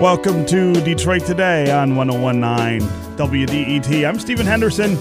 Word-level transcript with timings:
Welcome 0.00 0.44
to 0.46 0.74
Detroit 0.74 1.24
Today 1.24 1.70
on 1.70 1.96
1019 1.96 2.86
WDET. 3.16 4.06
I'm 4.06 4.20
Stephen 4.20 4.44
Henderson, 4.44 4.94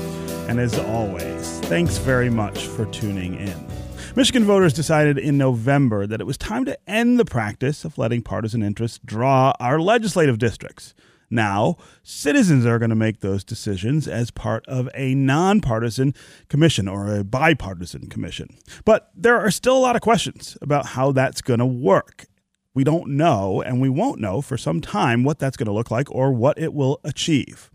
and 0.50 0.58
as 0.58 0.80
always, 0.80 1.60
thanks 1.66 1.98
very 1.98 2.30
much 2.30 2.68
for 2.68 2.86
tuning 2.86 3.36
in. 3.36 3.68
Michigan 4.16 4.46
voters 4.46 4.72
decided 4.72 5.18
in 5.18 5.38
November 5.38 6.08
that 6.08 6.22
it 6.22 6.24
was 6.24 6.38
time 6.38 6.64
to 6.64 6.80
end 6.90 7.20
the 7.20 7.26
practice 7.26 7.84
of 7.84 7.98
letting 7.98 8.22
partisan 8.22 8.64
interests 8.64 9.02
draw 9.04 9.52
our 9.60 9.82
legislative 9.82 10.38
districts. 10.38 10.94
Now, 11.30 11.76
citizens 12.02 12.66
are 12.66 12.80
going 12.80 12.90
to 12.90 12.96
make 12.96 13.20
those 13.20 13.44
decisions 13.44 14.08
as 14.08 14.32
part 14.32 14.66
of 14.66 14.88
a 14.96 15.14
nonpartisan 15.14 16.14
commission 16.48 16.88
or 16.88 17.14
a 17.14 17.26
bipartisan 17.26 18.08
commission. 18.08 18.56
But 18.86 19.12
there 19.14 19.42
are 19.42 19.52
still 19.52 19.76
a 19.76 19.80
lot 19.80 19.98
of 19.98 20.02
questions 20.02 20.58
about 20.62 20.86
how 20.86 21.12
that's 21.12 21.42
going 21.42 21.60
to 21.60 21.66
work. 21.66 22.28
We 22.76 22.84
don't 22.84 23.08
know, 23.12 23.64
and 23.64 23.82
we 23.82 23.90
won't 23.90 24.20
know 24.20 24.42
for 24.42 24.58
some 24.58 24.82
time 24.82 25.24
what 25.24 25.40
that's 25.40 25.58
going 25.58 25.66
to 25.66 25.74
look 25.74 25.90
like 25.90 26.12
or 26.12 26.32
what 26.32 26.60
it 26.60 26.74
will 26.74 27.00
achieve. 27.04 27.72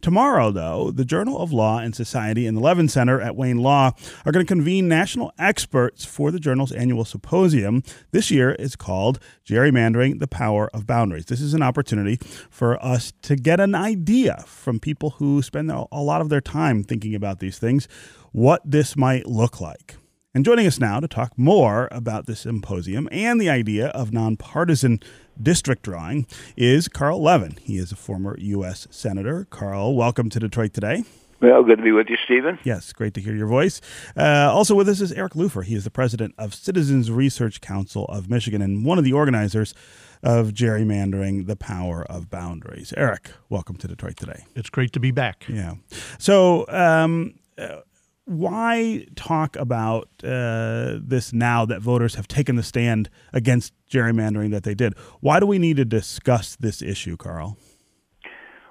Tomorrow, 0.00 0.50
though, 0.50 0.90
the 0.90 1.04
Journal 1.04 1.40
of 1.40 1.52
Law 1.52 1.78
and 1.78 1.94
Society 1.94 2.46
and 2.46 2.56
the 2.56 2.60
Levin 2.60 2.88
Center 2.88 3.20
at 3.20 3.36
Wayne 3.36 3.58
Law 3.58 3.92
are 4.24 4.32
going 4.32 4.46
to 4.46 4.48
convene 4.48 4.88
national 4.88 5.32
experts 5.38 6.04
for 6.04 6.30
the 6.30 6.38
journal's 6.38 6.72
annual 6.72 7.04
symposium. 7.04 7.82
This 8.10 8.30
year 8.30 8.52
is 8.52 8.76
called 8.76 9.18
Gerrymandering 9.44 10.20
the 10.20 10.28
Power 10.28 10.70
of 10.72 10.86
Boundaries. 10.86 11.26
This 11.26 11.40
is 11.40 11.52
an 11.52 11.62
opportunity 11.62 12.18
for 12.48 12.82
us 12.82 13.12
to 13.22 13.36
get 13.36 13.60
an 13.60 13.74
idea 13.74 14.44
from 14.46 14.78
people 14.78 15.10
who 15.10 15.42
spend 15.42 15.70
a 15.70 15.86
lot 15.92 16.20
of 16.20 16.28
their 16.28 16.40
time 16.40 16.84
thinking 16.84 17.14
about 17.14 17.40
these 17.40 17.58
things 17.58 17.88
what 18.32 18.62
this 18.64 18.96
might 18.96 19.26
look 19.26 19.60
like. 19.60 19.96
And 20.36 20.44
joining 20.44 20.66
us 20.66 20.80
now 20.80 20.98
to 20.98 21.06
talk 21.06 21.38
more 21.38 21.86
about 21.92 22.26
this 22.26 22.40
symposium 22.40 23.08
and 23.12 23.40
the 23.40 23.48
idea 23.48 23.86
of 23.90 24.12
nonpartisan 24.12 24.98
district 25.40 25.84
drawing 25.84 26.26
is 26.56 26.88
Carl 26.88 27.22
Levin. 27.22 27.56
He 27.62 27.78
is 27.78 27.92
a 27.92 27.96
former 27.96 28.36
U.S. 28.40 28.88
Senator. 28.90 29.46
Carl, 29.50 29.94
welcome 29.94 30.28
to 30.30 30.40
Detroit 30.40 30.74
today. 30.74 31.04
Well, 31.40 31.62
good 31.62 31.78
to 31.78 31.84
be 31.84 31.92
with 31.92 32.08
you, 32.08 32.16
Stephen. 32.24 32.58
Yes, 32.64 32.92
great 32.92 33.14
to 33.14 33.20
hear 33.20 33.36
your 33.36 33.46
voice. 33.46 33.80
Uh, 34.16 34.50
also 34.52 34.74
with 34.74 34.88
us 34.88 35.00
is 35.00 35.12
Eric 35.12 35.36
Lupher. 35.36 35.62
He 35.62 35.76
is 35.76 35.84
the 35.84 35.90
president 35.92 36.34
of 36.36 36.52
Citizens 36.52 37.12
Research 37.12 37.60
Council 37.60 38.04
of 38.06 38.28
Michigan 38.28 38.60
and 38.60 38.84
one 38.84 38.98
of 38.98 39.04
the 39.04 39.12
organizers 39.12 39.72
of 40.20 40.48
Gerrymandering 40.48 41.46
the 41.46 41.54
Power 41.54 42.02
of 42.10 42.28
Boundaries. 42.28 42.92
Eric, 42.96 43.30
welcome 43.50 43.76
to 43.76 43.86
Detroit 43.86 44.16
today. 44.16 44.46
It's 44.56 44.68
great 44.68 44.92
to 44.94 45.00
be 45.00 45.12
back. 45.12 45.44
Yeah. 45.48 45.74
So, 46.18 46.66
um, 46.70 47.34
uh, 47.56 47.82
why 48.26 49.06
talk 49.16 49.56
about 49.56 50.08
uh, 50.22 50.98
this 51.02 51.32
now 51.32 51.64
that 51.66 51.82
voters 51.82 52.14
have 52.14 52.26
taken 52.26 52.56
the 52.56 52.62
stand 52.62 53.10
against 53.32 53.72
gerrymandering 53.90 54.50
that 54.52 54.62
they 54.62 54.74
did? 54.74 54.94
Why 55.20 55.40
do 55.40 55.46
we 55.46 55.58
need 55.58 55.76
to 55.76 55.84
discuss 55.84 56.56
this 56.56 56.80
issue, 56.80 57.16
Carl? 57.16 57.58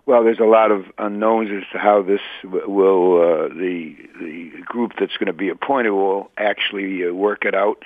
Well, 0.05 0.23
there's 0.23 0.39
a 0.39 0.45
lot 0.45 0.71
of 0.71 0.85
unknowns 0.97 1.49
as 1.49 1.63
to 1.71 1.77
how 1.77 2.01
this 2.01 2.19
will 2.43 3.21
uh, 3.21 3.47
the 3.49 3.95
the 4.19 4.51
group 4.65 4.93
that's 4.99 5.15
going 5.17 5.27
to 5.27 5.33
be 5.33 5.49
appointed 5.49 5.91
will 5.91 6.29
actually 6.37 7.07
uh, 7.07 7.13
work 7.13 7.45
it 7.45 7.55
out. 7.55 7.83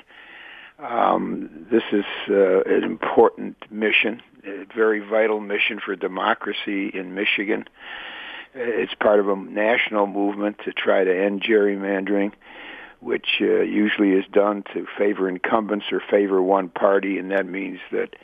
Um, 0.80 1.68
this 1.72 1.84
is 1.92 2.06
uh, 2.30 2.62
an 2.64 2.84
important 2.84 3.58
mission, 3.70 4.22
a 4.46 4.66
very 4.76 5.00
vital 5.00 5.40
mission 5.40 5.80
for 5.84 5.96
democracy 5.96 6.90
in 6.90 7.14
Michigan. 7.14 7.66
It's 8.54 8.94
part 8.96 9.20
of 9.20 9.28
a 9.30 9.36
national 9.36 10.08
movement 10.08 10.58
to 10.66 10.74
try 10.74 11.04
to 11.04 11.26
end 11.26 11.42
gerrymandering, 11.42 12.34
which 13.00 13.40
uh, 13.42 13.62
usually 13.62 14.12
is 14.12 14.26
done 14.32 14.64
to 14.74 14.88
favor 14.98 15.30
incumbents 15.30 15.86
or 15.92 16.02
favor 16.10 16.42
one 16.42 16.70
party, 16.70 17.18
and 17.18 17.32
that 17.32 17.46
means 17.46 17.80
that 17.92 18.16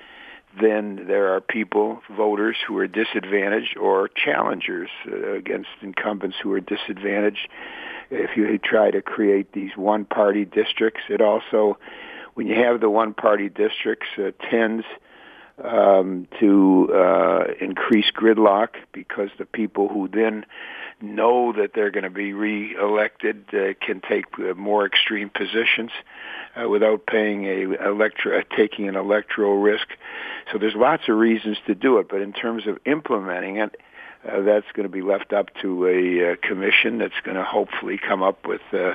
then 0.60 1.06
there 1.08 1.34
are 1.34 1.42
people, 1.42 2.02
voters, 2.16 2.58
who 2.68 2.78
are 2.78 2.88
disadvantaged 2.88 3.78
or 3.78 4.08
challengers 4.08 4.90
uh, 5.08 5.34
against 5.34 5.70
incumbents 5.82 6.38
who 6.42 6.52
are 6.54 6.60
disadvantaged. 6.60 7.48
If 8.12 8.38
you 8.38 8.58
try 8.60 8.92
to 8.92 9.02
create 9.02 9.54
these 9.54 9.72
one-party 9.76 10.46
districts, 10.46 11.02
it 11.10 11.22
also, 11.22 11.78
when 12.36 12.48
you 12.48 12.56
have 12.56 12.82
the 12.82 12.90
one-party 12.90 13.50
districts, 13.50 14.08
uh, 14.18 14.32
tends 14.50 14.86
um, 15.64 16.28
to 16.40 16.90
uh, 16.94 17.44
increase 17.60 18.06
gridlock 18.16 18.70
because 18.92 19.30
the 19.38 19.46
people 19.46 19.88
who 19.88 20.08
then 20.08 20.46
know 21.02 21.52
that 21.54 21.72
they're 21.76 21.92
going 21.92 22.06
to 22.06 22.10
be 22.10 22.34
re-elected 22.34 23.46
uh, 23.54 23.74
can 23.86 24.02
take 24.02 24.26
uh, 24.40 24.54
more 24.56 24.86
extreme 24.86 25.30
positions 25.30 25.92
uh, 26.56 26.68
without 26.68 27.06
paying 27.06 27.46
a 27.46 27.88
electro- 27.88 28.40
uh, 28.40 28.44
taking 28.56 28.88
an 28.88 28.96
electoral 28.96 29.58
risk. 29.58 29.88
So 30.52 30.58
there's 30.58 30.76
lots 30.76 31.04
of 31.10 31.18
reasons 31.18 31.58
to 31.68 31.76
do 31.76 31.98
it, 32.00 32.08
but 32.10 32.22
in 32.22 32.34
terms 32.34 32.68
of 32.68 32.80
implementing 32.86 33.58
it, 33.58 33.76
uh, 34.26 34.42
that's 34.42 34.66
going 34.74 34.88
to 34.88 34.94
be 34.94 35.02
left 35.02 35.34
up 35.34 35.50
to 35.62 35.86
a 35.86 36.32
uh, 36.32 36.36
commission 36.48 36.98
that's 36.98 37.20
going 37.24 37.36
to 37.36 37.44
hopefully 37.44 38.00
come 38.00 38.24
up 38.24 38.48
with 38.48 38.62
uh, 38.72 38.94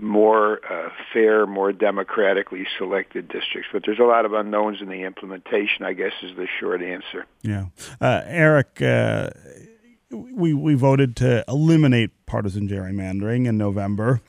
more 0.00 0.60
uh, 0.70 0.90
fair, 1.12 1.46
more 1.46 1.72
democratically 1.72 2.66
selected 2.78 3.28
districts. 3.28 3.68
But 3.72 3.82
there's 3.84 3.98
a 3.98 4.04
lot 4.04 4.24
of 4.24 4.32
unknowns 4.32 4.80
in 4.80 4.88
the 4.88 5.02
implementation, 5.02 5.84
I 5.84 5.92
guess, 5.92 6.12
is 6.22 6.36
the 6.36 6.46
short 6.58 6.82
answer. 6.82 7.26
Yeah. 7.42 7.66
Uh, 8.00 8.22
Eric, 8.24 8.80
uh, 8.82 9.30
we, 10.10 10.54
we 10.54 10.74
voted 10.74 11.16
to 11.16 11.44
eliminate 11.48 12.10
partisan 12.26 12.68
gerrymandering 12.68 13.46
in 13.46 13.56
November. 13.58 14.20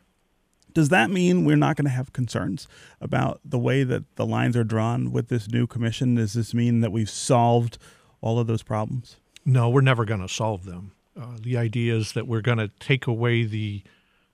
Does 0.73 0.89
that 0.89 1.09
mean 1.09 1.43
we're 1.43 1.57
not 1.57 1.75
going 1.75 1.85
to 1.85 1.91
have 1.91 2.13
concerns 2.13 2.67
about 3.01 3.41
the 3.43 3.59
way 3.59 3.83
that 3.83 4.15
the 4.15 4.25
lines 4.25 4.55
are 4.55 4.63
drawn 4.63 5.11
with 5.11 5.27
this 5.27 5.49
new 5.49 5.67
commission? 5.67 6.15
Does 6.15 6.33
this 6.33 6.53
mean 6.53 6.79
that 6.81 6.91
we've 6.91 7.09
solved 7.09 7.77
all 8.21 8.39
of 8.39 8.47
those 8.47 8.63
problems? 8.63 9.17
No, 9.45 9.69
we're 9.69 9.81
never 9.81 10.05
going 10.05 10.21
to 10.21 10.29
solve 10.29 10.65
them. 10.65 10.93
Uh, 11.19 11.37
the 11.41 11.57
idea 11.57 11.95
is 11.95 12.13
that 12.13 12.25
we're 12.25 12.41
going 12.41 12.57
to 12.57 12.69
take 12.79 13.05
away 13.05 13.43
the 13.43 13.83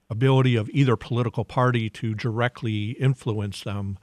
ability 0.09 0.55
of 0.55 0.69
either 0.69 0.95
political 0.95 1.43
party 1.43 1.89
to 1.89 2.13
directly 2.13 2.91
influence 2.91 3.63
them. 3.63 3.97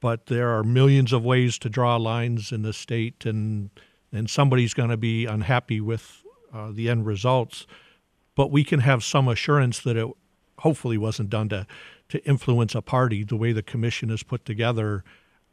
But 0.00 0.26
there 0.26 0.50
are 0.50 0.64
millions 0.64 1.12
of 1.12 1.24
ways 1.24 1.58
to 1.58 1.68
draw 1.68 1.96
lines 1.96 2.52
in 2.52 2.62
the 2.62 2.72
state, 2.72 3.24
and 3.24 3.70
and 4.12 4.28
somebody's 4.28 4.74
going 4.74 4.90
to 4.90 4.96
be 4.96 5.26
unhappy 5.26 5.80
with 5.80 6.22
uh, 6.52 6.70
the 6.72 6.90
end 6.90 7.06
results. 7.06 7.66
But 8.34 8.50
we 8.50 8.64
can 8.64 8.80
have 8.80 9.02
some 9.04 9.28
assurance 9.28 9.80
that 9.80 9.96
it 9.96 10.08
hopefully 10.58 10.98
wasn't 10.98 11.30
done 11.30 11.48
to 11.50 11.66
to 12.08 12.24
influence 12.26 12.74
a 12.74 12.82
party. 12.82 13.24
The 13.24 13.36
way 13.36 13.52
the 13.52 13.62
commission 13.62 14.10
is 14.10 14.22
put 14.22 14.44
together, 14.44 15.04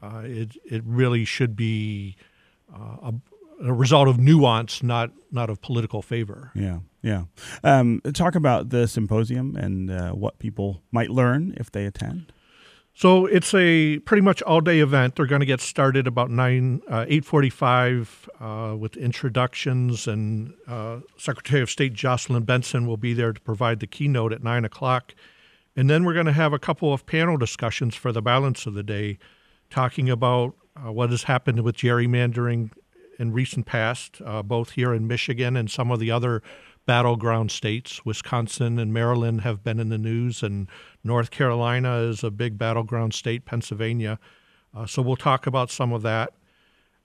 uh, 0.01 0.23
it 0.25 0.57
it 0.65 0.83
really 0.85 1.25
should 1.25 1.55
be 1.55 2.15
uh, 2.73 3.11
a, 3.11 3.13
a 3.61 3.73
result 3.73 4.07
of 4.07 4.17
nuance, 4.19 4.83
not 4.83 5.11
not 5.31 5.49
of 5.49 5.61
political 5.61 6.01
favor. 6.01 6.51
Yeah, 6.55 6.79
yeah. 7.01 7.23
Um, 7.63 8.01
talk 8.13 8.35
about 8.35 8.69
the 8.69 8.87
symposium 8.87 9.55
and 9.55 9.91
uh, 9.91 10.11
what 10.11 10.39
people 10.39 10.81
might 10.91 11.09
learn 11.09 11.53
if 11.57 11.71
they 11.71 11.85
attend. 11.85 12.33
So 12.93 13.27
it's 13.27 13.53
a 13.53 13.99
pretty 13.99 14.21
much 14.21 14.41
all 14.41 14.59
day 14.59 14.79
event. 14.81 15.15
They're 15.15 15.25
going 15.25 15.39
to 15.39 15.45
get 15.45 15.61
started 15.61 16.05
about 16.07 16.29
nine 16.29 16.81
uh, 16.89 17.05
eight 17.07 17.23
forty 17.23 17.49
five 17.49 18.29
uh, 18.41 18.75
with 18.77 18.97
introductions, 18.97 20.07
and 20.07 20.53
uh, 20.67 20.99
Secretary 21.17 21.61
of 21.61 21.69
State 21.69 21.93
Jocelyn 21.93 22.43
Benson 22.43 22.87
will 22.87 22.97
be 22.97 23.13
there 23.13 23.31
to 23.31 23.39
provide 23.39 23.79
the 23.79 23.87
keynote 23.87 24.33
at 24.33 24.43
nine 24.43 24.65
o'clock, 24.65 25.13
and 25.77 25.89
then 25.89 26.03
we're 26.03 26.13
going 26.13 26.25
to 26.25 26.33
have 26.33 26.51
a 26.51 26.59
couple 26.59 26.93
of 26.93 27.05
panel 27.05 27.37
discussions 27.37 27.95
for 27.95 28.11
the 28.11 28.21
balance 28.21 28.65
of 28.65 28.73
the 28.73 28.83
day, 28.83 29.17
talking 29.69 30.09
about 30.09 30.55
uh, 30.75 30.91
what 30.91 31.09
has 31.09 31.23
happened 31.23 31.61
with 31.61 31.77
gerrymandering 31.77 32.71
in 33.19 33.33
recent 33.33 33.65
past, 33.65 34.21
uh, 34.25 34.41
both 34.41 34.71
here 34.71 34.93
in 34.93 35.05
Michigan 35.05 35.55
and 35.57 35.69
some 35.69 35.91
of 35.91 35.99
the 35.99 36.09
other 36.09 36.41
battleground 36.85 37.51
states. 37.51 38.03
Wisconsin 38.03 38.79
and 38.79 38.91
Maryland 38.91 39.41
have 39.41 39.63
been 39.63 39.79
in 39.79 39.89
the 39.89 39.97
news, 39.97 40.41
and 40.41 40.67
North 41.03 41.29
Carolina 41.29 41.97
is 41.97 42.23
a 42.23 42.31
big 42.31 42.57
battleground 42.57 43.13
state, 43.13 43.45
Pennsylvania. 43.45 44.17
Uh, 44.75 44.85
so 44.85 45.01
we'll 45.01 45.15
talk 45.15 45.45
about 45.45 45.69
some 45.69 45.93
of 45.93 46.01
that. 46.01 46.33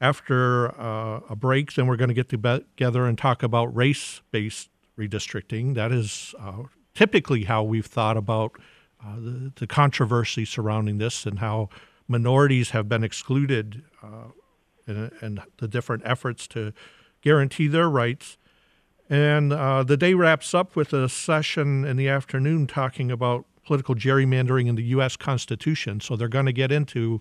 After 0.00 0.68
uh, 0.80 1.20
a 1.28 1.36
break, 1.36 1.74
then 1.74 1.86
we're 1.86 1.96
going 1.96 2.08
to 2.08 2.14
get 2.14 2.28
together 2.28 3.06
and 3.06 3.18
talk 3.18 3.42
about 3.42 3.74
race 3.74 4.22
based 4.30 4.70
redistricting. 4.98 5.74
That 5.74 5.92
is 5.92 6.34
uh, 6.38 6.64
typically 6.94 7.44
how 7.44 7.62
we've 7.62 7.86
thought 7.86 8.16
about 8.16 8.52
uh, 9.04 9.16
the, 9.16 9.52
the, 9.56 9.66
controversy 9.66 10.44
surrounding 10.44 10.98
this 10.98 11.26
and 11.26 11.40
how 11.40 11.68
minorities 12.08 12.70
have 12.70 12.88
been 12.88 13.04
excluded 13.04 13.82
uh, 14.02 14.28
and, 14.86 15.10
and 15.20 15.40
the 15.58 15.68
different 15.68 16.02
efforts 16.04 16.46
to 16.48 16.72
guarantee 17.22 17.68
their 17.68 17.88
rights. 17.88 18.36
And 19.08 19.52
uh, 19.52 19.82
the 19.82 19.96
day 19.96 20.14
wraps 20.14 20.54
up 20.54 20.76
with 20.76 20.92
a 20.92 21.08
session 21.08 21.84
in 21.84 21.96
the 21.96 22.08
afternoon 22.08 22.66
talking 22.66 23.10
about 23.10 23.44
political 23.64 23.94
gerrymandering 23.94 24.66
in 24.66 24.74
the 24.74 24.84
U.S. 24.84 25.16
Constitution. 25.16 26.00
So 26.00 26.16
they're 26.16 26.28
going 26.28 26.46
to 26.46 26.52
get 26.52 26.70
into 26.70 27.20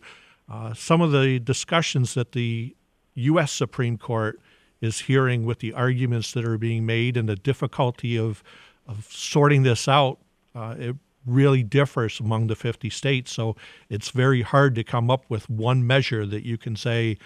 uh, 0.49 0.73
some 0.73 1.01
of 1.01 1.11
the 1.11 1.39
discussions 1.39 2.13
that 2.13 2.33
the 2.33 2.75
U.S. 3.15 3.51
Supreme 3.51 3.97
Court 3.97 4.39
is 4.81 4.99
hearing 5.01 5.45
with 5.45 5.59
the 5.59 5.73
arguments 5.73 6.33
that 6.33 6.45
are 6.45 6.57
being 6.57 6.85
made 6.85 7.15
and 7.15 7.29
the 7.29 7.35
difficulty 7.35 8.17
of, 8.17 8.43
of 8.87 9.07
sorting 9.09 9.63
this 9.63 9.87
out. 9.87 10.19
Uh, 10.53 10.75
it 10.77 10.95
really 11.25 11.63
differs 11.63 12.19
among 12.19 12.47
the 12.47 12.55
50 12.55 12.89
states. 12.89 13.31
So 13.31 13.55
it's 13.89 14.09
very 14.09 14.41
hard 14.41 14.75
to 14.75 14.83
come 14.83 15.09
up 15.09 15.25
with 15.29 15.49
one 15.49 15.87
measure 15.87 16.25
that 16.25 16.45
you 16.45 16.57
can 16.57 16.75
say 16.75 17.17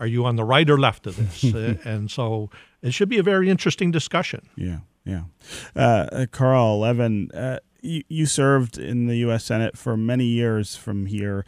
are 0.00 0.06
you 0.06 0.24
on 0.24 0.36
the 0.36 0.44
right 0.44 0.68
or 0.68 0.78
left 0.78 1.06
of 1.06 1.16
this? 1.16 1.54
uh, 1.54 1.76
and 1.84 2.10
so 2.10 2.50
it 2.82 2.94
should 2.94 3.08
be 3.08 3.18
a 3.18 3.22
very 3.22 3.50
interesting 3.50 3.90
discussion. 3.90 4.48
Yeah, 4.56 4.78
yeah. 5.04 5.22
Uh, 5.74 6.26
Carl 6.30 6.80
Levin, 6.80 7.30
uh, 7.32 7.58
you, 7.80 8.02
you 8.08 8.26
served 8.26 8.78
in 8.78 9.06
the 9.06 9.16
U.S. 9.18 9.44
Senate 9.44 9.76
for 9.76 9.96
many 9.96 10.24
years 10.24 10.76
from 10.76 11.06
here 11.06 11.44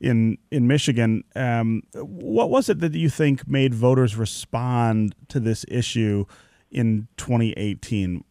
in 0.00 0.38
in 0.50 0.66
Michigan. 0.66 1.24
Um, 1.34 1.82
what 1.94 2.50
was 2.50 2.68
it 2.68 2.80
that 2.80 2.94
you 2.94 3.10
think 3.10 3.48
made 3.48 3.74
voters 3.74 4.16
respond 4.16 5.14
to 5.28 5.40
this 5.40 5.64
issue 5.68 6.24
in 6.70 7.08
2018? 7.16 8.24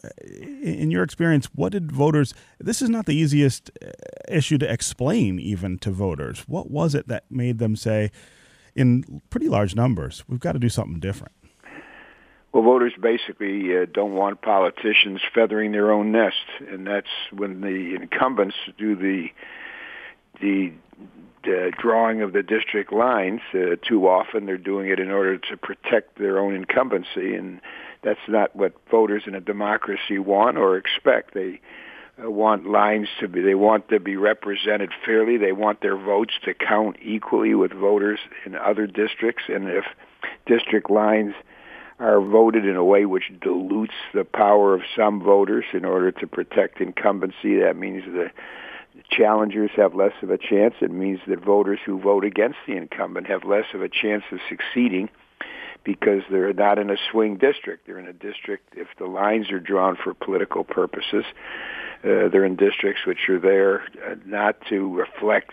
In 0.62 0.92
your 0.92 1.04
experience, 1.04 1.48
what 1.54 1.72
did 1.72 1.92
voters? 1.92 2.34
This 2.60 2.82
is 2.82 2.90
not 2.90 3.06
the 3.06 3.16
easiest 3.16 3.72
uh, 3.84 3.90
issue 4.30 4.58
to 4.60 4.72
explain 4.72 5.40
even 5.40 5.78
to 5.80 5.92
voters. 5.92 6.42
What 6.48 6.70
was 6.70 6.96
it 6.96 7.08
that 7.08 7.26
made 7.30 7.60
them 7.60 7.76
say, 7.76 8.12
in 8.78 9.22
pretty 9.30 9.50
large 9.50 9.76
numbers, 9.76 10.24
we've 10.30 10.40
got 10.40 10.54
to 10.54 10.60
do 10.60 10.70
something 10.70 11.00
different? 11.00 11.34
Well, 12.54 12.64
voters 12.64 12.94
basically 13.00 13.78
uh, 13.78 13.86
don't 13.92 14.14
want 14.14 14.42
politicians 14.42 15.20
feathering 15.34 15.74
their 15.74 15.92
own 15.92 16.12
nest, 16.12 16.46
and 16.72 16.88
that's 16.88 17.10
when 17.32 17.62
the 17.62 17.96
incumbents 17.96 18.56
do 18.78 18.96
the 18.96 19.28
the 20.40 20.72
uh, 21.46 21.72
drawing 21.80 22.22
of 22.22 22.34
the 22.34 22.44
district 22.44 22.94
lines. 22.94 23.42
Uh, 23.54 23.76
too 23.88 24.08
often, 24.08 24.46
they're 24.46 24.58
doing 24.58 24.90
it 24.90 25.00
in 25.00 25.10
order 25.10 25.38
to 25.38 25.58
protect 25.58 26.18
their 26.18 26.40
own 26.40 26.56
incumbency, 26.56 27.36
and 27.36 27.60
that's 28.04 28.28
not 28.28 28.56
what 28.56 28.74
voters 28.90 29.24
in 29.26 29.36
a 29.36 29.42
democracy 29.42 30.20
want 30.20 30.58
or 30.58 30.78
expect. 30.78 31.34
They 31.34 31.60
want 32.20 32.68
lines 32.68 33.08
to 33.20 33.28
be. 33.28 33.42
They 33.42 33.56
want 33.56 33.90
to 33.90 34.00
be 34.00 34.16
represented 34.16 34.92
fairly. 35.06 35.38
They 35.38 35.52
want 35.52 35.82
their 35.82 35.98
votes 35.98 36.34
to 36.46 36.54
count 36.54 36.98
equally 37.02 37.54
with 37.54 37.72
voters 37.72 38.20
in 38.46 38.56
other 38.56 38.88
districts, 38.88 39.44
and 39.48 39.68
if 39.70 39.86
district 40.46 40.90
lines 40.90 41.34
are 42.00 42.22
voted 42.22 42.66
in 42.66 42.76
a 42.76 42.84
way 42.84 43.06
which 43.06 43.32
dilutes 43.42 43.94
the 44.14 44.24
power 44.24 44.74
of 44.74 44.82
some 44.96 45.22
voters 45.22 45.66
in 45.74 45.84
order 45.84 46.12
to 46.12 46.28
protect 46.28 46.80
incumbency. 46.80 47.60
That 47.60 47.76
means 47.76 48.04
the 48.06 48.30
challengers 49.10 49.72
have 49.76 49.96
less 49.96 50.14
of 50.22 50.30
a 50.30 50.38
chance. 50.38 50.76
It 50.82 50.92
means 50.92 51.20
that 51.28 51.44
voters 51.44 51.80
who 51.86 52.00
vote 52.00 52.24
against 52.24 52.58
the 52.68 52.76
incumbent 52.76 53.28
have 53.28 53.44
less 53.44 53.66
of 53.74 53.82
a 53.82 53.90
chance 53.90 54.24
of 54.32 54.40
succeeding 54.48 55.10
because 55.84 56.22
they're 56.30 56.54
not 56.54 56.78
in 56.78 56.90
a 56.90 56.98
swing 57.12 57.38
district. 57.38 57.88
They're 57.88 58.00
in 58.00 58.08
a 58.08 58.14
district, 58.14 58.74
if 58.76 58.88
the 59.00 59.06
lines 59.06 59.52
are 59.52 59.60
drawn 59.60 59.96
for 59.96 60.14
political 60.14 60.64
purposes, 60.64 61.24
uh, 62.04 62.30
they're 62.30 62.46
in 62.46 62.56
districts 62.56 63.06
which 63.06 63.30
are 63.30 63.40
there 63.40 63.82
uh, 64.06 64.16
not 64.26 64.56
to 64.70 64.94
reflect 64.96 65.52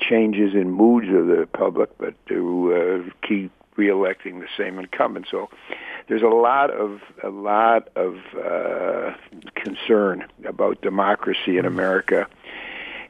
changes 0.00 0.54
in 0.54 0.70
moods 0.70 1.08
of 1.08 1.26
the 1.26 1.48
public, 1.52 1.96
but 1.98 2.14
to 2.26 3.04
uh, 3.06 3.26
keep 3.26 3.50
reelecting 3.76 4.40
the 4.40 4.48
same 4.56 4.78
incumbent. 4.78 5.26
So 5.30 5.48
there's 6.08 6.22
a 6.22 6.26
lot 6.26 6.70
of 6.70 7.00
a 7.22 7.30
lot 7.30 7.88
of 7.96 8.16
uh, 8.36 9.14
concern 9.54 10.26
about 10.44 10.82
democracy 10.82 11.58
in 11.58 11.64
America 11.64 12.26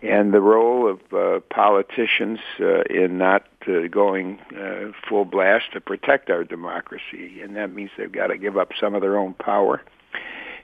and 0.02 0.32
the 0.32 0.40
role 0.40 0.88
of 0.88 1.00
uh, 1.12 1.40
politicians 1.50 2.38
uh, 2.60 2.82
in 2.82 3.18
not 3.18 3.46
uh, 3.66 3.88
going 3.90 4.38
uh, 4.56 4.92
full 5.08 5.24
blast 5.24 5.72
to 5.72 5.80
protect 5.80 6.30
our 6.30 6.44
democracy, 6.44 7.40
and 7.42 7.56
that 7.56 7.72
means 7.72 7.90
they've 7.98 8.12
got 8.12 8.28
to 8.28 8.38
give 8.38 8.56
up 8.56 8.70
some 8.78 8.94
of 8.94 9.00
their 9.00 9.18
own 9.18 9.34
power 9.34 9.82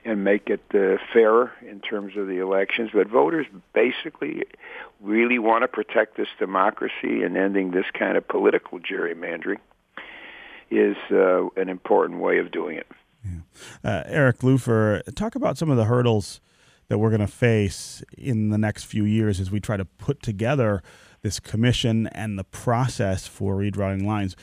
and 0.05 0.23
make 0.23 0.49
it 0.49 0.61
uh, 0.73 1.01
fairer 1.11 1.51
in 1.67 1.81
terms 1.81 2.15
of 2.15 2.27
the 2.27 2.37
elections. 2.37 2.91
But 2.93 3.07
voters 3.07 3.47
basically 3.73 4.43
really 5.01 5.39
want 5.39 5.63
to 5.63 5.67
protect 5.67 6.15
this 6.15 6.27
democracy 6.37 7.23
and 7.23 7.35
ending 7.35 7.71
this 7.71 7.87
kind 7.97 8.15
of 8.15 8.27
political 8.27 8.79
gerrymandering 8.79 9.57
is 10.69 10.95
uh, 11.11 11.47
an 11.57 11.69
important 11.69 12.21
way 12.21 12.37
of 12.37 12.51
doing 12.51 12.77
it. 12.77 12.87
Yeah. 13.23 13.39
Uh, 13.83 14.03
Eric 14.05 14.43
Lupher, 14.43 15.01
talk 15.15 15.33
about 15.33 15.57
some 15.57 15.71
of 15.71 15.77
the 15.77 15.85
hurdles 15.85 16.39
that 16.87 16.99
we're 16.99 17.09
going 17.09 17.21
to 17.21 17.27
face 17.27 18.03
in 18.15 18.49
the 18.49 18.59
next 18.59 18.83
few 18.83 19.05
years 19.05 19.39
as 19.39 19.49
we 19.49 19.59
try 19.59 19.75
to 19.75 19.85
put 19.85 20.21
together 20.21 20.83
this 21.23 21.39
commission 21.39 22.05
and 22.07 22.37
the 22.37 22.43
process 22.43 23.25
for 23.25 23.55
redrawing 23.55 24.05
lines. 24.05 24.35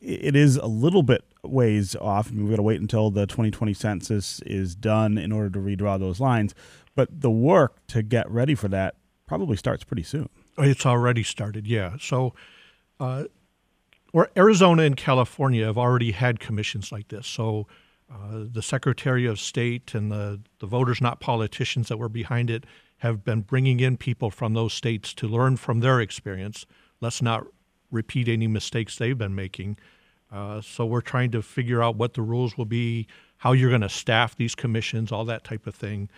It 0.00 0.34
is 0.34 0.56
a 0.56 0.66
little 0.66 1.02
bit 1.02 1.24
ways 1.44 1.94
off. 1.96 2.28
I 2.28 2.32
mean, 2.32 2.44
we've 2.44 2.52
got 2.52 2.56
to 2.56 2.62
wait 2.62 2.80
until 2.80 3.10
the 3.10 3.26
2020 3.26 3.74
census 3.74 4.40
is 4.46 4.74
done 4.74 5.18
in 5.18 5.32
order 5.32 5.50
to 5.50 5.58
redraw 5.58 5.98
those 5.98 6.20
lines. 6.20 6.54
But 6.94 7.20
the 7.20 7.30
work 7.30 7.86
to 7.88 8.02
get 8.02 8.30
ready 8.30 8.54
for 8.54 8.68
that 8.68 8.96
probably 9.26 9.56
starts 9.56 9.84
pretty 9.84 10.02
soon. 10.02 10.28
It's 10.58 10.86
already 10.86 11.22
started, 11.22 11.66
yeah. 11.66 11.96
So, 12.00 12.34
uh, 13.00 13.24
or 14.12 14.30
Arizona 14.36 14.84
and 14.84 14.96
California 14.96 15.66
have 15.66 15.78
already 15.78 16.12
had 16.12 16.38
commissions 16.38 16.92
like 16.92 17.08
this. 17.08 17.26
So, 17.26 17.66
uh, 18.12 18.44
the 18.52 18.62
Secretary 18.62 19.26
of 19.26 19.40
State 19.40 19.94
and 19.94 20.12
the, 20.12 20.40
the 20.60 20.66
voters, 20.66 21.00
not 21.00 21.20
politicians, 21.20 21.88
that 21.88 21.96
were 21.96 22.08
behind 22.08 22.50
it 22.50 22.64
have 22.98 23.24
been 23.24 23.40
bringing 23.40 23.80
in 23.80 23.96
people 23.96 24.30
from 24.30 24.54
those 24.54 24.72
states 24.72 25.12
to 25.14 25.26
learn 25.26 25.56
from 25.56 25.80
their 25.80 26.00
experience. 26.00 26.64
Let's 27.00 27.20
not 27.20 27.46
repeat 27.90 28.28
any 28.28 28.46
mistakes 28.46 28.96
they've 28.96 29.18
been 29.18 29.34
making. 29.34 29.78
Uh, 30.34 30.60
so 30.60 30.84
we're 30.84 31.00
trying 31.00 31.30
to 31.30 31.40
figure 31.40 31.82
out 31.82 31.96
what 31.96 32.14
the 32.14 32.22
rules 32.22 32.58
will 32.58 32.64
be, 32.64 33.06
how 33.38 33.52
you're 33.52 33.70
going 33.70 33.80
to 33.80 33.88
staff 33.88 34.34
these 34.36 34.54
commissions, 34.54 35.12
all 35.12 35.24
that 35.24 35.44
type 35.44 35.66
of 35.66 35.74
thing. 35.74 36.08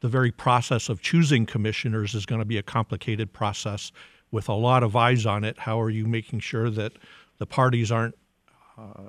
The 0.00 0.08
very 0.08 0.30
process 0.30 0.88
of 0.88 1.00
choosing 1.00 1.46
commissioners 1.46 2.14
is 2.14 2.26
going 2.26 2.40
to 2.40 2.44
be 2.44 2.58
a 2.58 2.62
complicated 2.62 3.32
process 3.32 3.90
with 4.30 4.48
a 4.48 4.54
lot 4.54 4.82
of 4.82 4.94
eyes 4.94 5.24
on 5.24 5.42
it. 5.44 5.60
How 5.60 5.80
are 5.80 5.90
you 5.90 6.06
making 6.06 6.40
sure 6.40 6.68
that 6.70 6.92
the 7.38 7.46
parties 7.46 7.90
aren't 7.90 8.16
uh, 8.76 9.08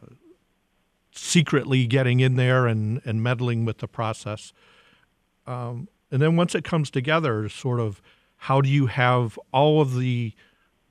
secretly 1.16 1.86
getting 1.86 2.20
in 2.20 2.36
there 2.36 2.68
and, 2.68 3.02
and 3.06 3.22
meddling 3.22 3.66
with 3.66 3.80
the 3.80 3.88
process. 3.88 4.54
Um, 5.46 5.88
and 6.12 6.22
then 6.22 6.36
once 6.36 6.56
it 6.56 6.64
comes 6.64 6.90
together, 6.90 7.48
sort 7.50 7.80
of 7.80 8.02
how 8.38 8.62
do 8.62 8.70
you 8.70 8.88
have 8.88 9.40
all 9.52 9.82
of 9.82 9.96
the 9.96 10.34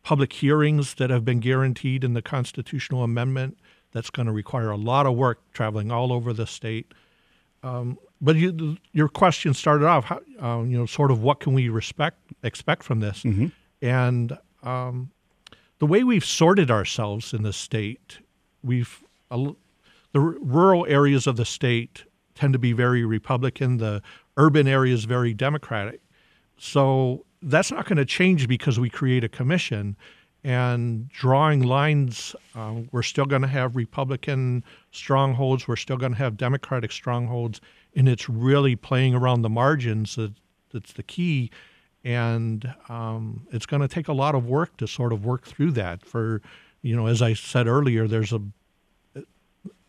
public 0.03 0.33
hearings 0.33 0.95
that 0.95 1.11
have 1.11 1.25
been 1.25 1.41
guaranteed 1.41 2.05
in 2.05 2.15
the 2.15 2.23
constitutional 2.23 3.03
amendment? 3.03 3.59
That's 3.93 4.11
going 4.11 4.27
to 4.27 4.33
require 4.33 4.71
a 4.71 4.77
lot 4.77 5.07
of 5.07 5.15
work 5.15 5.41
traveling 5.53 5.91
all 5.91 6.13
over 6.13 6.33
the 6.33 6.47
state. 6.47 6.93
Um, 7.63 7.99
but 8.21 8.37
you, 8.37 8.79
your 8.93 9.09
question 9.09 9.55
started 9.55 9.87
off, 9.87 10.05
how, 10.05 10.21
uh, 10.41 10.63
you 10.63 10.79
know, 10.79 10.87
sort 10.87 11.11
of 11.11 11.23
what 11.23 11.41
can 11.41 11.53
we 11.53 11.69
respect 11.69 12.19
expect 12.43 12.83
from 12.83 13.01
this? 13.01 13.23
Mm-hmm. 13.23 13.47
And 13.83 14.39
um, 14.63 15.11
the 15.79 15.87
way 15.87 16.05
we've 16.05 16.25
sorted 16.25 16.71
ourselves 16.71 17.33
in 17.33 17.43
the 17.43 17.53
state, 17.53 18.19
we've 18.63 19.03
the 19.31 19.55
r- 20.15 20.37
rural 20.41 20.87
areas 20.87 21.27
of 21.27 21.37
the 21.37 21.45
state 21.45 22.05
tend 22.35 22.53
to 22.53 22.59
be 22.59 22.73
very 22.73 23.05
Republican. 23.05 23.79
The 23.79 24.03
urban 24.37 24.67
areas 24.67 25.05
very 25.05 25.35
Democratic. 25.35 26.01
So 26.59 27.25
that's 27.43 27.71
not 27.71 27.87
going 27.87 27.99
to 27.99 28.05
change 28.05 28.49
because 28.49 28.79
we 28.79 28.89
create 28.89 29.25
a 29.25 29.29
commission. 29.29 29.97
And 30.45 31.09
drawing 31.09 31.63
lines, 31.63 32.35
uh, 32.57 32.75
we're 32.91 33.03
still 33.03 33.27
going 33.27 33.43
to 33.43 33.49
have 33.49 33.77
Republican 33.77 34.65
strongholds. 34.91 35.69
We're 35.69 35.77
still 35.77 35.97
going 35.97 36.13
to 36.13 36.19
have 36.19 36.37
Democratic 36.37 36.91
strongholds, 36.91 37.61
and 37.95 38.09
it's 38.09 38.29
really 38.29 38.75
playing 38.75 39.15
around 39.15 39.43
the 39.43 39.49
margins 39.49 40.17
that, 40.17 40.33
that's 40.73 40.95
the 40.95 41.05
key. 41.05 41.51
And 42.03 42.75
um, 42.89 43.47
it's 43.53 43.67
going 43.67 43.83
to 43.83 43.89
take 43.89 44.09
a 44.09 44.13
lot 44.13 44.35
of 44.35 44.47
work 44.47 44.77
to 44.79 44.89
sort 44.89 45.13
of 45.13 45.25
work 45.25 45.47
through 45.47 45.71
that. 45.73 46.05
For 46.05 46.43
you 46.83 46.97
know, 46.97 47.07
as 47.07 47.23
I 47.23 47.35
said 47.35 47.69
earlier, 47.69 48.09
there's 48.09 48.33
a 48.33 48.43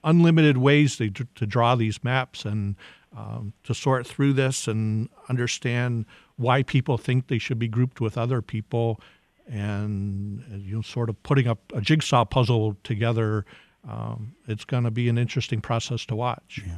unlimited 0.03 0.57
ways 0.57 0.97
to, 0.97 1.09
to 1.09 1.45
draw 1.45 1.75
these 1.75 2.03
maps 2.03 2.45
and 2.45 2.75
um, 3.15 3.53
to 3.63 3.73
sort 3.73 4.05
through 4.05 4.33
this 4.33 4.67
and 4.67 5.09
understand 5.29 6.05
why 6.37 6.63
people 6.63 6.97
think 6.97 7.27
they 7.27 7.37
should 7.37 7.59
be 7.59 7.67
grouped 7.67 8.01
with 8.01 8.17
other 8.17 8.41
people 8.41 8.99
and 9.47 10.43
you 10.51 10.75
know 10.75 10.81
sort 10.81 11.09
of 11.09 11.21
putting 11.23 11.47
up 11.47 11.59
a 11.73 11.81
jigsaw 11.81 12.23
puzzle 12.23 12.77
together 12.83 13.45
um, 13.87 14.33
it's 14.47 14.63
going 14.63 14.85
to 14.85 14.91
be 14.91 15.09
an 15.09 15.17
interesting 15.17 15.61
process 15.61 16.05
to 16.05 16.15
watch 16.15 16.61
yeah. 16.65 16.77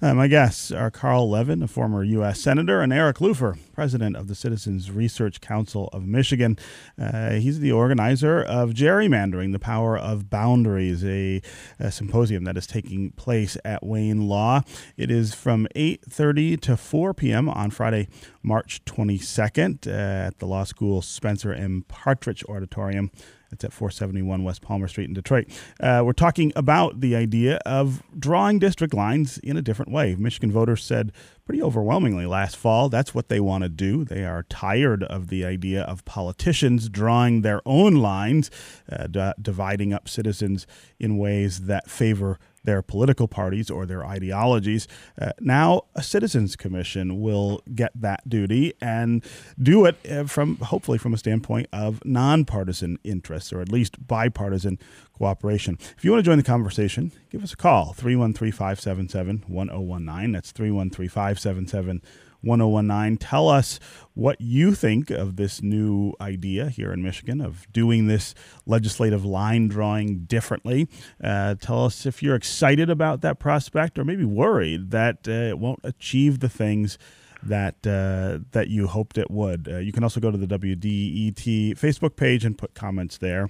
Uh, 0.00 0.14
my 0.14 0.28
guests 0.28 0.70
are 0.70 0.90
Carl 0.90 1.28
Levin, 1.28 1.62
a 1.62 1.66
former 1.66 2.04
U.S. 2.04 2.40
Senator, 2.40 2.80
and 2.80 2.92
Eric 2.92 3.20
Lupher, 3.20 3.58
president 3.74 4.16
of 4.16 4.28
the 4.28 4.34
Citizens 4.34 4.90
Research 4.92 5.40
Council 5.40 5.88
of 5.92 6.06
Michigan. 6.06 6.56
Uh, 7.00 7.32
he's 7.32 7.58
the 7.58 7.72
organizer 7.72 8.40
of 8.42 8.70
Gerrymandering, 8.70 9.52
the 9.52 9.58
Power 9.58 9.98
of 9.98 10.30
Boundaries, 10.30 11.04
a, 11.04 11.42
a, 11.80 11.90
symposium 11.90 12.44
that 12.44 12.56
is 12.56 12.66
taking 12.66 13.10
place 13.12 13.56
at 13.64 13.84
Wayne 13.84 14.28
Law. 14.28 14.62
It 14.96 15.10
is 15.10 15.34
from 15.34 15.66
8.30 15.74 16.60
to 16.60 16.76
4 16.76 17.14
p.m. 17.14 17.48
on 17.48 17.70
Friday, 17.70 18.08
March 18.42 18.84
22nd 18.84 19.88
uh, 19.88 19.90
at 20.28 20.38
the 20.38 20.46
Law 20.46 20.64
School 20.64 21.02
Spencer 21.02 21.52
M. 21.52 21.84
Partridge 21.88 22.44
Auditorium. 22.48 23.10
It's 23.50 23.64
at 23.64 23.72
471 23.72 24.44
West 24.44 24.62
Palmer 24.62 24.88
Street 24.88 25.08
in 25.08 25.14
Detroit. 25.14 25.48
Uh, 25.80 26.02
we're 26.04 26.12
talking 26.12 26.52
about 26.54 27.00
the 27.00 27.16
idea 27.16 27.56
of 27.64 28.02
drawing 28.18 28.58
district 28.58 28.92
lines 28.94 29.38
in 29.38 29.56
a 29.56 29.62
different 29.62 29.90
way. 29.90 30.14
Michigan 30.16 30.52
voters 30.52 30.84
said 30.84 31.12
pretty 31.44 31.62
overwhelmingly 31.62 32.26
last 32.26 32.56
fall. 32.56 32.88
That's 32.88 33.14
what 33.14 33.28
they 33.28 33.40
want 33.40 33.62
to 33.62 33.70
do. 33.70 34.04
They 34.04 34.24
are 34.24 34.42
tired 34.44 35.02
of 35.04 35.28
the 35.28 35.44
idea 35.46 35.82
of 35.82 36.04
politicians 36.04 36.88
drawing 36.90 37.40
their 37.40 37.62
own 37.64 37.96
lines, 37.96 38.50
uh, 38.92 39.06
d- 39.06 39.32
dividing 39.40 39.94
up 39.94 40.08
citizens 40.08 40.66
in 40.98 41.16
ways 41.16 41.62
that 41.62 41.90
favor 41.90 42.38
their 42.68 42.82
political 42.82 43.26
parties 43.26 43.70
or 43.70 43.86
their 43.86 44.04
ideologies. 44.04 44.86
Uh, 45.18 45.32
now, 45.40 45.80
a 45.94 46.02
citizens 46.02 46.54
commission 46.54 47.18
will 47.18 47.62
get 47.74 47.90
that 47.98 48.28
duty 48.28 48.74
and 48.82 49.24
do 49.58 49.86
it 49.86 49.96
uh, 50.10 50.24
from 50.24 50.56
hopefully 50.56 50.98
from 50.98 51.14
a 51.14 51.16
standpoint 51.16 51.66
of 51.72 52.04
nonpartisan 52.04 52.98
interests 53.04 53.54
or 53.54 53.62
at 53.62 53.72
least 53.72 54.06
bipartisan 54.06 54.78
cooperation. 55.14 55.78
If 55.96 56.04
you 56.04 56.10
want 56.10 56.22
to 56.22 56.28
join 56.28 56.36
the 56.36 56.44
conversation, 56.44 57.10
give 57.30 57.42
us 57.42 57.54
a 57.54 57.56
call 57.56 57.94
313 57.94 58.52
577 58.52 59.44
1019. 59.46 60.32
That's 60.32 60.52
313 60.52 61.08
577 61.08 62.02
1019. 62.02 62.27
Tell 62.42 63.48
us 63.48 63.80
what 64.14 64.40
you 64.40 64.74
think 64.74 65.10
of 65.10 65.36
this 65.36 65.62
new 65.62 66.14
idea 66.20 66.68
here 66.68 66.92
in 66.92 67.02
Michigan 67.02 67.40
of 67.40 67.70
doing 67.72 68.06
this 68.06 68.34
legislative 68.66 69.24
line 69.24 69.68
drawing 69.68 70.24
differently. 70.24 70.88
Uh, 71.22 71.54
tell 71.56 71.84
us 71.84 72.06
if 72.06 72.22
you're 72.22 72.34
excited 72.34 72.90
about 72.90 73.20
that 73.22 73.38
prospect 73.38 73.98
or 73.98 74.04
maybe 74.04 74.24
worried 74.24 74.90
that 74.90 75.26
uh, 75.28 75.32
it 75.32 75.58
won't 75.58 75.80
achieve 75.84 76.40
the 76.40 76.48
things 76.48 76.98
that 77.42 77.86
uh, 77.86 78.44
that 78.52 78.68
you 78.68 78.88
hoped 78.88 79.18
it 79.18 79.30
would. 79.30 79.68
Uh, 79.70 79.78
you 79.78 79.92
can 79.92 80.02
also 80.02 80.20
go 80.20 80.30
to 80.30 80.38
the 80.38 80.46
WDET 80.46 81.78
Facebook 81.78 82.16
page 82.16 82.44
and 82.44 82.58
put 82.58 82.74
comments 82.74 83.18
there. 83.18 83.48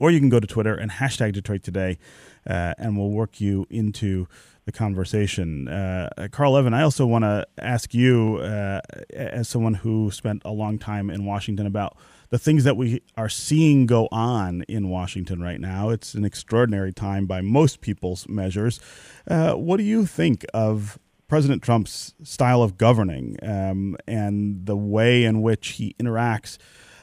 Or 0.00 0.10
you 0.10 0.18
can 0.18 0.28
go 0.28 0.40
to 0.40 0.46
Twitter 0.46 0.74
and 0.74 0.90
hashtag 0.90 1.34
Detroit 1.34 1.62
Today, 1.62 1.98
uh, 2.46 2.74
and 2.78 2.98
we'll 2.98 3.10
work 3.10 3.40
you 3.40 3.64
into 3.70 4.26
the 4.64 4.72
conversation. 4.72 5.68
Uh, 5.68 6.28
Carl 6.30 6.52
Levin, 6.52 6.72
I 6.74 6.82
also 6.82 7.06
want 7.06 7.24
to 7.24 7.46
ask 7.58 7.92
you, 7.92 8.38
uh, 8.38 8.80
as 9.12 9.48
someone 9.48 9.74
who 9.74 10.10
spent 10.10 10.42
a 10.44 10.50
long 10.50 10.78
time 10.78 11.10
in 11.10 11.24
Washington, 11.24 11.66
about 11.66 11.96
the 12.30 12.38
things 12.38 12.64
that 12.64 12.76
we 12.76 13.02
are 13.16 13.28
seeing 13.28 13.86
go 13.86 14.08
on 14.10 14.62
in 14.62 14.88
Washington 14.88 15.40
right 15.40 15.60
now. 15.60 15.90
It's 15.90 16.14
an 16.14 16.24
extraordinary 16.24 16.92
time 16.92 17.26
by 17.26 17.40
most 17.42 17.80
people's 17.80 18.28
measures. 18.28 18.80
Uh, 19.28 19.52
what 19.52 19.76
do 19.76 19.84
you 19.84 20.06
think 20.06 20.44
of 20.54 20.98
President 21.28 21.62
Trump's 21.62 22.14
style 22.22 22.62
of 22.62 22.76
governing 22.76 23.36
um, 23.42 23.96
and 24.06 24.66
the 24.66 24.76
way 24.76 25.24
in 25.24 25.42
which 25.42 25.68
he 25.68 25.94
interacts, 26.00 26.58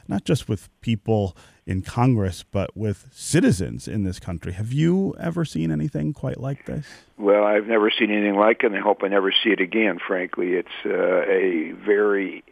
not 0.08 0.24
just 0.24 0.48
with 0.48 0.68
people 0.80 1.36
in 1.66 1.82
Congress, 1.82 2.44
but 2.50 2.76
with 2.76 3.06
citizens 3.12 3.86
in 3.86 4.04
this 4.04 4.18
country. 4.18 4.52
Have 4.52 4.72
you 4.72 5.14
ever 5.18 5.44
seen 5.44 5.70
anything 5.70 6.12
quite 6.12 6.40
like 6.40 6.66
this? 6.66 6.86
Well, 7.18 7.44
I've 7.44 7.66
never 7.66 7.90
seen 7.90 8.10
anything 8.10 8.36
like 8.36 8.64
it, 8.64 8.66
and 8.66 8.76
I 8.76 8.80
hope 8.80 9.02
I 9.02 9.08
never 9.08 9.32
see 9.32 9.50
it 9.50 9.60
again. 9.60 9.98
Frankly, 10.04 10.54
it's 10.54 10.68
uh, 10.84 10.90
a 10.90 11.72
very, 11.72 12.42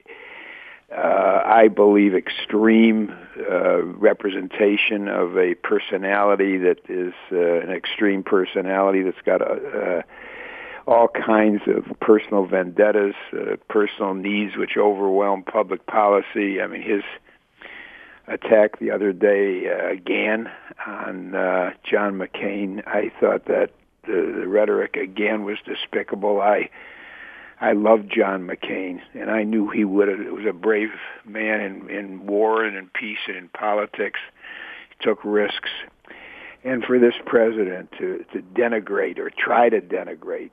uh, 0.96 1.42
I 1.44 1.68
believe, 1.68 2.14
extreme 2.14 3.12
uh, 3.50 3.82
representation 3.82 5.08
of 5.08 5.36
a 5.36 5.54
personality 5.56 6.58
that 6.58 6.78
is 6.88 7.14
uh, 7.32 7.36
an 7.36 7.70
extreme 7.70 8.22
personality 8.22 9.02
that's 9.02 9.22
got 9.24 9.42
a. 9.42 9.98
Uh, 9.98 10.02
all 10.86 11.08
kinds 11.08 11.60
of 11.68 11.84
personal 12.00 12.46
vendettas, 12.46 13.14
uh, 13.32 13.56
personal 13.68 14.14
needs 14.14 14.56
which 14.56 14.76
overwhelm 14.76 15.44
public 15.44 15.86
policy. 15.86 16.60
I 16.60 16.66
mean, 16.66 16.82
his 16.82 17.02
attack 18.30 18.78
the 18.78 18.90
other 18.90 19.12
day 19.12 19.68
uh, 19.68 19.90
again 19.90 20.50
on 20.87 21.34
uh, 21.34 21.70
John 21.84 22.18
McCain. 22.18 22.87
I 22.87 23.10
thought 23.20 23.46
that 23.46 23.70
the, 24.06 24.40
the 24.40 24.49
rhetoric 24.49 24.96
again 24.96 25.44
was 25.44 25.58
despicable. 25.64 26.40
I 26.40 26.70
I 27.60 27.72
loved 27.72 28.10
John 28.10 28.49
McCain, 28.49 29.00
and 29.14 29.30
I 29.30 29.42
knew 29.42 29.68
he 29.68 29.84
would. 29.84 30.08
It 30.08 30.32
was 30.32 30.46
a 30.49 30.52
brave 30.52 30.88
man 31.26 31.60
in, 31.60 31.90
in 31.90 32.26
war 32.26 32.64
and 32.64 32.76
in 32.76 32.88
peace 32.88 33.18
and 33.26 33.37
in 33.37 33.49
politics. 33.49 34.20
He 34.88 35.04
took 35.04 35.22
risks, 35.25 35.68
and 36.64 36.82
for 36.84 36.99
this 36.99 37.14
president 37.26 37.90
to 37.99 38.25
to 38.32 38.40
denigrate 38.40 39.18
or 39.18 39.30
try 39.30 39.68
to 39.68 39.80
denigrate 39.80 40.50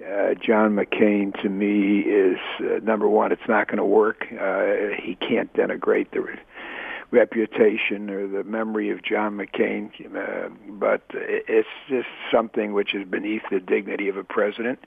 uh, 0.00 0.34
John 0.34 0.74
McCain 0.76 1.40
to 1.42 1.48
me 1.48 2.00
is 2.00 2.38
uh, 2.60 2.80
number 2.82 3.08
one. 3.08 3.32
It's 3.32 3.48
not 3.48 3.68
going 3.68 3.78
to 3.78 3.84
work. 3.84 4.26
Uh, 4.30 4.96
he 5.02 5.16
can't 5.16 5.52
denigrate 5.52 6.10
the 6.12 6.20
reputation 7.10 8.10
or 8.10 8.26
the 8.26 8.44
memory 8.44 8.90
of 8.90 9.02
John 9.02 9.36
McCain, 9.36 9.90
uh, 10.14 10.48
but 10.68 11.02
it's 11.12 11.68
just 11.88 12.08
something 12.32 12.72
which 12.72 12.94
is 12.94 13.06
beneath 13.08 13.42
the 13.50 13.60
dignity 13.60 14.08
of 14.08 14.16
a 14.16 14.24
president. 14.24 14.78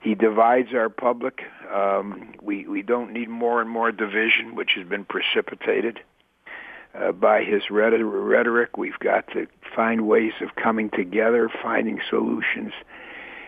He 0.00 0.14
divides 0.14 0.74
our 0.74 0.88
public. 0.88 1.42
Um, 1.72 2.34
we 2.42 2.66
we 2.66 2.82
don't 2.82 3.12
need 3.12 3.28
more 3.28 3.60
and 3.60 3.70
more 3.70 3.90
division, 3.90 4.54
which 4.54 4.72
has 4.76 4.86
been 4.86 5.04
precipitated 5.04 6.00
uh, 6.94 7.12
by 7.12 7.42
his 7.42 7.70
rhetoric. 7.70 8.76
We've 8.76 8.98
got 8.98 9.26
to 9.28 9.46
find 9.74 10.06
ways 10.06 10.32
of 10.42 10.54
coming 10.56 10.90
together, 10.90 11.50
finding 11.62 12.00
solutions 12.10 12.72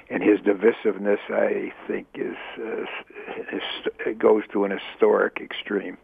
and 0.08 0.22
his 0.22 0.38
divisiveness, 0.40 1.18
I 1.28 1.72
think, 1.86 2.06
is 2.14 2.36
uh, 2.58 4.12
goes 4.18 4.44
to 4.52 4.64
an 4.64 4.70
historic 4.70 5.40
extreme. 5.40 5.98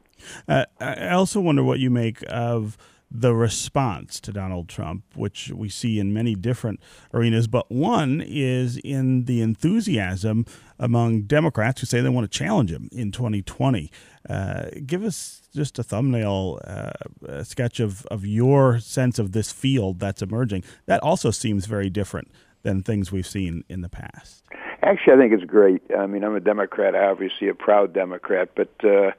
Uh, 0.49 0.65
I 0.81 1.11
also 1.11 1.41
wonder 1.41 1.63
what 1.63 1.79
you 1.79 1.91
make 1.91 2.23
of 2.29 2.77
the 3.15 3.35
response 3.35 4.21
to 4.21 4.33
Donald 4.33 4.69
Trump, 4.69 5.05
which 5.15 5.51
we 5.51 5.69
see 5.69 5.99
in 5.99 6.15
many 6.15 6.35
different 6.35 6.81
arenas, 7.13 7.47
but 7.47 7.71
one 7.71 8.23
is 8.25 8.79
in 8.79 9.27
the 9.27 9.43
enthusiasm 9.43 10.47
among 10.79 11.23
Democrats 11.23 11.81
who 11.81 11.87
say 11.87 12.01
they 12.01 12.09
want 12.09 12.31
to 12.31 12.39
challenge 12.39 12.73
him 12.73 12.89
in 12.91 13.13
2020. 13.13 13.91
Uh, 14.29 14.65
give 14.87 15.05
us 15.05 15.43
just 15.55 15.79
a 15.79 15.83
thumbnail 15.83 16.59
uh, 16.65 16.91
a 17.27 17.45
sketch 17.45 17.81
of, 17.81 18.07
of 18.07 18.25
your 18.25 18.79
sense 18.79 19.19
of 19.19 19.33
this 19.33 19.53
field 19.53 19.99
that's 19.99 20.23
emerging. 20.23 20.65
That 20.87 21.03
also 21.03 21.31
seems 21.31 21.67
very 21.67 21.91
different 21.91 22.31
than 22.63 22.83
things 22.83 23.13
we've 23.13 23.27
seen 23.27 23.65
in 23.69 23.83
the 23.83 23.89
past. 23.89 24.45
Actually, 24.83 25.15
I 25.15 25.17
think 25.19 25.33
it's 25.35 25.45
great. 25.45 25.83
I 25.97 26.07
mean, 26.07 26.25
I'm 26.25 26.35
a 26.35 26.41
Democrat, 26.41 26.95
obviously 26.95 27.49
a 27.49 27.55
proud 27.55 27.93
Democrat, 27.93 28.51
but 28.57 28.73
uh, 28.83 29.11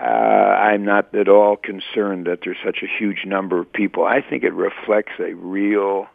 uh, 0.00 0.04
I'm 0.04 0.84
not 0.84 1.14
at 1.14 1.28
all 1.28 1.56
concerned 1.56 2.26
that 2.26 2.40
there's 2.44 2.58
such 2.64 2.78
a 2.82 2.86
huge 2.86 3.24
number 3.24 3.60
of 3.60 3.72
people. 3.72 4.04
I 4.04 4.20
think 4.20 4.44
it 4.44 4.52
reflects 4.52 5.12
a 5.18 5.34
real 5.34 6.06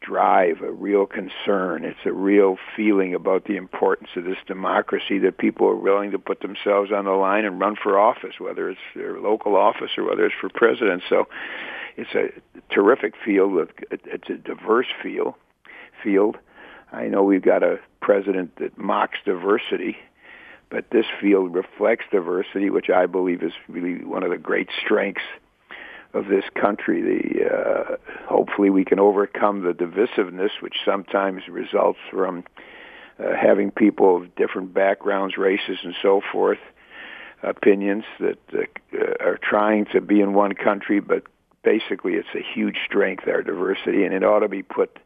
drive, 0.00 0.62
a 0.62 0.72
real 0.72 1.06
concern. 1.06 1.84
It's 1.84 2.04
a 2.04 2.12
real 2.12 2.56
feeling 2.76 3.14
about 3.14 3.44
the 3.44 3.56
importance 3.56 4.10
of 4.16 4.24
this 4.24 4.38
democracy 4.46 5.18
that 5.20 5.38
people 5.38 5.68
are 5.68 5.76
willing 5.76 6.10
to 6.10 6.18
put 6.18 6.40
themselves 6.40 6.90
on 6.92 7.04
the 7.04 7.12
line 7.12 7.44
and 7.44 7.60
run 7.60 7.76
for 7.80 7.98
office, 7.98 8.34
whether 8.38 8.68
it's 8.68 8.80
their 8.94 9.20
local 9.20 9.56
office 9.56 9.90
or 9.96 10.04
whether 10.04 10.26
it's 10.26 10.34
for 10.40 10.48
president. 10.48 11.02
So 11.08 11.28
it's 11.96 12.14
a 12.14 12.28
terrific 12.72 13.14
field. 13.24 13.68
It's 13.90 14.28
a 14.28 14.34
diverse 14.34 14.88
field 15.02 15.34
field. 16.02 16.38
I 16.90 17.06
know 17.06 17.22
we've 17.22 17.42
got 17.42 17.62
a 17.62 17.78
president 18.00 18.56
that 18.56 18.76
mocks 18.76 19.18
diversity, 19.24 19.96
but 20.72 20.86
this 20.90 21.04
field 21.20 21.54
reflects 21.54 22.06
diversity, 22.10 22.70
which 22.70 22.88
I 22.88 23.04
believe 23.04 23.42
is 23.42 23.52
really 23.68 24.02
one 24.02 24.22
of 24.22 24.30
the 24.30 24.38
great 24.38 24.70
strengths 24.82 25.20
of 26.14 26.28
this 26.28 26.44
country. 26.58 27.02
The 27.02 27.44
uh, 27.44 27.96
hopefully 28.26 28.70
we 28.70 28.86
can 28.86 28.98
overcome 28.98 29.62
the 29.62 29.74
divisiveness, 29.74 30.50
which 30.60 30.76
sometimes 30.82 31.46
results 31.46 31.98
from 32.10 32.44
uh, 33.20 33.36
having 33.38 33.70
people 33.70 34.16
of 34.16 34.34
different 34.34 34.72
backgrounds, 34.72 35.36
races, 35.36 35.78
and 35.84 35.94
so 36.00 36.22
forth, 36.32 36.58
opinions 37.42 38.04
that 38.18 38.38
uh, 38.54 38.98
are 39.20 39.38
trying 39.42 39.84
to 39.92 40.00
be 40.00 40.22
in 40.22 40.32
one 40.32 40.54
country, 40.54 41.00
but 41.00 41.24
basically 41.62 42.14
it's 42.14 42.34
a 42.34 42.42
huge 42.54 42.78
strength, 42.86 43.28
our 43.28 43.42
diversity, 43.42 44.04
and 44.04 44.14
it 44.14 44.24
ought 44.24 44.40
to 44.40 44.48
be 44.48 44.62
put 44.62 44.98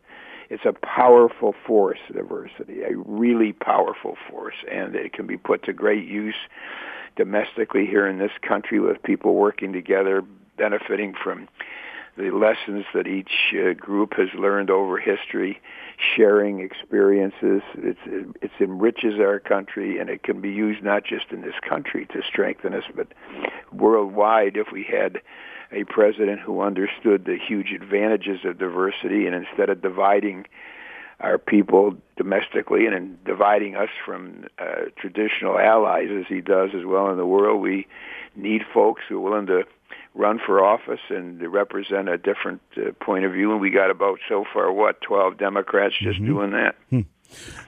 it's 0.49 0.65
a 0.65 0.73
powerful 0.73 1.55
force, 1.67 1.99
diversity, 2.13 2.83
a 2.83 2.97
really 2.97 3.53
powerful 3.53 4.17
force, 4.31 4.57
and 4.71 4.95
it 4.95 5.13
can 5.13 5.27
be 5.27 5.37
put 5.37 5.65
to 5.65 5.73
great 5.73 6.07
use 6.07 6.37
domestically 7.17 7.87
here 7.87 8.07
in 8.07 8.19
this 8.19 8.33
country 8.43 8.79
with 8.79 9.03
people 9.03 9.35
working 9.35 9.73
together, 9.73 10.23
benefiting 10.57 11.15
from 11.15 11.49
the 12.17 12.31
lessons 12.31 12.85
that 12.95 13.07
each 13.07 13.55
uh, 13.55 13.75
group 13.75 14.15
has 14.15 14.29
learned 14.35 14.71
over 14.71 14.99
history, 14.99 15.61
sharing 15.99 16.61
experiences. 16.61 17.63
It's, 17.75 17.99
it 18.07 18.51
enriches 18.61 19.21
our 19.21 19.39
country, 19.39 19.99
and 19.99 20.09
it 20.09 20.23
can 20.23 20.41
be 20.41 20.51
used 20.51 20.83
not 20.83 21.05
just 21.05 21.27
in 21.31 21.43
this 21.43 21.55
country 21.69 22.07
to 22.13 22.23
strengthen 22.27 22.73
us, 22.73 22.85
but 22.95 23.09
worldwide 23.73 24.57
if 24.57 24.69
we 24.73 24.85
had 24.85 25.21
a 25.73 25.85
president 25.85 26.41
who 26.41 26.61
understood 26.61 27.25
the 27.25 27.37
huge 27.37 27.73
advantages 27.73 28.41
of 28.45 28.59
diversity, 28.59 29.27
and 29.27 29.35
instead 29.35 29.69
of 29.71 29.83
dividing 29.83 30.47
our 31.21 31.39
people 31.39 31.95
domestically 32.17 32.87
and 32.87 32.95
in 32.95 33.19
dividing 33.25 33.75
us 33.75 33.89
from 34.05 34.45
uh, 34.59 34.91
traditional 34.99 35.59
allies 35.59 36.09
as 36.11 36.27
he 36.29 36.41
does 36.41 36.71
as 36.75 36.85
well 36.85 37.11
in 37.11 37.17
the 37.17 37.27
world, 37.27 37.61
we 37.61 37.87
need 38.35 38.63
folks 38.73 39.03
who 39.09 39.17
are 39.17 39.21
willing 39.21 39.47
to 39.47 39.65
run 40.15 40.39
for 40.45 40.65
office 40.65 41.01
and 41.09 41.41
to 41.41 41.49
represent 41.49 42.09
a 42.09 42.19
different 42.19 42.61
uh, 42.77 42.93
point 43.05 43.25
of 43.25 43.33
view. 43.33 43.53
And 43.53 43.61
we 43.61 43.71
got 43.71 43.91
about 43.91 44.19
so 44.29 44.45
far 44.53 44.73
what 44.73 45.01
twelve 45.01 45.39
Democrats 45.39 45.95
just 46.01 46.17
mm-hmm. 46.17 46.27
doing 46.27 46.51
that. 46.53 46.75
Hmm. 46.91 47.01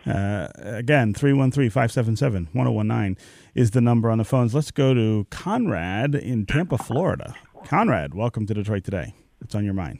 Uh, 0.06 0.48
again, 0.56 1.12
313 1.12 1.68
577 1.68 2.48
1019 2.52 3.16
is 3.54 3.72
the 3.72 3.80
number 3.80 4.10
on 4.10 4.18
the 4.18 4.24
phones. 4.24 4.54
Let's 4.54 4.70
go 4.70 4.94
to 4.94 5.26
Conrad 5.30 6.14
in 6.14 6.46
Tampa, 6.46 6.78
Florida. 6.78 7.34
Conrad, 7.64 8.14
welcome 8.14 8.46
to 8.46 8.54
Detroit 8.54 8.84
Today. 8.84 9.14
What's 9.38 9.54
on 9.54 9.64
your 9.64 9.74
mind? 9.74 9.98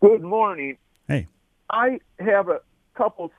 Good 0.00 0.22
morning. 0.22 0.78
Hey. 1.08 1.26
I 1.70 1.98
have 2.20 2.48
a 2.48 2.60
couple 2.94 3.32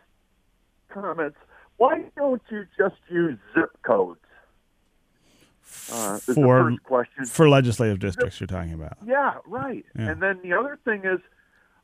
comments. 0.90 1.38
Why 1.78 2.04
don't 2.16 2.42
you 2.50 2.66
just 2.78 2.96
use 3.10 3.38
zip 3.54 3.70
codes? 3.84 4.20
Uh, 5.92 6.18
For- 6.18 6.34
first 6.70 6.84
question. 6.84 7.26
For 7.26 7.48
legislative 7.50 8.00
districts, 8.00 8.40
you're 8.40 8.48
talking 8.48 8.74
about. 8.74 8.98
Yeah, 9.06 9.36
right. 9.46 9.86
Yeah. 9.98 10.10
And 10.12 10.22
then 10.22 10.40
the 10.44 10.54
other 10.54 10.78
thing 10.84 11.02
is, 11.06 11.20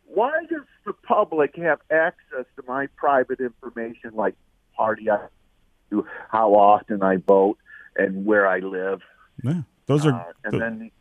why 0.05 0.31
does 0.49 0.61
the 0.85 0.93
public 0.93 1.55
have 1.57 1.79
access 1.91 2.45
to 2.55 2.63
my 2.67 2.87
private 2.95 3.39
information, 3.39 4.11
like 4.15 4.35
party 4.75 5.09
I 5.09 5.27
do, 5.89 6.05
how 6.29 6.53
often 6.55 7.01
I 7.03 7.17
vote, 7.17 7.57
and 7.95 8.25
where 8.25 8.47
I 8.47 8.59
live? 8.59 9.01
Yeah, 9.43 9.61
those 9.85 10.05
are. 10.05 10.13
Uh, 10.13 10.23
and 10.43 10.51
th- 10.51 10.61
then 10.61 10.91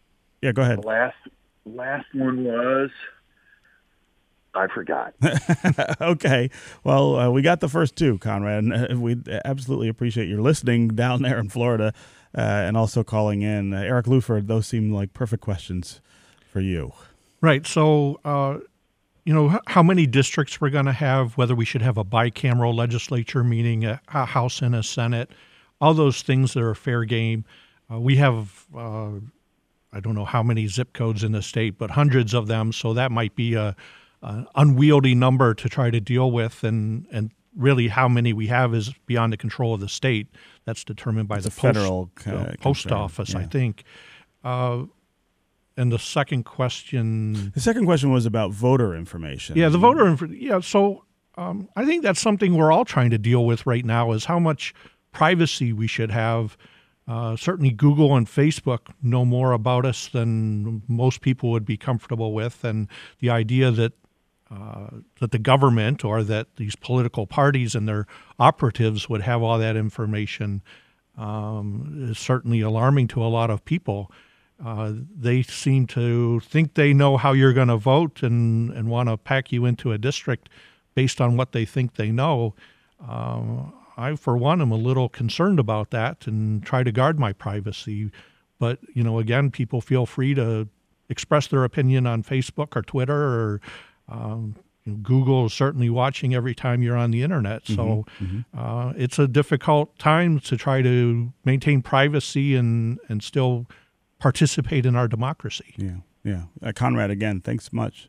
yeah, 0.43 0.53
go 0.53 0.63
ahead. 0.63 0.83
the 0.83 0.87
last 0.87 1.17
last 1.65 2.07
one 2.15 2.45
was 2.45 2.91
I 4.55 4.67
forgot. 4.67 5.15
okay. 6.01 6.51
Well, 6.85 7.17
uh, 7.17 7.31
we 7.31 7.43
got 7.43 7.61
the 7.61 7.69
first 7.69 7.97
two, 7.97 8.19
Conrad. 8.19 8.65
And 8.65 8.93
uh, 8.93 9.01
we 9.01 9.17
absolutely 9.45 9.89
appreciate 9.89 10.29
your 10.29 10.43
listening 10.43 10.89
down 10.89 11.23
there 11.23 11.39
in 11.39 11.49
Florida 11.49 11.95
uh, 12.37 12.41
and 12.41 12.77
also 12.77 13.03
calling 13.03 13.43
in. 13.43 13.73
Uh, 13.73 13.81
Eric 13.81 14.07
Lupher, 14.07 14.41
those 14.43 14.67
seem 14.67 14.93
like 14.93 15.15
perfect 15.15 15.43
questions 15.43 16.01
for 16.51 16.61
you. 16.61 16.93
Right. 17.41 17.67
So, 17.67 18.21
uh, 18.25 18.59
you 19.25 19.33
know, 19.33 19.59
how 19.67 19.83
many 19.83 20.07
districts 20.07 20.61
we're 20.61 20.71
going 20.71 20.87
to 20.87 20.93
have, 20.93 21.37
whether 21.37 21.55
we 21.55 21.65
should 21.65 21.83
have 21.83 21.97
a 21.97 22.05
bicameral 22.05 22.75
legislature, 22.75 23.43
meaning 23.43 23.85
a, 23.85 24.01
a 24.09 24.27
House 24.27 24.61
and 24.61 24.75
a 24.75 24.83
Senate, 24.83 25.31
all 25.81 25.95
those 25.95 26.23
things 26.23 26.53
that 26.55 26.63
are 26.63 26.75
fair 26.75 27.05
game. 27.05 27.45
Uh, 27.91 27.99
we 27.99 28.17
have, 28.17 28.67
uh, 28.77 29.11
I 29.93 30.01
don't 30.01 30.15
know 30.15 30.25
how 30.25 30.43
many 30.43 30.67
zip 30.69 30.93
codes 30.93 31.23
in 31.23 31.33
the 31.33 31.43
state, 31.43 31.79
but 31.79 31.91
hundreds 31.91 32.35
of 32.35 32.47
them. 32.47 32.73
So 32.73 32.95
that 32.95 33.13
might 33.13 33.35
be 33.37 33.55
a, 33.55 33.77
a 34.23 34.47
unwieldy 34.55 35.15
number 35.15 35.55
to 35.55 35.69
try 35.69 35.91
to 35.91 36.01
deal 36.01 36.31
with, 36.31 36.65
and 36.65 37.07
and 37.13 37.31
really 37.57 37.89
how 37.89 38.09
many 38.09 38.33
we 38.33 38.47
have 38.47 38.75
is 38.75 38.93
beyond 39.07 39.33
the 39.33 39.37
control 39.37 39.75
of 39.75 39.81
the 39.81 39.89
state. 39.89 40.29
That's 40.65 40.85
determined 40.85 41.29
by 41.29 41.37
It's 41.37 41.45
the 41.45 41.49
a 41.49 41.53
federal, 41.53 42.11
post, 42.17 42.29
uh, 42.29 42.53
post 42.61 42.93
office, 42.93 43.35
I 43.35 43.45
think. 43.45 43.85
Uh, 44.43 44.85
and 45.77 45.93
the 45.93 45.99
second 45.99 46.45
question 46.45 47.53
The 47.55 47.61
second 47.61 47.85
question 47.85 48.11
was 48.11 48.27
about 48.27 48.53
voter 48.53 48.95
information. 48.95 49.57
yeah, 49.57 49.69
the 49.69 49.79
voter 49.79 50.07
info. 50.07 50.27
Yeah, 50.29 50.61
so 50.61 51.05
um, 51.37 51.69
I 51.77 51.85
think 51.85 52.03
that's 52.03 52.21
something 52.21 52.55
we're 52.57 52.73
all 52.73 52.85
trying 52.85 53.11
to 53.11 53.19
deal 53.19 53.45
with 53.45 53.67
right 53.67 53.85
now 53.85 54.13
is 54.13 54.25
how 54.27 54.39
much 54.39 54.75
privacy 55.13 55.73
we 55.73 55.87
should 55.87 56.11
have. 56.11 56.57
Uh, 57.09 57.37
certainly, 57.37 57.71
Google 57.71 58.15
and 58.15 58.27
Facebook 58.27 58.93
know 59.03 59.25
more 59.25 59.53
about 59.53 59.85
us 59.85 60.09
than 60.09 60.83
most 60.87 61.21
people 61.21 61.51
would 61.51 61.65
be 61.65 61.77
comfortable 61.77 62.33
with, 62.33 62.65
and 62.65 62.89
the 63.19 63.29
idea 63.29 63.71
that 63.71 63.93
uh, 64.51 64.89
that 65.19 65.31
the 65.31 65.39
government 65.39 66.05
or 66.05 66.23
that 66.23 66.47
these 66.57 66.77
political 66.77 67.27
parties 67.27 67.75
and 67.75 67.89
their 67.89 68.07
operatives 68.39 69.09
would 69.09 69.23
have 69.23 69.43
all 69.43 69.59
that 69.59 69.77
information 69.77 70.63
um, 71.17 72.07
is 72.11 72.19
certainly 72.19 72.61
alarming 72.61 73.09
to 73.09 73.23
a 73.23 73.29
lot 73.29 73.51
of 73.51 73.65
people. 73.65 74.11
Uh, 74.65 74.93
they 74.95 75.43
seem 75.43 75.87
to 75.87 76.39
think 76.41 76.75
they 76.75 76.93
know 76.93 77.17
how 77.17 77.33
you're 77.33 77.53
going 77.53 77.69
to 77.69 77.77
vote 77.77 78.23
and, 78.23 78.71
and 78.73 78.89
want 78.89 79.09
to 79.09 79.17
pack 79.17 79.51
you 79.53 79.65
into 79.65 79.91
a 79.91 79.99
district 79.99 80.49
based 80.95 81.21
on 81.21 81.37
what 81.37 81.53
they 81.53 81.65
think 81.65 81.95
they 81.95 82.11
know. 82.11 82.55
Um, 83.01 83.73
I, 83.97 84.17
for 84.17 84.37
one, 84.37 84.61
am 84.61 84.71
a 84.73 84.77
little 84.77 85.09
concerned 85.09 85.59
about 85.59 85.91
that 85.91 86.27
and 86.27 86.65
try 86.65 86.83
to 86.83 86.93
guard 86.93 87.19
my 87.19 87.33
privacy. 87.33 88.11
But, 88.59 88.79
you 88.95 89.03
know, 89.03 89.19
again, 89.19 89.51
people 89.51 89.81
feel 89.81 90.07
free 90.07 90.35
to 90.35 90.69
express 91.09 91.47
their 91.49 91.65
opinion 91.65 92.07
on 92.07 92.23
Facebook 92.23 92.77
or 92.77 92.83
Twitter 92.83 93.15
or 93.15 93.61
um, 94.09 94.57
you 94.85 94.93
know, 94.93 94.99
Google 94.99 95.47
is 95.47 95.53
certainly 95.53 95.91
watching 95.91 96.35
every 96.35 96.55
time 96.55 96.83
you're 96.83 96.97
on 96.97 97.11
the 97.11 97.23
internet. 97.23 97.67
So 97.67 98.05
Uh, 98.57 98.93
it's 98.97 99.19
a 99.19 99.29
difficult 99.29 99.99
time 99.99 100.41
to 100.41 100.57
try 100.57 100.83
to 100.83 101.33
maintain 101.45 101.83
privacy 101.83 102.57
and, 102.57 102.99
and 103.09 103.23
still 103.23 103.67
participate 104.19 104.87
in 104.87 104.97
our 104.97 105.09
democracy. 105.09 105.75
Yeah, 105.77 105.97
yeah. 106.25 106.43
Uh, 106.63 106.73
Conrad, 106.75 107.11
again, 107.11 107.41
thanks 107.41 107.73
much 107.73 108.09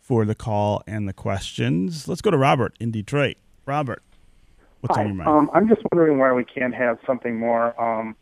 for 0.00 0.24
the 0.24 0.34
call 0.34 0.82
and 0.86 1.08
the 1.08 1.12
questions. 1.12 2.08
Let's 2.08 2.20
go 2.20 2.30
to 2.30 2.38
Robert 2.38 2.76
in 2.80 2.90
Detroit. 2.90 3.36
Robert, 3.66 4.02
what's 4.80 4.96
Hi. 4.96 5.02
on 5.02 5.08
your 5.08 5.16
mind? 5.16 5.28
Um, 5.28 5.50
I'm 5.54 5.68
just 5.68 5.82
wondering 5.92 6.18
why 6.18 6.32
we 6.32 6.44
can't 6.44 6.74
have 6.74 6.98
something 7.06 7.38
more 7.38 7.80
um, 7.80 8.16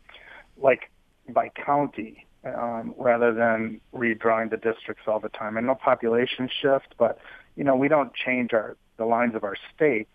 like 0.57 0.89
by 1.29 1.49
county 1.49 2.25
um, 2.45 2.93
rather 2.97 3.33
than 3.33 3.79
redrawing 3.93 4.49
the 4.49 4.57
districts 4.57 5.03
all 5.07 5.19
the 5.19 5.29
time. 5.29 5.57
I 5.57 5.61
know 5.61 5.75
population 5.75 6.49
shift, 6.61 6.95
but 6.97 7.19
you 7.55 7.63
know 7.63 7.75
we 7.75 7.87
don't 7.87 8.13
change 8.13 8.53
our 8.53 8.77
the 8.97 9.05
lines 9.05 9.35
of 9.35 9.43
our 9.43 9.55
states. 9.75 10.09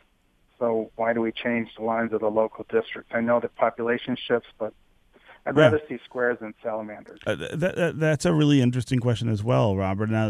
So 0.59 0.91
why 0.97 1.13
do 1.13 1.21
we 1.21 1.33
change 1.33 1.71
the 1.77 1.83
lines 1.85 2.13
of 2.13 2.21
the 2.21 2.31
local 2.31 2.65
districts? 2.71 3.11
I 3.15 3.21
know 3.21 3.41
that 3.41 3.55
population 3.57 4.17
shifts, 4.17 4.49
but 4.59 4.73
I'd 5.47 5.57
Yeah. 5.57 5.63
rather 5.65 5.81
see 5.89 5.99
squares 6.05 6.39
than 6.41 6.55
salamanders. 6.63 7.21
Uh, 7.27 7.35
that, 7.35 7.77
that, 7.77 7.99
that's 7.99 8.25
a 8.25 8.33
really 8.33 8.63
interesting 8.63 8.99
question 9.01 9.29
as 9.29 9.43
well, 9.43 9.77
Robert. 9.77 10.11
Now, 10.11 10.29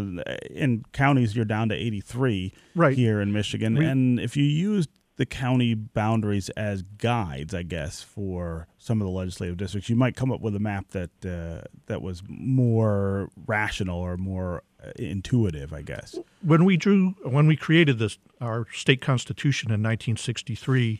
in 0.49 0.83
counties, 0.93 1.35
you're 1.35 1.45
down 1.45 1.69
to 1.69 1.75
83 1.75 2.53
Right. 2.75 2.95
here 2.97 3.21
in 3.21 3.31
Michigan. 3.31 3.75
We- 3.75 3.85
and 3.85 4.19
if 4.19 4.35
you 4.35 4.43
use 4.43 4.87
the 5.17 5.25
county 5.25 5.73
boundaries 5.73 6.49
as 6.49 6.81
guides, 6.81 7.53
I 7.53 7.63
guess, 7.63 8.01
for 8.01 8.67
some 8.77 9.01
of 9.01 9.05
the 9.05 9.11
legislative 9.11 9.57
districts, 9.57 9.89
you 9.89 9.95
might 9.95 10.15
come 10.15 10.31
up 10.31 10.41
with 10.41 10.55
a 10.55 10.59
map 10.59 10.89
that 10.91 11.09
uh, 11.25 11.65
that 11.85 12.01
was 12.01 12.21
more 12.27 13.29
rational 13.47 13.99
or 13.99 14.17
more 14.17 14.63
uh, 14.83 14.91
intuitive, 14.97 15.71
I 15.71 15.81
guess. 15.81 16.17
When 16.41 16.65
we 16.65 16.75
drew, 16.75 17.11
when 17.23 17.47
we 17.47 17.55
created 17.55 17.97
this, 17.97 18.17
our 18.41 18.67
state 18.73 19.01
constitution 19.01 19.69
in 19.69 19.81
1963, 19.81 20.99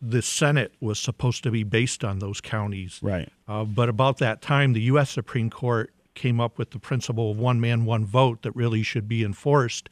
the 0.00 0.22
Senate 0.22 0.72
was 0.80 0.98
supposed 0.98 1.42
to 1.42 1.50
be 1.50 1.64
based 1.64 2.04
on 2.04 2.20
those 2.20 2.40
counties. 2.40 3.00
Right. 3.02 3.28
Uh, 3.48 3.64
but 3.64 3.88
about 3.88 4.18
that 4.18 4.42
time, 4.42 4.72
the 4.72 4.82
U.S. 4.82 5.10
Supreme 5.10 5.50
Court 5.50 5.92
came 6.14 6.40
up 6.40 6.56
with 6.56 6.70
the 6.70 6.78
principle 6.78 7.32
of 7.32 7.38
one 7.38 7.60
man, 7.60 7.84
one 7.84 8.04
vote 8.04 8.42
that 8.42 8.52
really 8.52 8.82
should 8.82 9.08
be 9.08 9.24
enforced. 9.24 9.88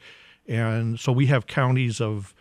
And 0.47 0.99
so 0.99 1.11
we 1.11 1.27
have 1.27 1.45
counties 1.45 2.01
of 2.01 2.33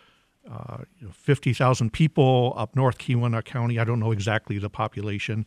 uh, 0.51 0.79
you 1.01 1.07
know, 1.07 1.13
50,000 1.13 1.93
people 1.93 2.55
up 2.57 2.75
north, 2.75 2.99
Keweenaw 2.99 3.45
County. 3.45 3.79
I 3.79 3.85
don't 3.85 4.01
know 4.01 4.13
exactly 4.13 4.59
the 4.59 4.71
population. 4.71 5.47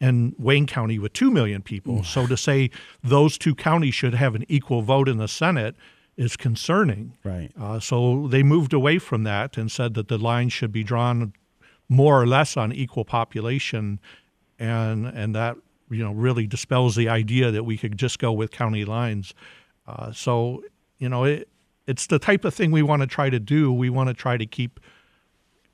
And 0.00 0.34
Wayne 0.38 0.66
County 0.66 0.98
with 0.98 1.12
2 1.12 1.30
million 1.30 1.62
people. 1.62 2.02
So 2.02 2.26
to 2.26 2.36
say 2.36 2.70
those 3.04 3.38
two 3.38 3.54
counties 3.54 3.94
should 3.94 4.14
have 4.14 4.34
an 4.34 4.44
equal 4.48 4.82
vote 4.82 5.08
in 5.08 5.18
the 5.18 5.28
Senate 5.28 5.76
is 6.16 6.36
concerning. 6.36 7.16
Right. 7.24 7.50
Uh, 7.58 7.80
so 7.80 8.26
they 8.28 8.42
moved 8.42 8.72
away 8.72 8.98
from 8.98 9.24
that 9.24 9.56
and 9.56 9.70
said 9.70 9.94
that 9.94 10.08
the 10.08 10.18
line 10.18 10.48
should 10.48 10.72
be 10.72 10.84
drawn 10.84 11.32
more 11.88 12.20
or 12.20 12.26
less 12.26 12.56
on 12.56 12.72
equal 12.72 13.04
population, 13.04 14.00
and 14.58 15.06
and 15.06 15.34
that 15.34 15.56
you 15.90 16.02
know 16.02 16.12
really 16.12 16.46
dispels 16.46 16.96
the 16.96 17.08
idea 17.08 17.50
that 17.50 17.64
we 17.64 17.76
could 17.76 17.98
just 17.98 18.18
go 18.18 18.32
with 18.32 18.50
county 18.50 18.84
lines. 18.84 19.34
Uh, 19.86 20.12
so 20.12 20.62
you 20.98 21.08
know 21.08 21.24
it, 21.24 21.48
it's 21.86 22.06
the 22.06 22.18
type 22.18 22.44
of 22.44 22.54
thing 22.54 22.70
we 22.70 22.82
want 22.82 23.02
to 23.02 23.08
try 23.08 23.30
to 23.30 23.40
do. 23.40 23.72
We 23.72 23.90
want 23.90 24.08
to 24.08 24.14
try 24.14 24.36
to 24.36 24.46
keep 24.46 24.80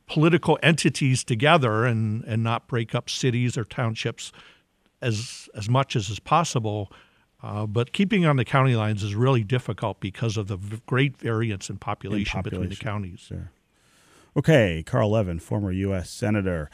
political 0.07 0.59
entities 0.63 1.23
together 1.23 1.85
and 1.85 2.25
and 2.25 2.43
not 2.43 2.67
break 2.67 2.95
up 2.95 3.11
cities 3.11 3.59
or 3.59 3.65
townships 3.65 4.33
as 5.03 5.49
as 5.55 5.69
much 5.69 5.97
as 5.97 6.09
is 6.09 6.19
possible. 6.19 6.91
Uh, 7.41 7.67
but 7.67 7.93
keeping 7.93 8.27
on 8.27 8.37
the 8.37 8.45
county 8.45 8.75
lines 8.75 9.05
is 9.05 9.15
really 9.15 9.45
difficult 9.45 10.01
because 10.01 10.37
of 10.37 10.49
the 10.49 10.57
v- 10.57 10.81
great 10.87 11.17
variance 11.17 11.71
in 11.71 11.79
population, 11.79 12.43
between 12.43 12.69
the 12.69 12.75
counties. 12.75 13.21
Sure. 13.21 13.53
Okay, 14.37 14.83
Carl 14.85 15.11
Levin, 15.11 15.39
former 15.39 15.71
U.S. 15.71 16.11
Senator. 16.11 16.69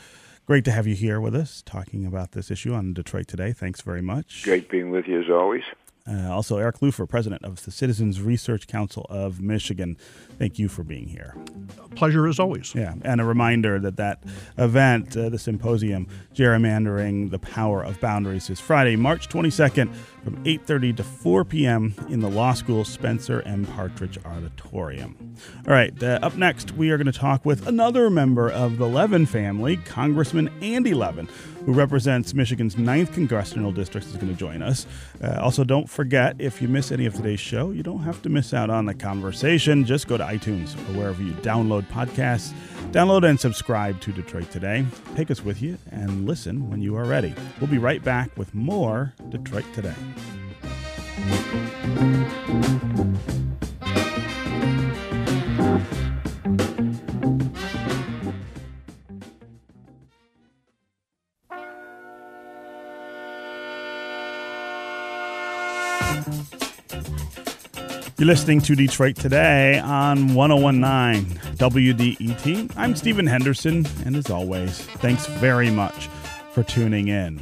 Great 0.47 0.64
to 0.64 0.70
have 0.70 0.87
you 0.87 0.94
here 0.94 1.20
with 1.20 1.35
us 1.35 1.62
talking 1.66 2.07
about 2.07 2.33
this 2.33 2.51
issue 2.51 2.73
on 2.73 2.94
Detroit 2.94 3.27
Today. 3.27 3.53
Thanks 3.53 3.83
very 3.83 4.03
much. 4.03 4.42
Great 4.44 4.70
being 4.70 4.90
with 4.90 5.07
you 5.07 5.20
as 5.20 5.31
always. 5.31 5.64
Uh, 6.07 6.31
also, 6.31 6.59
Eric 6.59 6.83
Lupher, 6.83 7.07
president 7.07 7.43
of 7.45 7.64
the 7.64 7.71
Citizens 7.71 8.21
Research 8.21 8.67
Council 8.67 9.07
of 9.09 9.40
Michigan. 9.40 9.97
Thank 10.38 10.59
you 10.59 10.69
for 10.69 10.85
being 10.85 11.07
here. 11.09 11.35
Pleasure 11.95 12.27
as 12.27 12.38
always. 12.38 12.75
Yeah, 12.75 12.95
and 13.03 13.23
a 13.23 13.25
reminder 13.25 13.79
that 13.81 13.97
that 13.97 14.23
event, 14.59 15.17
uh, 15.17 15.31
the 15.31 15.38
symposium, 15.38 16.07
gerrymandering 16.35 17.31
the 17.31 17.38
power 17.38 17.83
of 17.83 17.99
boundaries, 18.01 18.51
is 18.51 18.61
Friday, 18.61 18.97
March 18.97 19.31
22nd, 19.31 19.95
from 20.23 20.45
8:30 20.45 20.95
to 20.99 21.03
4 21.03 21.43
p.m. 21.47 21.95
in 22.11 22.21
the 22.21 22.29
Law 22.29 22.53
School 22.53 22.85
Spencer 22.85 23.40
M. 23.47 23.64
Partridge 23.64 24.19
Auditorium. 24.27 25.37
All 25.67 25.73
right, 25.73 26.03
uh, 26.03 26.19
up 26.21 26.37
next, 26.37 26.73
we 26.73 26.90
are 26.90 26.99
going 26.99 27.11
to 27.11 27.19
talk 27.19 27.47
with 27.47 27.67
another 27.67 28.11
member 28.11 28.51
of 28.51 28.77
the 28.77 28.87
Levin 28.87 29.25
family, 29.25 29.79
Congressman 29.79 30.51
Andy 30.61 30.93
Levin. 30.93 31.29
Who 31.64 31.72
represents 31.72 32.35
Michigan's 32.35 32.77
9th 32.77 33.12
Congressional 33.14 33.72
District, 33.72 34.07
is 34.07 34.14
going 34.16 34.29
to 34.29 34.35
join 34.35 34.62
us. 34.62 34.87
Uh, 35.22 35.38
also, 35.40 35.64
don't 35.64 35.88
forget 35.88 36.37
if 36.38 36.61
you 36.61 36.68
miss 36.68 36.92
any 36.92 37.07
of 37.07 37.14
today's 37.14 37.40
show, 37.40 37.70
you 37.70 37.83
don't 37.83 38.03
have 38.03 38.20
to 38.22 38.29
miss 38.29 38.53
out 38.53 38.70
on 38.70 38.87
the 38.87 38.94
conversation. 38.94 39.85
Just 39.85 40.07
go 40.07 40.16
to 40.16 40.24
iTunes 40.24 40.74
or 40.74 40.98
wherever 40.98 41.22
you 41.22 41.33
download 41.35 41.83
podcasts. 41.88 42.53
Download 42.92 43.29
and 43.29 43.40
subscribe 43.40 44.00
to 44.03 44.12
Detroit 44.12 44.50
Today. 44.50 44.85
Take 45.16 45.31
us 45.31 45.44
with 45.44 45.62
you 45.62 45.79
and 45.90 46.27
listen 46.27 46.70
when 46.70 46.81
you 46.83 46.96
are 46.96 47.05
ready. 47.05 47.35
We'll 47.61 47.70
be 47.70 47.79
right 47.79 48.03
back 48.03 48.37
with 48.37 48.55
more 48.55 49.14
Detroit 49.31 49.64
Today. 49.72 49.94
You're 68.16 68.29
listening 68.29 68.61
to 68.61 68.77
Detroit 68.77 69.16
Today 69.16 69.81
on 69.81 70.35
1019 70.35 71.37
WDET. 71.57 72.72
I'm 72.77 72.94
Stephen 72.94 73.27
Henderson, 73.27 73.85
and 74.05 74.14
as 74.14 74.31
always, 74.31 74.83
thanks 74.83 75.27
very 75.27 75.68
much 75.68 76.07
for 76.53 76.62
tuning 76.62 77.09
in. 77.09 77.40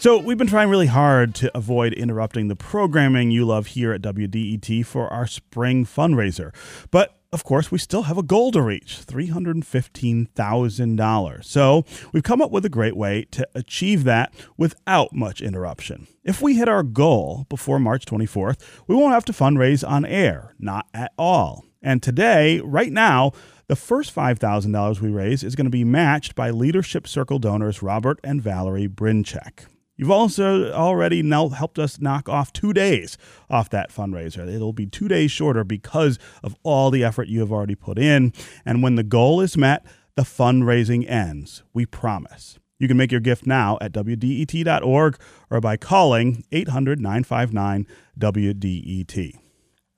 So, 0.00 0.18
we've 0.18 0.36
been 0.36 0.48
trying 0.48 0.70
really 0.70 0.86
hard 0.86 1.36
to 1.36 1.56
avoid 1.56 1.92
interrupting 1.92 2.48
the 2.48 2.56
programming 2.56 3.30
you 3.30 3.44
love 3.44 3.68
here 3.68 3.92
at 3.92 4.02
WDET 4.02 4.84
for 4.84 5.06
our 5.12 5.28
spring 5.28 5.86
fundraiser. 5.86 6.52
But 6.90 7.17
of 7.30 7.44
course, 7.44 7.70
we 7.70 7.76
still 7.78 8.04
have 8.04 8.16
a 8.16 8.22
goal 8.22 8.50
to 8.52 8.62
reach 8.62 9.00
$315,000. 9.04 11.44
So 11.44 11.84
we've 12.12 12.22
come 12.22 12.40
up 12.40 12.50
with 12.50 12.64
a 12.64 12.70
great 12.70 12.96
way 12.96 13.26
to 13.32 13.46
achieve 13.54 14.04
that 14.04 14.32
without 14.56 15.12
much 15.12 15.42
interruption. 15.42 16.06
If 16.24 16.40
we 16.40 16.56
hit 16.56 16.68
our 16.68 16.82
goal 16.82 17.44
before 17.48 17.78
March 17.78 18.06
24th, 18.06 18.56
we 18.86 18.96
won't 18.96 19.12
have 19.12 19.26
to 19.26 19.32
fundraise 19.32 19.86
on 19.86 20.06
air, 20.06 20.54
not 20.58 20.86
at 20.94 21.12
all. 21.18 21.66
And 21.82 22.02
today, 22.02 22.60
right 22.60 22.90
now, 22.90 23.32
the 23.68 23.76
first 23.76 24.12
$5,000 24.14 25.00
we 25.00 25.10
raise 25.10 25.44
is 25.44 25.54
going 25.54 25.66
to 25.66 25.70
be 25.70 25.84
matched 25.84 26.34
by 26.34 26.50
Leadership 26.50 27.06
Circle 27.06 27.38
donors 27.38 27.82
Robert 27.82 28.18
and 28.24 28.42
Valerie 28.42 28.88
Brinchek. 28.88 29.66
You've 29.98 30.12
also 30.12 30.70
already 30.72 31.22
now 31.24 31.48
helped 31.48 31.78
us 31.78 32.00
knock 32.00 32.28
off 32.28 32.52
two 32.52 32.72
days 32.72 33.18
off 33.50 33.68
that 33.70 33.90
fundraiser. 33.90 34.48
It'll 34.48 34.72
be 34.72 34.86
two 34.86 35.08
days 35.08 35.32
shorter 35.32 35.64
because 35.64 36.20
of 36.42 36.54
all 36.62 36.92
the 36.92 37.02
effort 37.02 37.26
you 37.26 37.40
have 37.40 37.50
already 37.50 37.74
put 37.74 37.98
in. 37.98 38.32
And 38.64 38.80
when 38.80 38.94
the 38.94 39.02
goal 39.02 39.40
is 39.40 39.56
met, 39.56 39.84
the 40.14 40.22
fundraising 40.22 41.08
ends. 41.10 41.64
We 41.74 41.84
promise. 41.84 42.60
You 42.78 42.86
can 42.86 42.96
make 42.96 43.10
your 43.10 43.20
gift 43.20 43.44
now 43.44 43.76
at 43.80 43.92
WDET.org 43.92 45.18
or 45.50 45.60
by 45.60 45.76
calling 45.76 46.44
800 46.52 47.00
959 47.00 47.86
WDET. 48.20 49.32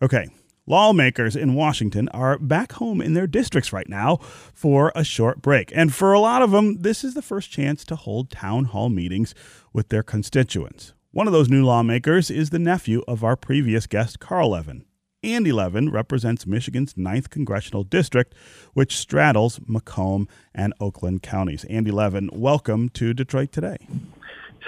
Okay, 0.02 0.28
Lawmakers 0.70 1.34
in 1.34 1.54
Washington 1.54 2.08
are 2.10 2.38
back 2.38 2.74
home 2.74 3.00
in 3.00 3.14
their 3.14 3.26
districts 3.26 3.72
right 3.72 3.88
now 3.88 4.18
for 4.54 4.92
a 4.94 5.02
short 5.02 5.42
break. 5.42 5.72
And 5.74 5.92
for 5.92 6.12
a 6.12 6.20
lot 6.20 6.42
of 6.42 6.52
them, 6.52 6.82
this 6.82 7.02
is 7.02 7.14
the 7.14 7.22
first 7.22 7.50
chance 7.50 7.84
to 7.86 7.96
hold 7.96 8.30
town 8.30 8.66
hall 8.66 8.88
meetings 8.88 9.34
with 9.72 9.88
their 9.88 10.04
constituents. 10.04 10.92
One 11.10 11.26
of 11.26 11.32
those 11.32 11.48
new 11.48 11.64
lawmakers 11.64 12.30
is 12.30 12.50
the 12.50 12.60
nephew 12.60 13.02
of 13.08 13.24
our 13.24 13.34
previous 13.34 13.88
guest, 13.88 14.20
Carl 14.20 14.50
Levin. 14.50 14.84
Andy 15.24 15.50
Levin 15.50 15.90
represents 15.90 16.46
Michigan's 16.46 16.94
9th 16.94 17.30
Congressional 17.30 17.82
District, 17.82 18.32
which 18.72 18.96
straddles 18.96 19.58
Macomb 19.66 20.28
and 20.54 20.72
Oakland 20.78 21.24
counties. 21.24 21.64
Andy 21.64 21.90
Levin, 21.90 22.30
welcome 22.32 22.90
to 22.90 23.12
Detroit 23.12 23.50
Today. 23.50 23.88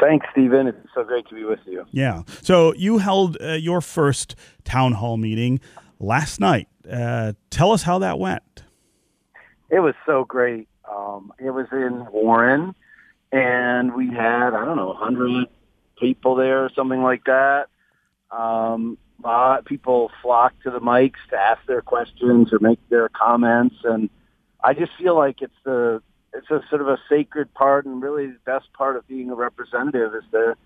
Thanks, 0.01 0.27
Stephen. 0.33 0.67
It's 0.67 0.79
so 0.97 1.05
great 1.05 1.29
to 1.29 1.35
be 1.37 1.45
with 1.45 1.61
you. 1.65 1.85
Yeah. 1.93 2.23
So 2.43 2.75
you 2.75 2.99
held 2.99 3.37
uh, 3.41 3.53
your 3.53 3.81
first 3.81 4.35
town 4.65 4.95
hall 4.95 5.17
meeting 5.17 5.61
last 6.03 6.41
night. 6.41 6.69
Uh, 6.91 7.33
tell 7.51 7.73
us 7.73 7.83
how 7.83 8.01
that 8.01 8.19
went. 8.19 8.65
It 9.71 9.81
was 9.81 9.95
so 10.05 10.25
great. 10.25 10.69
Um, 10.91 11.33
it 11.39 11.51
was 11.51 11.67
in 11.73 12.07
Warren, 12.13 12.75
and 13.31 13.95
we 13.95 14.09
had 14.09 14.55
I 14.55 14.65
don't 14.65 14.77
know, 14.77 14.93
hundred 14.93 15.47
people 15.99 16.35
there 16.35 16.65
or 16.65 16.71
something 16.75 17.03
like 17.03 17.25
that. 17.25 17.69
Um, 18.31 18.99
people 19.65 20.11
flocked 20.21 20.63
to 20.65 20.71
the 20.71 20.81
mics 20.81 21.23
to 21.31 21.37
ask 21.37 21.65
their 21.67 21.81
questions 21.81 22.53
or 22.53 22.59
make 22.59 22.81
their 22.91 23.09
comments, 23.09 23.77
and 23.85 24.11
I 24.63 24.75
just 24.75 24.93
feel 24.99 25.17
like 25.17 25.41
it's 25.41 25.55
the 25.65 26.03
it's 26.35 26.51
a 26.51 26.61
sort 26.69 26.81
of 26.81 26.89
a 26.89 26.99
sacred 27.09 27.53
part 27.55 27.87
and 27.87 28.03
really 28.03 28.27
the 28.27 28.39
best 28.45 28.73
part 28.73 28.97
of 28.97 29.07
being 29.07 29.31
a 29.31 29.35
representative 29.35 30.15
is 30.15 30.25
to 30.33 30.57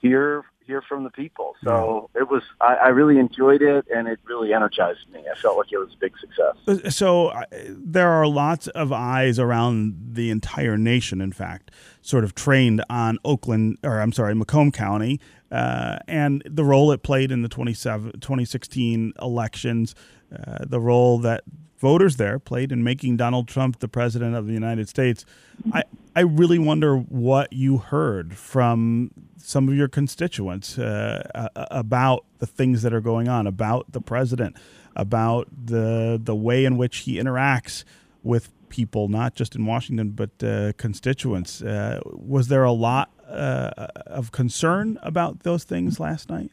hear 0.00 0.44
hear 0.68 0.82
from 0.82 1.02
the 1.02 1.10
people. 1.10 1.56
So 1.64 2.10
it 2.14 2.28
was, 2.28 2.42
I, 2.60 2.74
I, 2.74 2.88
really 2.88 3.18
enjoyed 3.18 3.62
it, 3.62 3.86
and 3.92 4.06
it 4.06 4.20
really 4.24 4.52
energized 4.52 5.08
me. 5.10 5.24
I 5.28 5.34
felt 5.34 5.56
like 5.56 5.72
it 5.72 5.78
was 5.78 5.94
a 5.94 5.96
big 5.96 6.12
success. 6.18 6.56
Uh, 6.68 6.90
so 6.90 7.28
uh, 7.28 7.44
there 7.70 8.10
are 8.10 8.26
lots 8.26 8.68
of 8.68 8.92
eyes 8.92 9.38
around 9.38 9.96
the 10.12 10.30
entire 10.30 10.76
nation. 10.76 11.22
In 11.22 11.32
fact, 11.32 11.70
sort 12.02 12.22
of 12.22 12.34
trained 12.34 12.84
on 12.90 13.18
Oakland, 13.24 13.78
or 13.82 14.00
I'm 14.00 14.12
sorry, 14.12 14.34
Macomb 14.34 14.70
County, 14.70 15.18
uh, 15.50 15.98
and 16.06 16.42
the 16.44 16.64
role 16.64 16.92
it 16.92 17.02
played 17.02 17.32
in 17.32 17.40
the 17.40 17.48
2016 17.48 19.12
elections, 19.22 19.94
uh, 20.32 20.64
the 20.66 20.80
role 20.80 21.18
that 21.20 21.44
voters 21.78 22.16
there 22.16 22.38
played 22.38 22.72
in 22.72 22.82
making 22.82 23.16
Donald 23.16 23.48
Trump 23.48 23.78
the 23.78 23.88
president 23.88 24.34
of 24.34 24.46
the 24.46 24.52
United 24.52 24.88
States. 24.88 25.24
I, 25.72 25.84
I 26.14 26.20
really 26.20 26.58
wonder 26.58 26.96
what 26.96 27.52
you 27.52 27.78
heard 27.78 28.36
from 28.36 29.10
some 29.36 29.68
of 29.68 29.74
your 29.74 29.88
constituents 29.88 30.78
uh, 30.78 31.48
about 31.54 32.24
the 32.38 32.46
things 32.46 32.82
that 32.82 32.92
are 32.92 33.00
going 33.00 33.28
on, 33.28 33.46
about 33.46 33.92
the 33.92 34.00
president, 34.00 34.56
about 34.96 35.48
the 35.66 36.20
the 36.22 36.34
way 36.34 36.64
in 36.64 36.76
which 36.76 36.98
he 36.98 37.14
interacts 37.14 37.84
with 38.22 38.50
people, 38.68 39.08
not 39.08 39.34
just 39.34 39.54
in 39.54 39.64
Washington 39.64 40.10
but 40.10 40.30
uh, 40.42 40.72
constituents. 40.76 41.62
Uh, 41.62 42.00
was 42.04 42.48
there 42.48 42.64
a 42.64 42.72
lot 42.72 43.10
uh, 43.28 43.70
of 44.06 44.32
concern 44.32 44.98
about 45.02 45.40
those 45.40 45.64
things 45.64 46.00
last 46.00 46.28
night? 46.28 46.50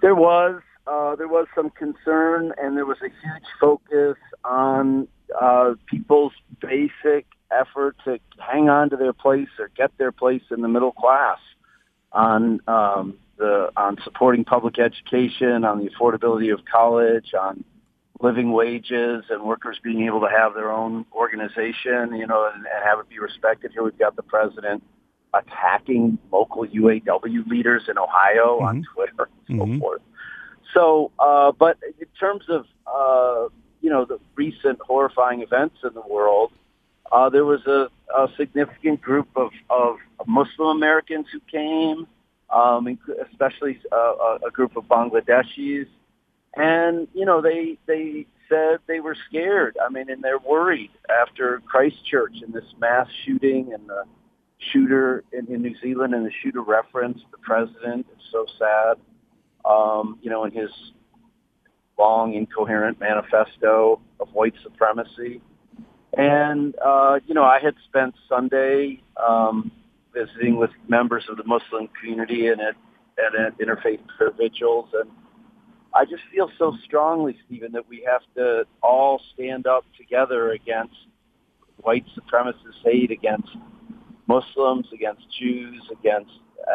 There 0.00 0.16
was. 0.16 0.60
Uh, 0.86 1.14
there 1.16 1.28
was 1.28 1.46
some 1.54 1.70
concern, 1.70 2.52
and 2.58 2.76
there 2.76 2.86
was 2.86 2.98
a 3.02 3.08
huge 3.08 3.44
focus 3.60 4.16
on 4.44 5.06
uh, 5.40 5.74
people's 5.86 6.32
basic 6.60 7.26
effort 7.52 7.96
to 8.04 8.18
hang 8.38 8.68
on 8.68 8.90
to 8.90 8.96
their 8.96 9.12
place 9.12 9.48
or 9.58 9.68
get 9.76 9.96
their 9.98 10.12
place 10.12 10.42
in 10.50 10.60
the 10.60 10.68
middle 10.68 10.92
class 10.92 11.38
on 12.12 12.60
um, 12.66 13.14
the 13.38 13.70
on 13.76 13.96
supporting 14.02 14.44
public 14.44 14.78
education, 14.78 15.64
on 15.64 15.78
the 15.84 15.90
affordability 15.90 16.52
of 16.52 16.60
college, 16.64 17.32
on 17.34 17.64
living 18.20 18.52
wages, 18.52 19.24
and 19.30 19.42
workers 19.42 19.78
being 19.82 20.02
able 20.06 20.20
to 20.20 20.28
have 20.28 20.54
their 20.54 20.70
own 20.70 21.04
organization, 21.12 22.14
you 22.14 22.26
know, 22.26 22.50
and, 22.52 22.64
and 22.66 22.84
have 22.84 22.98
it 22.98 23.08
be 23.08 23.18
respected. 23.18 23.72
Here 23.72 23.82
we've 23.82 23.98
got 23.98 24.16
the 24.16 24.22
president 24.22 24.82
attacking 25.34 26.18
local 26.30 26.66
UAW 26.66 27.46
leaders 27.48 27.84
in 27.88 27.98
Ohio 27.98 28.58
mm-hmm. 28.58 28.66
on 28.66 28.84
Twitter 28.94 29.28
and 29.48 29.58
so 29.58 29.64
mm-hmm. 29.64 29.78
forth. 29.78 30.02
So, 30.74 31.10
uh, 31.18 31.52
but 31.52 31.78
in 32.00 32.06
terms 32.18 32.44
of 32.48 32.66
uh, 32.86 33.48
you 33.80 33.90
know 33.90 34.04
the 34.04 34.18
recent 34.34 34.80
horrifying 34.80 35.42
events 35.42 35.76
in 35.84 35.92
the 35.94 36.02
world, 36.02 36.52
uh, 37.10 37.28
there 37.28 37.44
was 37.44 37.66
a, 37.66 37.88
a 38.14 38.28
significant 38.36 39.00
group 39.00 39.28
of, 39.36 39.50
of 39.68 39.96
Muslim 40.26 40.76
Americans 40.76 41.26
who 41.32 41.40
came, 41.40 42.06
um, 42.50 42.98
especially 43.30 43.78
uh, 43.92 44.38
a 44.46 44.50
group 44.50 44.76
of 44.76 44.84
Bangladeshis, 44.84 45.86
and 46.56 47.08
you 47.14 47.26
know 47.26 47.42
they 47.42 47.78
they 47.86 48.26
said 48.48 48.78
they 48.86 49.00
were 49.00 49.16
scared. 49.28 49.76
I 49.84 49.90
mean, 49.90 50.10
and 50.10 50.22
they're 50.22 50.38
worried 50.38 50.90
after 51.10 51.60
Christchurch 51.66 52.36
and 52.42 52.52
this 52.52 52.64
mass 52.78 53.08
shooting 53.24 53.72
and 53.72 53.88
the 53.88 54.04
shooter 54.72 55.24
in, 55.32 55.46
in 55.52 55.62
New 55.62 55.74
Zealand 55.80 56.14
and 56.14 56.24
the 56.24 56.32
shooter 56.42 56.62
referenced 56.62 57.24
the 57.30 57.38
president. 57.38 58.06
It's 58.12 58.24
so 58.30 58.46
sad. 58.58 58.96
Um, 59.64 60.18
you 60.22 60.30
know, 60.30 60.44
in 60.44 60.50
his 60.52 60.70
long, 61.98 62.34
incoherent 62.34 62.98
manifesto 63.00 64.00
of 64.18 64.28
white 64.32 64.54
supremacy. 64.62 65.40
And, 66.16 66.74
uh, 66.84 67.20
you 67.26 67.34
know, 67.34 67.44
I 67.44 67.58
had 67.62 67.74
spent 67.88 68.14
Sunday 68.28 69.02
um, 69.16 69.70
visiting 70.12 70.56
with 70.56 70.70
members 70.88 71.24
of 71.30 71.36
the 71.36 71.44
Muslim 71.44 71.88
community 71.98 72.48
and 72.48 72.60
at, 72.60 72.74
and 73.18 73.46
at 73.46 73.58
interfaith 73.58 74.00
prayer 74.16 74.32
vigils. 74.36 74.88
And 74.92 75.10
I 75.94 76.04
just 76.04 76.22
feel 76.32 76.50
so 76.58 76.76
strongly, 76.84 77.36
Stephen, 77.46 77.72
that 77.72 77.88
we 77.88 78.06
have 78.10 78.22
to 78.36 78.64
all 78.82 79.20
stand 79.34 79.66
up 79.66 79.84
together 79.96 80.52
against 80.52 80.94
white 81.78 82.04
supremacist 82.16 82.82
hate 82.84 83.10
against 83.10 83.48
Muslims, 84.26 84.86
against 84.92 85.22
Jews, 85.38 85.82
against 85.90 86.32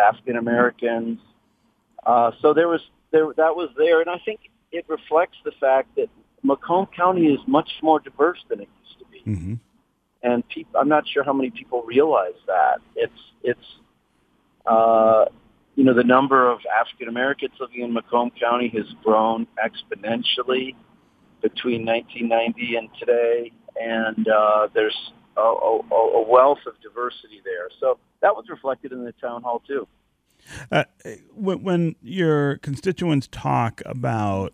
African 0.08 0.38
Americans. 0.38 1.20
Uh, 2.06 2.32
so 2.42 2.54
there 2.54 2.68
was 2.68 2.82
there 3.12 3.28
that 3.38 3.56
was 3.56 3.70
there, 3.78 4.02
and 4.02 4.10
I 4.10 4.20
think 4.24 4.40
it 4.72 4.86
reflects 4.88 5.38
the 5.44 5.52
fact 5.60 5.96
that 5.96 6.10
Macomb 6.44 6.88
County 6.96 7.28
is 7.28 7.40
much 7.48 7.70
more 7.82 8.00
diverse 8.00 8.40
than 8.50 8.62
it 8.62 8.70
used 8.84 9.00
to 9.00 9.06
be. 9.06 9.32
Mm-hmm. 9.32 9.54
and 10.24 10.48
pe- 10.50 10.64
I'm 10.80 10.90
not 10.90 11.04
sure 11.08 11.24
how 11.24 11.34
many 11.34 11.50
people 11.50 11.84
realize 11.84 12.40
that. 12.48 12.80
It's 12.96 13.22
it's 13.44 13.68
uh, 14.66 15.26
you 15.76 15.84
know 15.84 15.94
the 15.94 16.04
number 16.04 16.50
of 16.50 16.60
African 16.80 17.08
Americans 17.08 17.54
living 17.60 17.82
in 17.82 17.94
Macomb 17.94 18.32
County 18.40 18.70
has 18.76 18.86
grown 19.04 19.48
exponentially 19.58 20.76
between 21.42 21.86
1990 21.86 22.76
and 22.76 22.90
today, 23.00 23.52
and 23.80 24.28
uh, 24.28 24.68
there's 24.74 24.98
a, 25.38 25.42
a, 25.42 25.80
a 25.92 26.28
wealth 26.28 26.60
of 26.66 26.74
diversity 26.82 27.42
there. 27.46 27.70
So 27.80 28.00
that 28.22 28.36
was 28.36 28.46
reflected 28.50 28.92
in 28.92 29.04
the 29.04 29.14
town 29.14 29.44
hall 29.44 29.62
too. 29.68 29.88
Uh, 30.72 30.84
when, 31.34 31.96
your 32.02 32.58
constituents 32.58 33.28
talk 33.32 33.82
about 33.86 34.54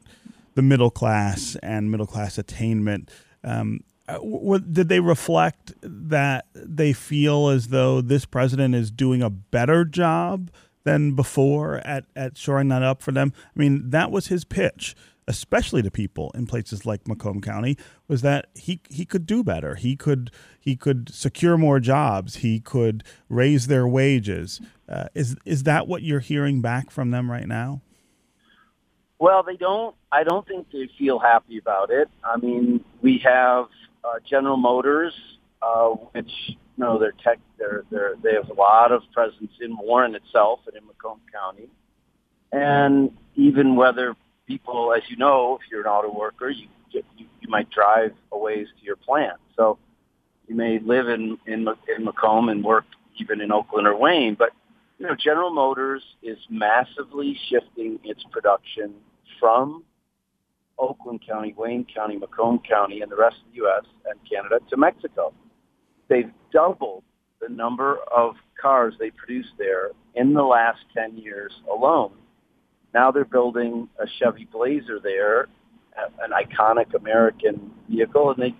the 0.56 0.62
middle 0.62 0.92
class 0.92 1.58
and 1.64 1.92
middle 1.92 2.08
class 2.08 2.38
attainment, 2.38 3.10
um, 3.44 3.82
uh, 4.08 4.18
what, 4.18 4.74
did 4.74 4.90
they 4.90 5.00
reflect 5.00 5.74
that 5.82 6.46
they 6.54 6.94
feel 6.94 7.50
as 7.50 7.70
though 7.70 8.02
this 8.02 8.26
president 8.26 8.76
is 8.76 8.92
doing 8.92 9.22
a 9.22 9.30
better 9.30 9.86
job 9.86 10.52
than 10.84 11.16
before 11.16 11.78
at, 11.86 12.06
at 12.16 12.38
shoring 12.38 12.68
that 12.68 12.84
up 12.84 13.02
for 13.02 13.12
them? 13.12 13.34
I 13.56 13.60
mean, 13.60 13.90
that 13.92 14.12
was 14.12 14.28
his 14.28 14.44
pitch 14.44 14.96
especially 15.28 15.82
to 15.82 15.92
people 15.92 16.32
in 16.36 16.48
places 16.48 16.86
like 16.86 17.08
Macomb 17.08 17.42
County, 17.42 17.78
was 18.08 18.22
that 18.22 18.48
he 18.56 18.82
he 18.90 19.06
could 19.06 19.26
do 19.26 19.44
better. 19.44 19.76
He 19.76 19.96
could 19.96 20.32
he 20.60 20.76
could 20.76 21.14
secure 21.14 21.58
more 21.58 21.80
jobs. 21.80 22.38
He 22.38 22.60
could 22.60 23.04
raise 23.30 23.68
their 23.68 23.88
wages. 23.88 24.62
Uh, 24.88 25.06
is 25.14 25.36
is 25.46 25.64
that 25.64 25.88
what 25.88 26.04
you're 26.04 26.20
hearing 26.20 26.62
back 26.62 26.92
from 26.92 27.12
them 27.12 27.30
right 27.30 27.48
now? 27.48 27.82
Well, 29.20 29.44
they 29.44 29.56
don't. 29.56 29.96
I 30.12 30.24
don't 30.24 30.46
think 30.46 30.68
they 30.72 30.90
feel 31.00 31.18
happy 31.18 31.58
about 31.58 31.90
it. 31.92 32.10
I 32.24 32.38
mean, 32.38 32.84
we 33.02 33.22
have 33.24 33.68
uh, 34.04 34.20
General 34.30 34.58
Motors, 34.58 35.14
uh, 35.62 35.90
which 36.12 36.30
you 36.48 36.58
know 36.78 37.00
they're 37.00 37.14
tech. 37.24 37.40
They're 37.58 37.84
they're 37.90 38.16
they 38.22 38.34
have 38.34 38.50
a 38.50 38.54
lot 38.54 38.92
of 38.92 39.02
presence 39.14 39.52
in 39.62 39.78
Warren 39.78 40.16
itself 40.16 40.60
and 40.68 40.76
in 40.76 40.86
Macomb 40.86 41.22
County, 41.32 41.70
and 42.52 43.16
even 43.36 43.78
whether 43.78 44.16
people, 44.48 44.94
as 44.96 45.04
you 45.10 45.18
know, 45.18 45.58
if 45.62 45.72
you're 45.72 45.82
an 45.82 45.88
auto 45.88 46.18
worker, 46.18 46.50
you 46.50 46.68
get, 46.92 47.06
you, 47.18 47.26
you 47.42 47.50
might 47.50 47.70
drive 47.70 48.12
a 48.32 48.38
ways 48.38 48.68
to 48.80 48.86
your 48.86 48.96
plant. 48.96 49.38
So 49.56 49.78
you 50.48 50.56
may 50.56 50.80
live 50.80 51.08
in, 51.10 51.38
in 51.48 51.68
in 51.96 52.06
Macomb 52.06 52.50
and 52.50 52.64
work 52.64 52.86
even 53.20 53.42
in 53.42 53.52
Oakland 53.52 53.88
or 53.88 53.96
Wayne, 53.98 54.36
but 54.38 54.50
you 54.98 55.08
know 55.08 55.16
General 55.16 55.54
Motors 55.54 56.04
is 56.22 56.38
massively 56.50 57.38
shifting 57.50 58.00
its 58.04 58.24
production 58.32 58.94
from 59.40 59.84
Oakland 60.78 61.22
County, 61.28 61.54
Wayne 61.58 61.86
County, 61.94 62.18
Macomb 62.18 62.60
County, 62.68 63.02
and 63.02 63.12
the 63.12 63.16
rest 63.16 63.38
of 63.46 63.52
the 63.52 63.58
U.S. 63.58 63.86
and 64.06 64.20
Canada 64.30 64.60
to 64.70 64.78
Mexico. 64.78 65.34
They've 66.10 66.32
doubled 66.52 67.04
the 67.42 67.50
number 67.50 67.98
of 68.16 68.36
cars 68.60 68.94
they 69.00 69.12
produce 69.12 69.48
there 69.58 69.92
in 70.16 70.34
the 70.34 70.44
last 70.44 70.80
10 70.96 71.18
years 71.18 71.52
alone. 71.72 72.12
Now 72.94 73.12
they're 73.12 73.26
building 73.26 73.90
a 74.00 74.06
Chevy 74.20 74.48
Blazer 74.52 75.00
there, 75.02 75.48
an 76.22 76.32
iconic 76.32 76.94
American 76.94 77.72
vehicle, 77.90 78.32
and 78.32 78.42
they, 78.42 78.56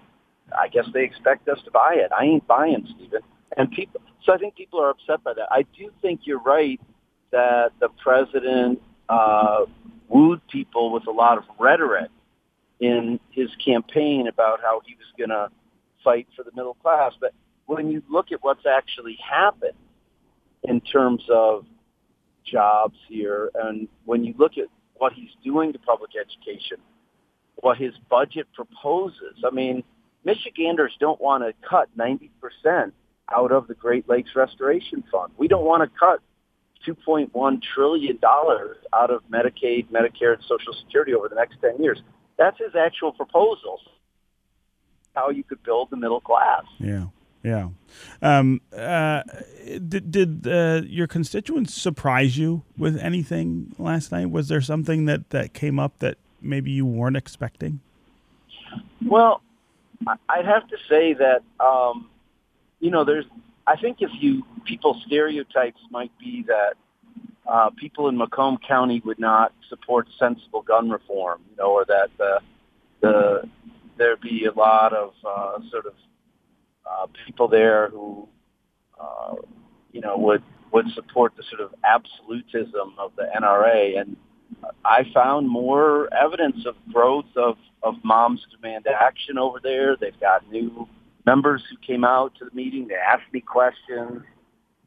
I 0.58 0.68
guess 0.68 0.86
they 0.94 1.04
expect 1.04 1.48
us 1.48 1.60
to 1.66 1.72
buy 1.72 1.96
it. 1.96 2.12
I 2.18 2.26
ain't 2.26 2.48
buying, 2.48 2.88
Stephen. 2.96 3.22
And 3.56 3.72
people, 3.72 4.02
so 4.24 4.34
I 4.34 4.38
think 4.38 4.56
people 4.56 4.82
are 4.82 4.90
upset 4.90 5.24
by 5.24 5.34
that. 5.34 5.48
I 5.52 5.64
do 5.78 5.92
think 6.02 6.22
you're 6.24 6.42
right 6.42 6.80
that 7.32 7.72
the 7.80 7.90
president 8.02 8.82
uh, 9.10 9.66
wooed 10.08 10.42
people 10.48 10.92
with 10.92 11.08
a 11.08 11.12
lot 11.12 11.38
of 11.38 11.44
rhetoric 11.60 12.10
in 12.80 13.20
his 13.32 13.50
campaign 13.64 14.28
about 14.28 14.60
how 14.62 14.82
he 14.86 14.96
was 14.96 15.08
going 15.18 15.30
to 15.30 15.50
fight 16.04 16.28
for 16.36 16.44
the 16.44 16.52
middle 16.56 16.76
class. 16.76 17.14
But 17.20 17.34
when 17.66 17.92
you 17.92 18.02
look 18.10 18.32
at 18.32 18.40
what's 18.44 18.66
actually 18.66 19.18
happened 19.24 19.78
in 20.64 20.82
terms 20.82 21.24
of 21.30 21.66
jobs 22.44 22.98
here. 23.08 23.52
And 23.56 23.88
when 24.06 24.24
you 24.24 24.34
look 24.38 24.58
at 24.58 24.68
what 24.96 25.14
he's 25.14 25.32
doing 25.44 25.74
to 25.74 25.80
public 25.80 26.12
education, 26.20 26.78
what 27.56 27.78
his 27.78 27.94
budget 28.10 28.48
proposes, 28.54 29.44
I 29.46 29.54
mean, 29.54 29.84
Michiganders 30.26 30.96
don't 31.00 31.20
want 31.20 31.44
to 31.44 31.54
cut 31.68 31.90
90% 31.98 32.92
out 33.34 33.52
of 33.52 33.68
the 33.68 33.74
Great 33.74 34.08
Lakes 34.08 34.32
Restoration 34.36 35.04
Fund. 35.12 35.34
We 35.38 35.48
don't 35.48 35.66
want 35.66 35.84
to 35.84 36.00
cut 36.00 36.20
$2.1 36.88 37.62
trillion 37.62 38.20
out 38.24 39.10
of 39.10 39.22
Medicaid, 39.30 39.88
Medicare, 39.90 40.34
and 40.34 40.44
Social 40.44 40.74
Security 40.86 41.14
over 41.14 41.30
the 41.30 41.36
next 41.36 41.58
10 41.62 41.82
years. 41.82 42.02
That's 42.38 42.58
his 42.58 42.76
actual 42.76 43.12
proposals, 43.12 43.82
how 45.16 45.30
you 45.30 45.44
could 45.44 45.64
build 45.64 45.90
the 45.90 45.98
middle 45.98 46.22
class. 46.22 46.64
Yeah. 46.80 47.06
Yeah. 47.44 47.70
Um, 48.22 48.62
uh, 48.76 49.24
did 49.66 50.12
did 50.12 50.48
uh, 50.48 50.82
your 50.86 51.08
constituents 51.08 51.74
surprise 51.74 52.38
you 52.38 52.64
with 52.78 52.98
anything 52.98 53.76
last 53.78 54.12
night? 54.14 54.32
Was 54.32 54.48
there 54.48 54.62
something 54.62 55.06
that, 55.06 55.30
that 55.32 55.54
came 55.54 55.78
up 55.78 56.00
that 56.00 56.18
maybe 56.42 56.72
you 56.72 56.86
weren't 56.86 57.18
expecting? 57.18 57.82
Well, 59.06 59.42
I'd 60.30 60.46
have 60.46 60.68
to 60.70 60.78
say 60.90 61.14
that 61.14 61.44
um, 61.60 62.10
you 62.80 62.90
know 62.90 63.04
there's. 63.04 63.26
I 63.68 63.76
think 63.76 63.98
if 64.02 64.12
you 64.20 64.44
people 64.66 65.02
stereotypes 65.06 65.80
might 65.90 66.12
be 66.18 66.46
that 66.48 66.74
uh, 67.46 67.70
people 67.72 68.08
in 68.08 68.18
Macomb 68.18 68.58
County 68.66 69.02
would 69.06 69.20
not 69.20 69.54
support 69.70 70.08
sensible 70.18 70.62
gun 70.62 70.90
reform, 70.90 71.42
you 71.50 71.58
know, 71.58 71.72
or 71.72 71.86
that 71.86 72.10
the 72.18 72.40
the 73.02 73.50
there'd 73.98 74.22
be 74.22 74.46
a 74.46 74.54
lot 74.54 74.94
of 74.94 75.14
uh, 75.26 75.60
sort 75.70 75.86
of 75.86 75.94
uh, 76.86 77.08
people 77.26 77.48
there 77.48 77.90
who, 77.90 78.28
uh, 79.00 79.36
you 79.92 80.02
know, 80.02 80.18
would 80.18 80.44
would 80.72 80.90
support 80.96 81.34
the 81.38 81.44
sort 81.50 81.62
of 81.62 81.74
absolutism 81.84 82.96
of 82.98 83.12
the 83.16 83.30
NRA, 83.40 84.00
and 84.00 84.18
I 84.84 85.06
found 85.14 85.48
more 85.48 86.12
evidence 86.14 86.66
of 86.66 86.76
growth 86.92 87.26
of 87.36 87.58
of 87.84 87.96
Moms 88.04 88.46
Demand 88.56 88.88
Action 88.88 89.38
over 89.38 89.60
there. 89.62 89.96
They've 89.96 90.20
got 90.20 90.50
new 90.52 90.88
members 91.26 91.64
who 91.70 91.78
came 91.86 92.04
out 92.04 92.34
to 92.40 92.46
the 92.46 92.52
meeting. 92.56 92.88
They 92.88 92.96
asked 92.96 93.32
me 93.32 93.42
questions, 93.42 94.24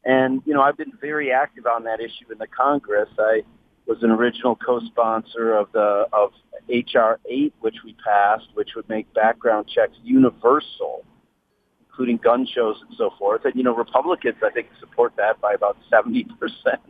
and 0.04 0.42
you 0.44 0.54
know, 0.54 0.62
I've 0.62 0.76
been 0.76 0.92
very 1.00 1.32
active 1.32 1.66
on 1.66 1.84
that 1.84 2.00
issue 2.00 2.30
in 2.30 2.38
the 2.38 2.46
Congress. 2.46 3.08
I 3.18 3.42
was 3.86 4.02
an 4.02 4.10
original 4.10 4.56
co-sponsor 4.56 5.54
of 5.54 5.70
the 5.72 6.06
of 6.12 6.32
HR 6.68 7.20
8, 7.30 7.54
which 7.60 7.76
we 7.84 7.94
passed, 8.04 8.48
which 8.54 8.70
would 8.74 8.88
make 8.88 9.12
background 9.14 9.68
checks 9.68 9.96
universal 10.02 11.04
including 11.96 12.18
gun 12.18 12.46
shows 12.46 12.76
and 12.86 12.94
so 12.96 13.10
forth. 13.18 13.44
And 13.44 13.54
you 13.54 13.62
know, 13.62 13.74
Republicans 13.74 14.36
I 14.44 14.50
think 14.50 14.68
support 14.78 15.14
that 15.16 15.40
by 15.40 15.54
about 15.54 15.78
seventy 15.90 16.24
percent. 16.38 16.80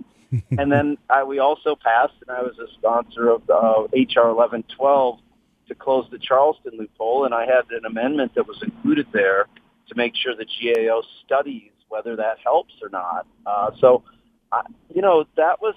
and 0.59 0.73
then 0.73 0.99
I, 1.09 1.23
we 1.23 1.39
also 1.39 1.77
passed, 1.77 2.15
and 2.27 2.37
I 2.37 2.43
was 2.43 2.59
a 2.59 2.67
sponsor 2.75 3.31
of 3.31 3.43
uh, 3.49 3.87
HR 3.95 4.35
1112 4.35 5.21
to 5.69 5.75
close 5.77 6.07
the 6.11 6.19
Charleston 6.19 6.73
loophole, 6.77 7.25
and 7.25 7.33
I 7.33 7.47
had 7.47 7.71
an 7.71 7.85
amendment 7.87 8.35
that 8.35 8.47
was 8.49 8.61
included 8.61 9.07
there 9.13 9.47
to 9.89 9.95
make 9.95 10.15
sure 10.17 10.35
the 10.35 10.45
GAO 10.45 11.03
studies 11.25 11.71
whether 11.89 12.17
that 12.17 12.39
helps 12.43 12.75
or 12.83 12.89
not. 12.89 13.27
Uh, 13.47 13.71
so, 13.81 14.03
uh, 14.51 14.63
you 14.93 15.01
know, 15.01 15.25
that 15.37 15.61
was 15.61 15.75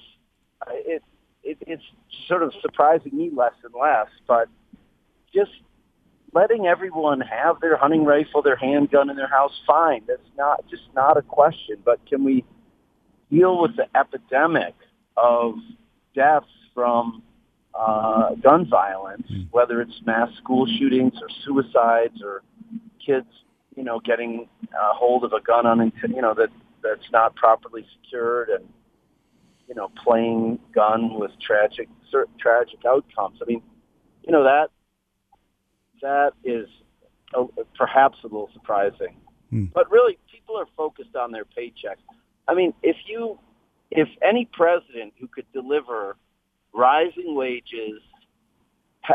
it, 0.68 1.04
it. 1.44 1.58
It's 1.62 1.84
sort 2.28 2.42
of 2.42 2.52
surprising 2.62 3.16
me 3.16 3.30
less 3.34 3.54
and 3.64 3.74
less, 3.80 4.08
but 4.28 4.50
just 5.34 5.52
letting 6.34 6.68
everyone 6.68 7.22
have 7.22 7.60
their 7.62 7.78
hunting 7.78 8.06
rifle, 8.06 8.42
their 8.42 8.56
handgun 8.56 9.10
in 9.10 9.16
their 9.16 9.28
house, 9.28 9.54
fine. 9.66 10.04
That's 10.08 10.22
not 10.38 10.68
just 10.70 10.84
not 10.96 11.18
a 11.18 11.22
question. 11.22 11.78
But 11.84 12.06
can 12.06 12.24
we 12.24 12.44
deal 13.32 13.62
with 13.62 13.76
the 13.76 13.88
epidemic 13.98 14.76
of 15.18 15.56
deaths 16.16 16.48
from 16.74 17.24
uh, 17.74 18.36
gun 18.36 18.68
violence, 18.70 19.28
mm. 19.32 19.48
whether 19.52 19.82
it's 19.82 20.02
mass 20.06 20.30
school 20.38 20.66
shootings 20.66 21.14
or 21.22 21.30
suicides 21.44 22.22
or 22.24 22.42
kids, 23.06 23.28
you 23.76 23.84
know, 23.84 24.00
getting 24.00 24.48
a 24.74 24.94
hold 24.94 25.24
of 25.24 25.34
a 25.34 25.42
gun 25.42 25.66
on, 25.66 25.92
you 26.08 26.22
know, 26.22 26.34
that 26.34 26.50
that's 26.82 27.12
not 27.12 27.36
properly 27.36 27.86
secured 28.02 28.50
and 28.50 28.66
you 29.70 29.76
know, 29.76 29.92
playing 30.04 30.58
gun 30.74 31.20
with 31.20 31.32
tragic 31.40 31.88
tragic 32.40 32.80
outcomes. 32.88 33.38
I 33.42 33.46
mean, 33.46 33.62
you 34.24 34.32
know 34.32 34.44
that 34.44 34.70
that 36.02 36.34
is 36.44 36.68
a, 37.34 37.46
perhaps 37.78 38.18
a 38.24 38.28
little 38.28 38.50
surprising. 38.54 39.16
Hmm. 39.50 39.66
But 39.66 39.90
really, 39.92 40.18
people 40.32 40.58
are 40.58 40.68
focused 40.78 41.16
on 41.16 41.32
their 41.32 41.46
paychecks. 41.46 42.04
I 42.48 42.54
mean, 42.54 42.74
if 42.84 42.98
you, 43.06 43.40
if 43.92 44.08
any 44.24 44.46
president 44.46 45.14
who 45.20 45.28
could 45.28 45.46
deliver 45.54 46.18
rising 46.74 47.36
wages, 47.36 48.02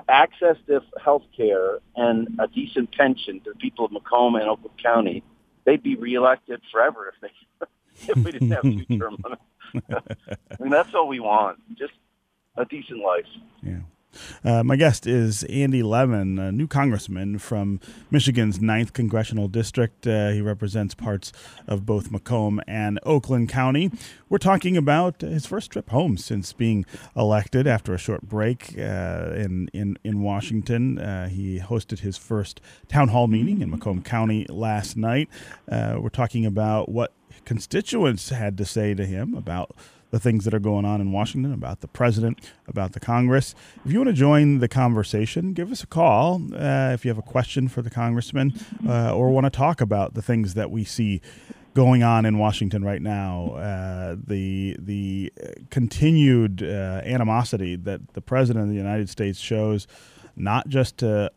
access 0.08 0.56
to 0.66 0.80
health 1.02 1.24
care, 1.36 1.78
and 1.96 2.28
a 2.40 2.48
decent 2.48 2.92
pension 2.92 3.40
to 3.40 3.50
the 3.50 3.56
people 3.56 3.84
of 3.84 3.92
Macomb 3.92 4.34
and 4.34 4.48
Oakland 4.48 4.80
County, 4.82 5.22
they'd 5.64 5.82
be 5.82 5.96
reelected 5.96 6.60
forever 6.72 7.12
if 7.14 7.20
they 7.20 7.66
if 8.12 8.24
we 8.24 8.32
didn't 8.32 8.50
have 8.50 8.62
two 8.62 8.98
term 8.98 9.16
limits. 9.24 9.42
I 9.90 10.62
mean, 10.62 10.70
that's 10.70 10.94
all 10.94 11.08
we 11.08 11.20
want. 11.20 11.58
Just 11.76 11.92
a 12.56 12.64
decent 12.64 13.00
life. 13.00 13.24
Yeah. 13.62 13.80
Uh, 14.44 14.62
my 14.62 14.76
guest 14.76 15.06
is 15.06 15.44
Andy 15.44 15.82
Levin, 15.82 16.38
a 16.38 16.52
new 16.52 16.66
congressman 16.66 17.38
from 17.38 17.80
Michigan's 18.10 18.58
9th 18.58 18.92
Congressional 18.92 19.48
District. 19.48 20.06
Uh, 20.06 20.30
he 20.30 20.40
represents 20.40 20.94
parts 20.94 21.32
of 21.66 21.86
both 21.86 22.10
Macomb 22.10 22.60
and 22.66 22.98
Oakland 23.04 23.48
County. 23.48 23.90
We're 24.28 24.38
talking 24.38 24.76
about 24.76 25.20
his 25.20 25.46
first 25.46 25.70
trip 25.70 25.90
home 25.90 26.16
since 26.16 26.52
being 26.52 26.84
elected 27.16 27.66
after 27.66 27.94
a 27.94 27.98
short 27.98 28.22
break 28.22 28.74
uh, 28.78 29.32
in, 29.34 29.68
in, 29.72 29.98
in 30.04 30.22
Washington. 30.22 30.98
Uh, 30.98 31.28
he 31.28 31.60
hosted 31.60 32.00
his 32.00 32.16
first 32.16 32.60
town 32.88 33.08
hall 33.08 33.26
meeting 33.26 33.62
in 33.62 33.70
Macomb 33.70 34.02
County 34.02 34.46
last 34.48 34.96
night. 34.96 35.28
Uh, 35.70 35.98
we're 36.00 36.08
talking 36.08 36.46
about 36.46 36.88
what 36.88 37.12
constituents 37.44 38.30
had 38.30 38.56
to 38.58 38.64
say 38.64 38.94
to 38.94 39.06
him 39.06 39.34
about 39.34 39.74
the 40.10 40.20
things 40.20 40.44
that 40.44 40.54
are 40.54 40.60
going 40.60 40.84
on 40.84 41.00
in 41.00 41.12
Washington, 41.12 41.52
about 41.52 41.80
the 41.80 41.88
president, 41.88 42.40
about 42.68 42.92
the 42.92 43.00
Congress. 43.00 43.54
If 43.84 43.92
you 43.92 43.98
want 43.98 44.08
to 44.08 44.14
join 44.14 44.58
the 44.58 44.68
conversation, 44.68 45.52
give 45.52 45.72
us 45.72 45.82
a 45.82 45.86
call 45.86 46.40
uh, 46.54 46.92
if 46.92 47.04
you 47.04 47.08
have 47.08 47.18
a 47.18 47.22
question 47.22 47.68
for 47.68 47.82
the 47.82 47.90
congressman 47.90 48.54
uh, 48.88 49.14
or 49.14 49.30
want 49.30 49.44
to 49.44 49.50
talk 49.50 49.80
about 49.80 50.14
the 50.14 50.22
things 50.22 50.54
that 50.54 50.70
we 50.70 50.84
see 50.84 51.20
going 51.74 52.04
on 52.04 52.24
in 52.24 52.38
Washington 52.38 52.84
right 52.84 53.02
now. 53.02 53.54
Uh, 53.54 54.16
the 54.26 54.76
the 54.78 55.32
continued 55.70 56.62
uh, 56.62 57.02
animosity 57.04 57.76
that 57.76 58.14
the 58.14 58.20
president 58.20 58.64
of 58.64 58.70
the 58.70 58.76
United 58.76 59.08
States 59.10 59.38
shows, 59.38 59.86
not 60.36 60.68
just 60.68 60.98
to 60.98 61.30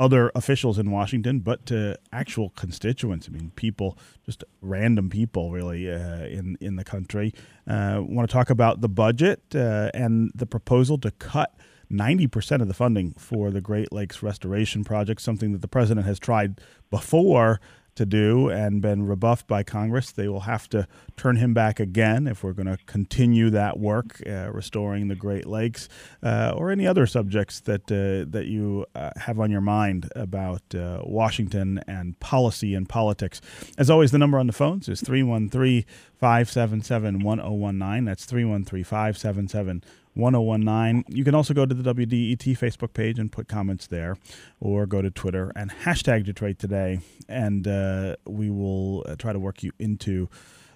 other 0.00 0.30
officials 0.34 0.78
in 0.78 0.90
Washington, 0.90 1.40
but 1.40 1.66
to 1.66 1.98
actual 2.12 2.50
constituents. 2.50 3.28
I 3.28 3.32
mean, 3.32 3.52
people, 3.56 3.98
just 4.24 4.44
random 4.60 5.10
people, 5.10 5.50
really, 5.50 5.90
uh, 5.90 6.24
in 6.24 6.56
in 6.60 6.76
the 6.76 6.84
country. 6.84 7.34
Uh, 7.66 8.02
Want 8.04 8.28
to 8.28 8.32
talk 8.32 8.50
about 8.50 8.80
the 8.80 8.88
budget 8.88 9.42
uh, 9.54 9.90
and 9.94 10.30
the 10.34 10.46
proposal 10.46 10.98
to 10.98 11.10
cut. 11.12 11.54
90% 11.90 12.60
of 12.60 12.68
the 12.68 12.74
funding 12.74 13.14
for 13.14 13.50
the 13.50 13.62
Great 13.62 13.90
Lakes 13.94 14.22
Restoration 14.22 14.84
Project, 14.84 15.22
something 15.22 15.52
that 15.52 15.62
the 15.62 15.68
president 15.68 16.04
has 16.06 16.18
tried 16.18 16.60
before 16.90 17.62
to 17.98 18.06
do 18.06 18.48
and 18.48 18.80
been 18.80 19.06
rebuffed 19.06 19.46
by 19.46 19.62
Congress. 19.62 20.10
They 20.10 20.28
will 20.28 20.40
have 20.40 20.68
to 20.70 20.88
turn 21.16 21.36
him 21.36 21.52
back 21.52 21.78
again 21.78 22.26
if 22.26 22.42
we're 22.42 22.52
going 22.52 22.66
to 22.66 22.78
continue 22.86 23.50
that 23.50 23.78
work, 23.78 24.22
uh, 24.26 24.50
restoring 24.50 25.08
the 25.08 25.14
Great 25.14 25.46
Lakes, 25.46 25.88
uh, 26.22 26.54
or 26.56 26.70
any 26.70 26.86
other 26.86 27.06
subjects 27.06 27.60
that 27.60 27.82
uh, 27.92 28.28
that 28.30 28.46
you 28.46 28.86
uh, 28.94 29.10
have 29.16 29.38
on 29.38 29.50
your 29.50 29.60
mind 29.60 30.08
about 30.16 30.62
uh, 30.74 31.02
Washington 31.04 31.80
and 31.86 32.18
policy 32.20 32.74
and 32.74 32.88
politics. 32.88 33.40
As 33.76 33.90
always, 33.90 34.10
the 34.10 34.18
number 34.18 34.38
on 34.38 34.46
the 34.46 34.52
phones 34.52 34.88
is 34.88 35.00
313 35.00 35.84
577 36.14 37.20
1019. 37.20 38.04
That's 38.04 38.24
313 38.24 38.84
577 38.84 39.82
1019. 40.18 41.04
You 41.08 41.24
can 41.24 41.34
also 41.34 41.54
go 41.54 41.64
to 41.64 41.74
the 41.74 41.94
WDET 41.94 42.58
Facebook 42.58 42.92
page 42.92 43.18
and 43.18 43.30
put 43.30 43.48
comments 43.48 43.86
there, 43.86 44.16
or 44.60 44.86
go 44.86 45.00
to 45.00 45.10
Twitter 45.10 45.52
and 45.56 45.70
hashtag 45.70 46.24
Detroit 46.24 46.58
Today, 46.58 47.00
and 47.28 47.66
uh, 47.66 48.16
we 48.26 48.50
will 48.50 49.04
uh, 49.08 49.16
try 49.16 49.32
to 49.32 49.38
work 49.38 49.62
you 49.62 49.72
into 49.78 50.28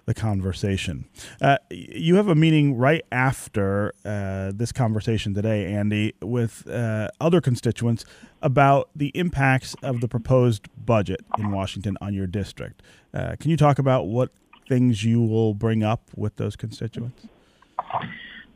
the 0.05 0.15
conversation. 0.15 1.05
Uh, 1.41 1.59
you 1.71 2.17
have 2.17 2.29
a 2.29 2.35
meeting 2.35 2.77
right 2.77 3.05
after 3.13 3.95
uh, 4.05 4.51
this 4.55 4.73
conversation 4.73 5.35
today, 5.35 5.73
Andy, 5.73 6.15
with 6.21 6.69
uh, 6.69 7.09
other 7.21 7.41
constituents 7.41 8.05
about 8.43 8.91
the 8.97 9.09
impacts 9.09 9.75
of 9.83 10.01
the 10.01 10.09
proposed 10.09 10.69
budget 10.85 11.21
in 11.39 11.53
Washington 11.53 11.97
on 12.01 12.15
your 12.15 12.27
district. 12.27 12.83
Uh, 13.15 13.37
can 13.39 13.51
you 13.51 13.57
talk 13.57 13.79
about 13.79 14.09
what 14.09 14.31
things 14.69 15.05
you 15.05 15.21
will 15.21 15.55
bring 15.55 15.83
up 15.83 16.03
with 16.17 16.37
those 16.37 16.57
constituents? 16.57 17.27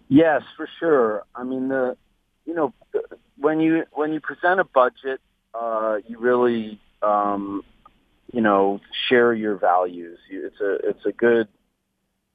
Yes, 0.08 0.42
for 0.56 0.68
sure. 0.78 1.24
I 1.34 1.44
mean, 1.44 1.68
the 1.68 1.96
you 2.44 2.54
know 2.54 2.72
when 3.38 3.60
you 3.60 3.84
when 3.92 4.12
you 4.12 4.20
present 4.20 4.60
a 4.60 4.64
budget, 4.64 5.20
uh, 5.54 5.98
you 6.06 6.18
really 6.18 6.80
um, 7.02 7.64
you 8.32 8.40
know 8.40 8.80
share 9.08 9.34
your 9.34 9.56
values. 9.56 10.18
It's 10.30 10.60
a 10.60 10.74
it's 10.88 11.04
a 11.06 11.12
good 11.12 11.48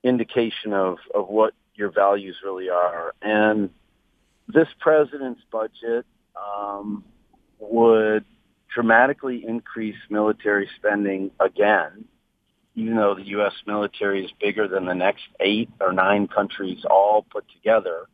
indication 0.04 0.74
of 0.74 0.98
of 1.14 1.30
what 1.30 1.54
your 1.76 1.92
values 1.92 2.38
really 2.44 2.70
are. 2.70 3.14
And 3.22 3.70
this 4.48 4.68
president's 4.80 5.42
budget 5.52 6.06
um, 6.36 7.04
would 7.60 8.26
dramatically 8.74 9.46
increase 9.48 9.98
military 10.10 10.70
spending 10.78 11.32
again 11.40 12.06
even 12.76 12.96
though 12.96 13.16
the 13.16 13.28
U.S. 13.28 13.54
military 13.68 14.24
is 14.24 14.32
bigger 14.40 14.68
than 14.68 14.86
the 14.86 14.94
next 14.94 15.24
eight 15.40 15.70
or 15.80 15.92
nine 15.92 16.28
countries 16.28 16.86
all 16.90 17.26
put 17.30 17.46
together, 17.50 18.08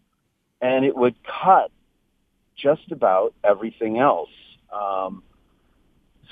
and 0.62 0.86
it 0.86 0.96
would 0.96 1.16
cut 1.24 1.72
just 2.58 2.92
about 2.92 3.34
everything 3.44 4.00
else. 4.00 4.30
Um, 4.74 5.24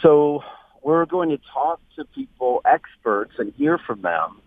so 0.02 0.44
we're 0.82 1.06
going 1.06 1.30
to 1.30 1.40
talk 1.54 1.80
to 1.98 2.06
people, 2.06 2.62
experts, 2.66 3.34
and 3.38 3.54
hear 3.54 3.78
from 3.78 4.02
them 4.02 4.42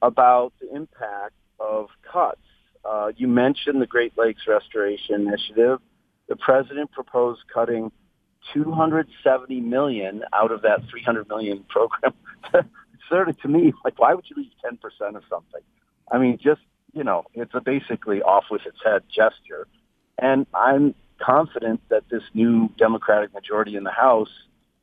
about 0.00 0.52
the 0.60 0.74
impact 0.74 1.34
of 1.60 1.88
cuts. 2.10 2.40
Uh, 2.84 3.12
you 3.16 3.28
mentioned 3.28 3.80
the 3.80 3.86
Great 3.86 4.18
Lakes 4.18 4.42
Restoration 4.48 5.26
Initiative. 5.26 5.78
The 6.28 6.36
president 6.36 6.90
proposed 6.90 7.40
cutting 7.52 7.92
270 8.52 9.60
million 9.60 10.24
out 10.32 10.50
of 10.50 10.62
that 10.62 10.80
300 10.90 11.28
million 11.28 11.64
program 11.68 12.14
sort 13.12 13.40
to 13.42 13.48
me 13.48 13.72
like 13.84 13.98
why 13.98 14.14
would 14.14 14.24
you 14.28 14.36
leave 14.36 14.52
ten 14.64 14.76
percent 14.76 15.16
of 15.16 15.22
something? 15.28 15.60
I 16.10 16.18
mean, 16.18 16.38
just 16.38 16.60
you 16.92 17.04
know, 17.04 17.24
it's 17.34 17.54
a 17.54 17.60
basically 17.60 18.22
off 18.22 18.44
with 18.50 18.66
its 18.66 18.78
head 18.84 19.02
gesture, 19.14 19.66
and 20.18 20.46
I'm 20.54 20.94
confident 21.18 21.80
that 21.88 22.08
this 22.10 22.22
new 22.34 22.68
Democratic 22.76 23.32
majority 23.32 23.76
in 23.76 23.84
the 23.84 23.92
House 23.92 24.30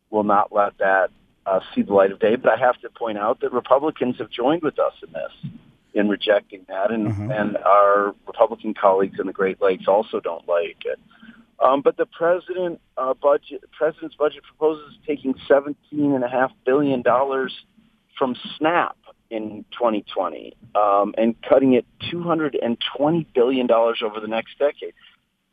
will 0.10 0.24
not 0.24 0.52
let 0.52 0.78
that 0.80 1.12
uh, 1.46 1.60
see 1.74 1.82
the 1.82 1.94
light 1.94 2.12
of 2.12 2.20
day. 2.20 2.36
But 2.36 2.52
I 2.52 2.58
have 2.58 2.80
to 2.82 2.90
point 2.90 3.18
out 3.18 3.42
that 3.42 3.52
Republicans 3.52 4.18
have 4.18 4.30
joined 4.30 4.64
with 4.64 4.80
us 4.80 4.94
in 5.06 5.12
this, 5.12 5.52
in 5.94 6.10
rejecting 6.10 6.66
that, 6.68 6.92
and 6.92 7.08
mm-hmm. 7.08 7.32
and 7.32 7.58
our 7.58 8.16
Republican 8.26 8.74
colleagues 8.74 9.20
in 9.20 9.28
the 9.28 9.34
Great 9.34 9.62
Lakes 9.62 9.88
also 9.88 10.20
don't 10.20 10.48
like 10.48 10.78
it. 10.86 11.00
Um, 11.62 11.82
but 11.82 11.98
the 11.98 12.06
president 12.06 12.80
uh, 12.98 13.14
budget, 13.14 13.64
president's 13.72 14.16
budget 14.16 14.44
proposes 14.44 14.98
taking 15.06 15.36
seventeen 15.48 16.14
and 16.14 16.24
a 16.24 16.30
half 16.30 16.52
billion 16.66 17.02
dollars 17.02 17.54
from 18.20 18.36
SNAP 18.58 18.96
in 19.32 19.66
2020 19.72 20.54
um, 20.76 21.16
and 21.18 21.36
cutting 21.42 21.74
it 21.74 21.86
$220 22.14 23.26
billion 23.34 23.72
over 23.72 24.20
the 24.22 24.28
next 24.28 24.60
decade. 24.60 24.94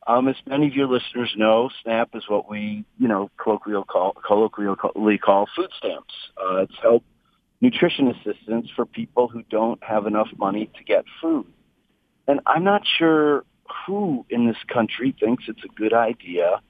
Um, 0.06 0.28
as 0.28 0.36
many 0.46 0.66
of 0.68 0.74
your 0.74 0.86
listeners 0.86 1.32
know, 1.36 1.70
SNAP 1.82 2.10
is 2.14 2.24
what 2.28 2.48
we, 2.48 2.84
you 2.98 3.08
know, 3.08 3.30
colloquially 3.42 3.84
call, 3.84 4.16
colloquially 4.24 5.18
call 5.18 5.46
food 5.56 5.70
stamps. 5.78 6.14
Uh, 6.36 6.58
it's 6.58 6.74
help 6.80 7.02
nutrition 7.60 8.08
assistance 8.08 8.68
for 8.74 8.84
people 8.84 9.28
who 9.28 9.42
don't 9.50 9.82
have 9.82 10.06
enough 10.06 10.28
money 10.36 10.70
to 10.76 10.84
get 10.84 11.04
food. 11.20 11.46
And 12.28 12.40
I'm 12.46 12.64
not 12.64 12.82
sure 12.98 13.44
who 13.86 14.24
in 14.30 14.46
this 14.46 14.56
country 14.72 15.14
thinks 15.18 15.44
it's 15.48 15.64
a 15.64 15.68
good 15.68 15.92
idea 15.92 16.60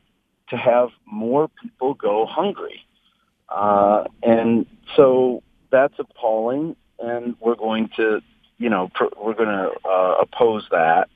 to 0.49 0.57
have 0.57 0.91
more 1.05 1.49
people 1.63 1.95
go 1.95 2.27
hungry. 2.27 2.87
Uh, 3.49 4.05
and 4.23 4.67
so 4.97 5.43
that's 5.71 5.95
appalling, 5.99 6.77
and 6.99 7.37
we're 7.41 7.57
going 7.57 7.91
to, 7.97 8.21
you 8.59 8.71
know, 8.71 8.91
pr- 8.95 9.15
we're 9.21 9.35
going 9.35 9.49
to 9.49 9.71
uh, 9.89 10.17
oppose 10.21 10.67
that. 10.71 11.09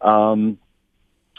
Um, 0.00 0.58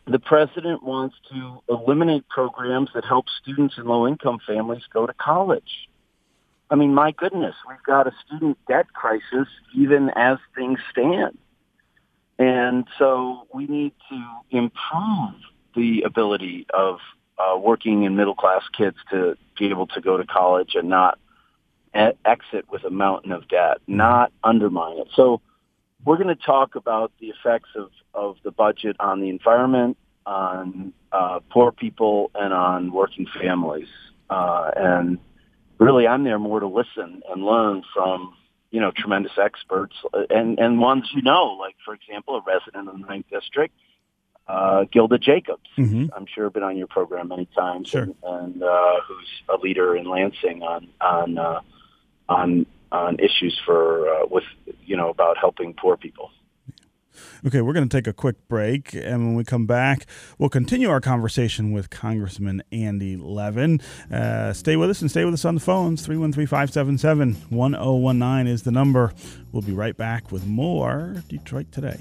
the 0.06 0.20
president 0.20 0.84
wants 0.84 1.16
to 1.32 1.62
eliminate 1.70 2.28
programs 2.28 2.90
that 2.94 3.06
help 3.06 3.26
students 3.42 3.76
in 3.78 3.86
low-income 3.86 4.40
families 4.46 4.84
go 4.94 5.06
to 5.06 5.14
college. 5.14 5.88
I 6.70 6.76
mean, 6.76 6.94
my 6.94 7.12
goodness, 7.12 7.56
we've 7.68 7.84
got 7.84 8.08
a 8.08 8.12
student 8.26 8.58
debt 8.68 8.92
crisis 8.94 9.48
even 9.76 10.10
as 10.16 10.40
things 10.56 10.80
stand. 10.92 11.38
And 12.40 12.86
so 12.98 13.48
we 13.54 13.68
need 13.68 13.94
to 14.10 14.58
improve 14.58 15.36
the 15.76 16.02
ability 16.02 16.66
of 16.74 16.98
uh, 17.38 17.58
working 17.58 18.06
and 18.06 18.18
middle 18.18 18.36
class 18.36 18.64
kids 18.76 18.98
to 19.12 19.38
be 19.58 19.70
able 19.70 19.88
to 19.88 20.02
go 20.02 20.18
to 20.18 20.26
college 20.26 20.76
and 20.76 20.90
not 20.90 21.20
exit 21.94 22.66
with 22.70 22.84
a 22.84 22.90
mountain 22.90 23.32
of 23.32 23.48
debt, 23.48 23.78
not 23.88 24.32
undermine 24.44 24.98
it. 24.98 25.08
So 25.16 25.42
we're 26.06 26.18
going 26.18 26.36
to 26.36 26.44
talk 26.44 26.76
about 26.76 27.12
the 27.20 27.28
effects 27.28 27.70
of, 27.76 27.92
of 28.14 28.38
the 28.44 28.52
budget 28.52 28.96
on 29.00 29.22
the 29.22 29.30
environment, 29.30 29.98
on 30.26 30.94
uh, 31.12 31.40
poor 31.50 31.72
people, 31.72 32.32
and 32.36 32.54
on 32.54 32.92
working 32.92 33.28
families. 33.40 33.88
Uh, 34.30 34.72
and 34.76 35.20
really, 35.78 36.08
I'm 36.08 36.24
there 36.24 36.40
more 36.40 36.60
to 36.60 36.68
listen 36.68 37.22
and 37.30 37.44
learn 37.44 37.84
from 37.94 38.36
you 38.72 38.80
know 38.80 38.92
tremendous 38.92 39.34
experts 39.38 39.96
and 40.30 40.58
and 40.60 40.80
ones 40.80 41.10
you 41.14 41.22
know, 41.22 41.58
like 41.60 41.76
for 41.86 41.94
example, 41.94 42.36
a 42.36 42.42
resident 42.42 42.90
of 42.90 43.00
the 43.00 43.06
Ninth 43.06 43.28
District. 43.32 43.74
Uh, 44.46 44.84
Gilda 44.92 45.18
Jacobs, 45.18 45.70
mm-hmm. 45.78 46.08
I'm 46.14 46.26
sure 46.26 46.50
been 46.50 46.64
on 46.64 46.76
your 46.76 46.88
program 46.88 47.30
many 47.30 47.48
times, 47.56 47.88
sure. 47.88 48.02
and, 48.02 48.16
and 48.24 48.62
uh, 48.62 48.96
who's 49.08 49.30
a 49.48 49.56
leader 49.56 49.96
in 49.96 50.04
Lansing 50.04 50.62
on 50.62 50.90
on 51.00 51.38
uh, 51.38 51.62
on 52.34 52.66
on 52.92 53.18
issues 53.20 53.60
for 53.66 54.10
uh, 54.10 54.26
with 54.30 54.44
you 54.86 54.98
know 54.98 55.10
about 55.10 55.38
helping 55.38 55.74
poor 55.74 55.98
people. 55.98 56.32
Okay, 57.46 57.62
we're 57.62 57.74
going 57.74 57.88
to 57.88 57.98
take 57.98 58.08
a 58.08 58.14
quick 58.14 58.48
break, 58.48 58.94
and 58.94 59.26
when 59.26 59.36
we 59.36 59.44
come 59.44 59.68
back, 59.68 60.08
we'll 60.38 60.50
continue 60.50 60.90
our 60.90 61.02
conversation 61.02 61.72
with 61.72 61.90
Congressman 61.90 62.64
Andy 62.72 63.18
Levin. 63.18 63.82
Uh, 64.12 64.54
stay 64.54 64.76
with 64.76 64.90
us 64.90 65.02
and 65.02 65.12
stay 65.12 65.26
with 65.26 65.34
us 65.34 65.46
on 65.46 65.56
the 65.56 65.62
phones. 65.62 66.06
313 66.06 66.48
577 66.48 67.34
1019 67.50 68.52
is 68.52 68.64
the 68.64 68.72
number. 68.72 69.14
We'll 69.52 69.62
be 69.62 69.74
right 69.74 69.96
back 69.96 70.32
with 70.32 70.48
more 70.48 71.16
Detroit 71.28 71.72
Today. 71.72 72.00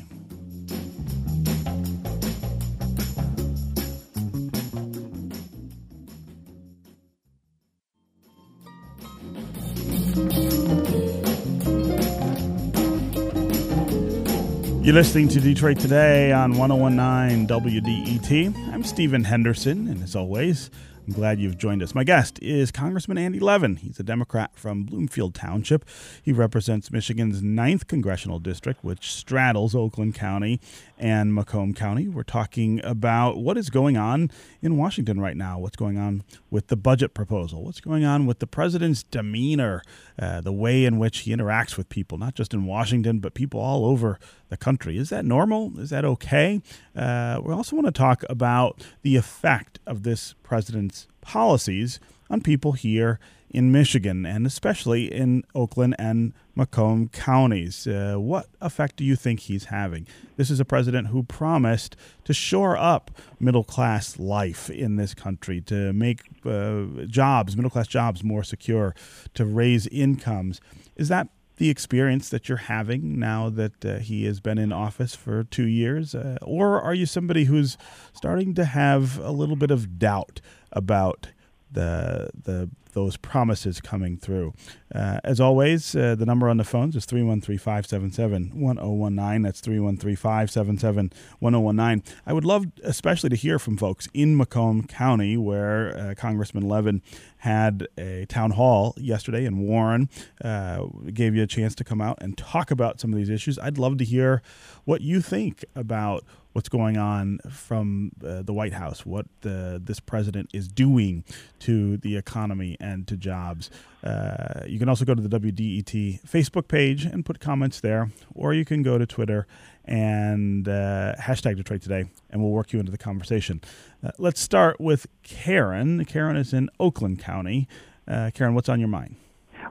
You're 14.82 14.94
listening 14.94 15.28
to 15.28 15.38
Detroit 15.38 15.78
Today 15.78 16.32
on 16.32 16.56
1019 16.58 17.46
WDET. 17.46 18.74
I'm 18.74 18.82
Stephen 18.82 19.22
Henderson, 19.22 19.86
and 19.86 20.02
as 20.02 20.16
always, 20.16 20.72
I'm 21.06 21.12
glad 21.12 21.38
you've 21.38 21.56
joined 21.56 21.84
us. 21.84 21.94
My 21.94 22.02
guest 22.02 22.40
is 22.42 22.72
Congressman 22.72 23.16
Andy 23.16 23.38
Levin. 23.38 23.76
He's 23.76 24.00
a 24.00 24.02
Democrat 24.02 24.50
from 24.56 24.82
Bloomfield 24.82 25.36
Township. 25.36 25.84
He 26.20 26.32
represents 26.32 26.90
Michigan's 26.90 27.42
9th 27.42 27.86
congressional 27.86 28.40
district, 28.40 28.82
which 28.82 29.12
straddles 29.12 29.76
Oakland 29.76 30.16
County 30.16 30.60
and 31.02 31.34
Macomb 31.34 31.74
County. 31.74 32.06
We're 32.06 32.22
talking 32.22 32.80
about 32.84 33.36
what 33.36 33.58
is 33.58 33.70
going 33.70 33.96
on 33.96 34.30
in 34.62 34.76
Washington 34.76 35.20
right 35.20 35.36
now, 35.36 35.58
what's 35.58 35.76
going 35.76 35.98
on 35.98 36.22
with 36.48 36.68
the 36.68 36.76
budget 36.76 37.12
proposal, 37.12 37.64
what's 37.64 37.80
going 37.80 38.04
on 38.04 38.24
with 38.24 38.38
the 38.38 38.46
president's 38.46 39.02
demeanor, 39.02 39.82
uh, 40.16 40.40
the 40.40 40.52
way 40.52 40.84
in 40.84 40.98
which 40.98 41.20
he 41.20 41.34
interacts 41.34 41.76
with 41.76 41.88
people, 41.88 42.18
not 42.18 42.36
just 42.36 42.54
in 42.54 42.66
Washington, 42.66 43.18
but 43.18 43.34
people 43.34 43.58
all 43.58 43.84
over 43.84 44.20
the 44.48 44.56
country. 44.56 44.96
Is 44.96 45.10
that 45.10 45.24
normal? 45.24 45.72
Is 45.80 45.90
that 45.90 46.04
okay? 46.04 46.62
Uh, 46.94 47.40
we 47.42 47.52
also 47.52 47.74
want 47.74 47.86
to 47.86 47.92
talk 47.92 48.22
about 48.30 48.86
the 49.02 49.16
effect 49.16 49.80
of 49.84 50.04
this 50.04 50.36
president's 50.44 51.08
policies 51.20 51.98
on 52.30 52.40
people 52.40 52.72
here 52.72 53.18
in 53.50 53.72
Michigan 53.72 54.24
and 54.24 54.46
especially 54.46 55.12
in 55.12 55.42
Oakland 55.54 55.96
and 55.98 56.32
Macomb 56.54 57.08
counties. 57.08 57.86
Uh, 57.86 58.16
what 58.18 58.46
effect 58.60 58.96
do 58.96 59.04
you 59.04 59.16
think 59.16 59.40
he's 59.40 59.66
having? 59.66 60.06
This 60.36 60.50
is 60.50 60.60
a 60.60 60.64
president 60.64 61.08
who 61.08 61.22
promised 61.22 61.96
to 62.24 62.34
shore 62.34 62.76
up 62.76 63.10
middle 63.40 63.64
class 63.64 64.18
life 64.18 64.68
in 64.68 64.96
this 64.96 65.14
country, 65.14 65.60
to 65.62 65.92
make 65.92 66.20
uh, 66.44 66.84
jobs, 67.06 67.56
middle 67.56 67.70
class 67.70 67.88
jobs, 67.88 68.22
more 68.22 68.44
secure, 68.44 68.94
to 69.34 69.44
raise 69.44 69.86
incomes. 69.86 70.60
Is 70.96 71.08
that 71.08 71.28
the 71.56 71.70
experience 71.70 72.28
that 72.30 72.48
you're 72.48 72.58
having 72.58 73.18
now 73.18 73.48
that 73.48 73.84
uh, 73.84 73.98
he 73.98 74.24
has 74.24 74.40
been 74.40 74.58
in 74.58 74.72
office 74.72 75.14
for 75.14 75.44
two 75.44 75.66
years? 75.66 76.14
Uh, 76.14 76.38
or 76.42 76.80
are 76.80 76.94
you 76.94 77.06
somebody 77.06 77.44
who's 77.44 77.78
starting 78.12 78.54
to 78.54 78.64
have 78.64 79.18
a 79.18 79.30
little 79.30 79.56
bit 79.56 79.70
of 79.70 79.98
doubt 79.98 80.40
about 80.72 81.28
the 81.70 82.30
the 82.34 82.68
those 82.92 83.16
promises 83.16 83.80
coming 83.80 84.16
through. 84.16 84.54
Uh, 84.94 85.18
as 85.24 85.40
always, 85.40 85.96
uh, 85.96 86.14
the 86.14 86.26
number 86.26 86.48
on 86.48 86.56
the 86.56 86.64
phones 86.64 86.96
is 86.96 87.04
313 87.04 87.58
577 87.58 88.60
1019. 88.60 89.42
That's 89.42 89.60
313 89.60 90.16
577 90.16 91.12
1019. 91.38 92.14
I 92.26 92.32
would 92.32 92.44
love, 92.44 92.66
especially, 92.82 93.30
to 93.30 93.36
hear 93.36 93.58
from 93.58 93.76
folks 93.76 94.08
in 94.14 94.36
Macomb 94.36 94.86
County, 94.86 95.36
where 95.36 95.96
uh, 95.96 96.14
Congressman 96.16 96.68
Levin 96.68 97.02
had 97.42 97.88
a 97.98 98.24
town 98.26 98.52
hall 98.52 98.94
yesterday 98.96 99.44
and 99.44 99.58
Warren, 99.58 100.08
uh, 100.44 100.84
gave 101.12 101.34
you 101.34 101.42
a 101.42 101.46
chance 101.48 101.74
to 101.74 101.82
come 101.82 102.00
out 102.00 102.16
and 102.20 102.38
talk 102.38 102.70
about 102.70 103.00
some 103.00 103.12
of 103.12 103.16
these 103.16 103.28
issues. 103.28 103.58
I'd 103.58 103.78
love 103.78 103.98
to 103.98 104.04
hear 104.04 104.42
what 104.84 105.00
you 105.00 105.20
think 105.20 105.64
about 105.74 106.24
what's 106.52 106.68
going 106.68 106.96
on 106.96 107.40
from 107.50 108.12
uh, 108.24 108.42
the 108.42 108.52
White 108.52 108.74
House, 108.74 109.04
what 109.04 109.26
uh, 109.44 109.80
this 109.82 109.98
president 109.98 110.50
is 110.54 110.68
doing 110.68 111.24
to 111.58 111.96
the 111.96 112.16
economy 112.16 112.76
and 112.78 113.08
to 113.08 113.16
jobs. 113.16 113.70
Uh, 114.04 114.60
you 114.66 114.78
can 114.78 114.88
also 114.88 115.04
go 115.04 115.12
to 115.12 115.22
the 115.22 115.40
WDET 115.40 116.22
Facebook 116.22 116.68
page 116.68 117.04
and 117.04 117.24
put 117.24 117.40
comments 117.40 117.80
there, 117.80 118.10
or 118.36 118.54
you 118.54 118.64
can 118.64 118.84
go 118.84 118.98
to 118.98 119.06
Twitter 119.06 119.48
and 119.84 120.68
uh, 120.68 121.14
hashtag 121.20 121.56
Detroit 121.56 121.82
Today, 121.82 122.04
and 122.30 122.42
we'll 122.42 122.52
work 122.52 122.72
you 122.72 122.78
into 122.78 122.92
the 122.92 122.98
conversation. 122.98 123.60
Uh, 124.04 124.10
let's 124.18 124.40
start 124.40 124.80
with 124.80 125.06
Karen. 125.22 126.04
Karen 126.04 126.36
is 126.36 126.52
in 126.52 126.70
Oakland 126.78 127.18
County. 127.18 127.66
Uh, 128.06 128.30
Karen, 128.34 128.54
what's 128.54 128.68
on 128.68 128.78
your 128.78 128.88
mind? 128.88 129.16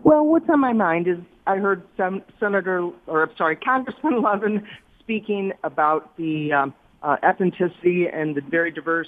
Well, 0.04 0.26
what's 0.26 0.50
on 0.50 0.60
my 0.60 0.74
mind 0.74 1.08
is 1.08 1.18
I 1.48 1.58
heard 1.58 1.84
some 1.98 2.24
Senator, 2.40 2.90
or 3.08 3.24
I'm 3.24 3.36
sorry, 3.38 3.56
Congressman 3.56 4.22
Levin 4.24 4.68
speaking 5.00 5.54
about 5.64 6.16
the 6.18 6.54
um, 6.54 6.74
uh, 7.04 7.18
ethnicity 7.24 8.14
and 8.14 8.36
the 8.36 8.42
very 8.42 8.72
diverse 8.72 9.08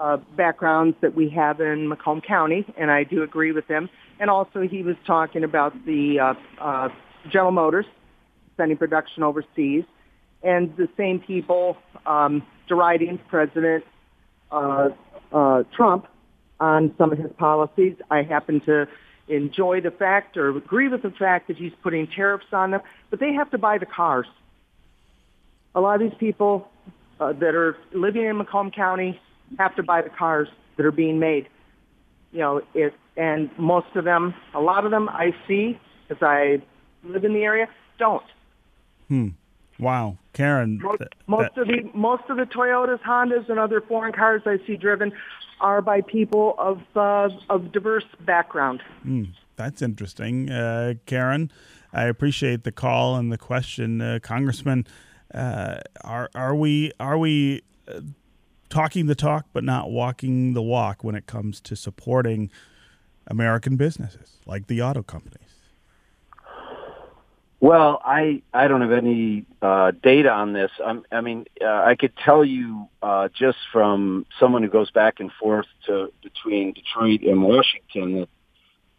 uh, 0.00 0.16
backgrounds 0.36 0.96
that 1.00 1.14
we 1.14 1.28
have 1.30 1.60
in 1.60 1.88
Macomb 1.88 2.20
County, 2.20 2.64
and 2.76 2.90
I 2.90 3.04
do 3.04 3.22
agree 3.22 3.52
with 3.52 3.66
him. 3.66 3.88
And 4.20 4.30
also, 4.30 4.62
he 4.62 4.82
was 4.82 4.96
talking 5.06 5.44
about 5.44 5.72
the 5.86 6.18
uh, 6.20 6.34
uh, 6.60 6.88
General 7.30 7.52
Motors 7.52 7.86
sending 8.56 8.76
production 8.76 9.22
overseas, 9.22 9.84
and 10.42 10.76
the 10.76 10.88
same 10.96 11.20
people 11.20 11.76
um, 12.06 12.42
deriding 12.68 13.18
President 13.28 13.84
uh, 14.50 14.90
uh, 15.32 15.64
Trump 15.74 16.06
on 16.60 16.94
some 16.98 17.12
of 17.12 17.18
his 17.18 17.32
policies. 17.38 17.96
I 18.10 18.22
happen 18.22 18.60
to 18.62 18.88
enjoy 19.28 19.80
the 19.80 19.90
fact 19.90 20.36
or 20.36 20.56
agree 20.56 20.88
with 20.88 21.02
the 21.02 21.10
fact 21.10 21.48
that 21.48 21.56
he's 21.56 21.72
putting 21.82 22.06
tariffs 22.06 22.46
on 22.52 22.70
them, 22.70 22.80
but 23.10 23.20
they 23.20 23.32
have 23.34 23.50
to 23.50 23.58
buy 23.58 23.78
the 23.78 23.86
cars. 23.86 24.26
A 25.74 25.80
lot 25.80 26.00
of 26.00 26.10
these 26.10 26.18
people 26.18 26.68
uh, 27.20 27.32
that 27.34 27.54
are 27.54 27.76
living 27.92 28.24
in 28.24 28.36
Macomb 28.38 28.70
County 28.70 29.20
have 29.58 29.74
to 29.76 29.82
buy 29.82 30.02
the 30.02 30.10
cars 30.10 30.48
that 30.76 30.86
are 30.86 30.92
being 30.92 31.18
made. 31.18 31.48
You 32.32 32.40
know, 32.40 32.62
it, 32.74 32.94
and 33.16 33.50
most 33.58 33.88
of 33.94 34.04
them, 34.04 34.34
a 34.54 34.60
lot 34.60 34.84
of 34.84 34.90
them 34.90 35.08
I 35.08 35.34
see 35.46 35.78
as 36.10 36.18
I 36.22 36.62
live 37.04 37.24
in 37.24 37.34
the 37.34 37.42
area, 37.42 37.68
don't. 37.98 38.24
Hmm. 39.08 39.28
Wow, 39.78 40.16
Karen. 40.38 40.78
Most, 40.80 41.02
most 41.26 41.56
of 41.56 41.66
the 41.66 41.90
most 41.94 42.22
of 42.28 42.36
the 42.36 42.44
Toyotas, 42.44 43.00
Hondas, 43.02 43.50
and 43.50 43.58
other 43.58 43.80
foreign 43.80 44.12
cars 44.12 44.42
I 44.46 44.58
see 44.68 44.76
driven 44.76 45.12
are 45.60 45.82
by 45.82 46.00
people 46.00 46.54
of 46.58 46.80
uh, 46.94 47.28
of 47.50 47.72
diverse 47.72 48.04
background. 48.20 48.80
Hmm. 49.02 49.24
That's 49.56 49.82
interesting, 49.82 50.48
uh, 50.48 50.94
Karen. 51.06 51.50
I 51.92 52.04
appreciate 52.04 52.62
the 52.62 52.70
call 52.70 53.16
and 53.16 53.32
the 53.32 53.38
question, 53.38 54.00
uh, 54.00 54.20
Congressman. 54.22 54.86
Uh, 55.34 55.80
are 56.04 56.30
are 56.36 56.54
we 56.54 56.92
are 57.00 57.18
we 57.18 57.62
uh, 57.88 58.02
talking 58.68 59.06
the 59.06 59.16
talk 59.16 59.46
but 59.52 59.64
not 59.64 59.90
walking 59.90 60.54
the 60.54 60.62
walk 60.62 61.02
when 61.02 61.16
it 61.16 61.26
comes 61.26 61.60
to 61.62 61.74
supporting 61.74 62.48
American 63.26 63.74
businesses 63.74 64.38
like 64.46 64.68
the 64.68 64.80
auto 64.80 65.02
companies? 65.02 65.47
Well, 67.60 68.00
I 68.04 68.42
I 68.54 68.68
don't 68.68 68.82
have 68.82 68.92
any 68.92 69.44
uh, 69.60 69.90
data 70.02 70.30
on 70.30 70.52
this. 70.52 70.70
I'm, 70.84 71.04
i 71.10 71.20
mean, 71.20 71.46
uh, 71.60 71.66
I 71.66 71.96
could 71.96 72.12
tell 72.16 72.44
you 72.44 72.88
uh, 73.02 73.28
just 73.36 73.58
from 73.72 74.26
someone 74.38 74.62
who 74.62 74.68
goes 74.68 74.90
back 74.92 75.18
and 75.18 75.32
forth 75.40 75.66
to 75.86 76.12
between 76.22 76.72
Detroit 76.72 77.22
and 77.22 77.42
Washington 77.42 78.20
that 78.20 78.28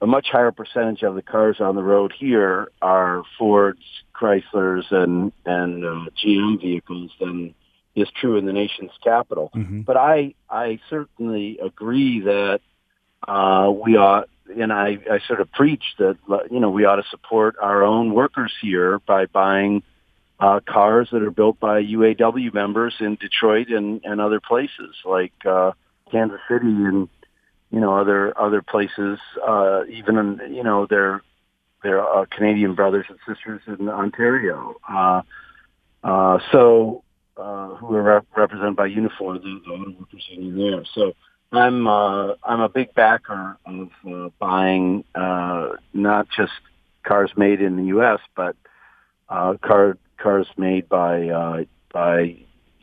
a 0.01 0.07
much 0.07 0.27
higher 0.31 0.51
percentage 0.51 1.03
of 1.03 1.15
the 1.15 1.21
cars 1.21 1.57
on 1.59 1.75
the 1.75 1.83
road 1.83 2.13
here 2.17 2.69
are 2.81 3.23
Fords, 3.37 3.83
Chryslers, 4.13 4.91
and 4.91 5.31
and 5.45 5.85
uh, 5.85 6.05
GM 6.21 6.59
vehicles 6.61 7.11
than 7.19 7.53
is 7.95 8.09
true 8.19 8.37
in 8.37 8.45
the 8.45 8.53
nation's 8.53 8.91
capital. 9.03 9.51
Mm-hmm. 9.55 9.81
But 9.81 9.95
I 9.95 10.35
I 10.49 10.79
certainly 10.89 11.59
agree 11.59 12.21
that 12.21 12.59
uh, 13.27 13.71
we 13.71 13.95
ought 13.95 14.29
and 14.57 14.73
I, 14.73 14.97
I 15.11 15.19
sort 15.27 15.41
of 15.41 15.51
preach 15.51 15.83
that 15.97 16.17
you 16.51 16.59
know 16.59 16.69
we 16.69 16.85
ought 16.85 16.97
to 16.97 17.03
support 17.09 17.55
our 17.61 17.83
own 17.83 18.13
workers 18.13 18.53
here 18.61 18.99
by 18.99 19.25
buying 19.25 19.83
uh, 20.39 20.59
cars 20.65 21.09
that 21.11 21.21
are 21.21 21.31
built 21.31 21.59
by 21.59 21.83
UAW 21.83 22.53
members 22.53 22.95
in 22.99 23.15
Detroit 23.15 23.67
and, 23.69 24.01
and 24.03 24.21
other 24.21 24.39
places 24.39 24.95
like 25.03 25.33
uh, 25.45 25.71
Kansas 26.11 26.39
City 26.47 26.67
and 26.67 27.09
you 27.71 27.79
know 27.79 27.97
other 27.97 28.37
other 28.39 28.61
places. 28.61 29.19
Uh, 29.45 29.83
even 29.89 30.17
in, 30.17 30.53
you 30.53 30.63
know 30.63 30.85
their 30.85 31.21
their 31.83 32.01
uh, 32.01 32.25
Canadian 32.29 32.75
brothers 32.75 33.05
and 33.09 33.19
sisters 33.27 33.61
in 33.67 33.89
Ontario. 33.89 34.75
Uh, 34.87 35.21
uh, 36.03 36.39
so 36.51 37.03
uh, 37.37 37.75
who 37.75 37.95
are 37.95 38.03
rep- 38.03 38.27
represented 38.35 38.75
by 38.75 38.89
Unifor, 38.89 39.41
the, 39.41 39.61
the 39.65 39.71
auto 39.71 39.91
workers 39.99 40.27
union 40.29 40.57
there. 40.57 40.83
So 40.93 41.13
I'm 41.51 41.87
uh, 41.87 42.35
I'm 42.43 42.61
a 42.61 42.69
big 42.69 42.93
backer 42.93 43.57
of 43.65 43.89
uh, 44.07 44.29
buying 44.37 45.03
uh, 45.15 45.69
not 45.93 46.27
just 46.29 46.51
cars 47.03 47.31
made 47.35 47.61
in 47.61 47.77
the 47.77 47.85
U.S. 47.85 48.19
but 48.35 48.55
uh, 49.29 49.55
car 49.61 49.97
cars 50.17 50.47
made 50.57 50.87
by 50.87 51.29
uh, 51.29 51.63
by 51.91 52.37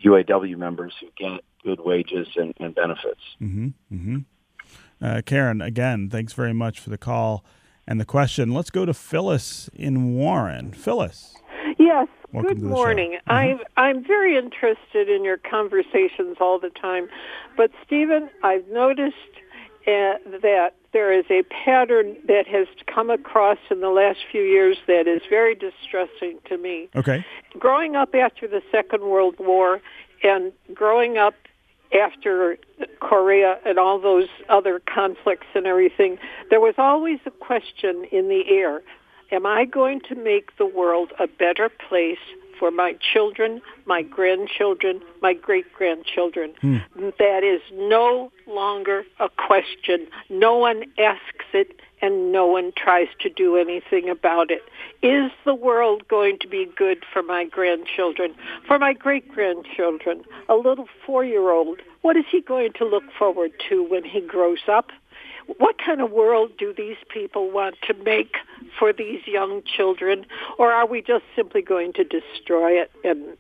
UAW 0.05 0.57
members 0.57 0.95
who 1.01 1.09
get 1.17 1.41
good 1.63 1.81
wages 1.81 2.29
and, 2.37 2.55
and 2.59 2.75
benefits. 2.75 3.21
Mm-hmm, 3.41 3.69
mm-hmm. 3.93 4.19
Uh, 5.01 5.23
Karen, 5.25 5.61
again, 5.61 6.09
thanks 6.09 6.33
very 6.33 6.53
much 6.53 6.81
for 6.81 6.91
the 6.91 6.99
call 6.99 7.45
and 7.87 8.01
the 8.01 8.05
question. 8.05 8.53
Let's 8.53 8.71
go 8.71 8.85
to 8.85 8.95
Phyllis 8.95 9.69
in 9.75 10.15
Warren. 10.15 10.73
Phyllis. 10.73 11.35
Yes. 11.87 12.09
Welcome 12.33 12.55
Good 12.55 12.63
morning. 12.65 13.13
Mm-hmm. 13.13 13.31
I'm 13.31 13.61
I'm 13.77 14.05
very 14.05 14.37
interested 14.37 15.09
in 15.09 15.23
your 15.23 15.37
conversations 15.37 16.37
all 16.41 16.59
the 16.59 16.71
time, 16.71 17.09
but 17.57 17.71
Stephen, 17.87 18.29
I've 18.43 18.67
noticed 18.67 19.15
uh, 19.87 20.19
that 20.43 20.71
there 20.93 21.13
is 21.13 21.27
a 21.31 21.45
pattern 21.45 22.17
that 22.27 22.49
has 22.49 22.67
come 22.93 23.09
across 23.09 23.59
in 23.71 23.83
the 23.83 23.91
last 23.91 24.19
few 24.33 24.43
years 24.43 24.77
that 24.89 25.07
is 25.07 25.23
very 25.31 25.55
distressing 25.55 26.41
to 26.47 26.59
me. 26.59 26.89
Okay. 26.97 27.25
Growing 27.57 27.95
up 27.95 28.17
after 28.17 28.49
the 28.49 28.63
Second 28.73 29.05
World 29.05 29.37
War 29.39 29.81
and 30.25 30.53
growing 30.75 31.19
up 31.19 31.35
after 31.97 32.59
Korea 32.99 33.61
and 33.65 33.79
all 33.79 34.01
those 34.01 34.29
other 34.49 34.83
conflicts 34.93 35.47
and 35.55 35.69
everything, 35.69 36.19
there 36.51 36.61
was 36.61 36.75
always 36.79 37.21
a 37.27 37.31
question 37.31 38.07
in 38.11 38.29
the 38.29 38.43
air. 38.49 38.83
Am 39.33 39.45
I 39.45 39.65
going 39.65 40.01
to 40.09 40.15
make 40.15 40.57
the 40.57 40.67
world 40.67 41.13
a 41.19 41.27
better 41.27 41.69
place 41.69 42.19
for 42.59 42.71
my 42.71 42.97
children, 43.13 43.61
my 43.85 44.03
grandchildren, 44.03 45.03
my 45.21 45.35
great-grandchildren? 45.35 46.55
Hmm. 46.61 46.79
That 47.19 47.43
is 47.43 47.61
no 47.73 48.31
longer 48.47 49.05
a 49.19 49.29
question. 49.29 50.07
No 50.31 50.57
one 50.57 50.85
asks 50.99 51.47
it 51.53 51.81
and 52.03 52.31
no 52.31 52.47
one 52.47 52.73
tries 52.77 53.09
to 53.21 53.29
do 53.29 53.57
anything 53.57 54.09
about 54.09 54.51
it. 54.51 54.63
Is 55.03 55.31
the 55.45 55.55
world 55.55 56.07
going 56.09 56.39
to 56.41 56.49
be 56.49 56.69
good 56.77 57.05
for 57.13 57.23
my 57.23 57.45
grandchildren, 57.45 58.35
for 58.67 58.79
my 58.79 58.93
great-grandchildren? 58.93 60.23
A 60.49 60.55
little 60.55 60.89
four-year-old, 61.05 61.81
what 62.03 62.17
is 62.17 62.25
he 62.31 62.41
going 62.41 62.73
to 62.75 62.85
look 62.85 63.05
forward 63.19 63.53
to 63.69 63.83
when 63.83 64.05
he 64.05 64.21
grows 64.21 64.69
up? 64.69 64.91
What 65.59 65.77
kind 65.79 66.01
of 66.01 66.11
world 66.11 66.53
do 66.59 66.75
these 66.77 66.97
people 67.09 67.51
want 67.51 67.77
to 67.83 67.95
make 67.95 68.37
for 68.79 68.93
these 68.93 69.27
young 69.27 69.63
children? 69.63 70.27
Or 70.59 70.73
are 70.73 70.87
we 70.87 71.03
just 71.03 71.25
simply 71.35 71.63
going 71.63 71.93
to 71.95 72.05
destroy 72.05 72.83
it 72.83 72.91
and, 73.05 73.37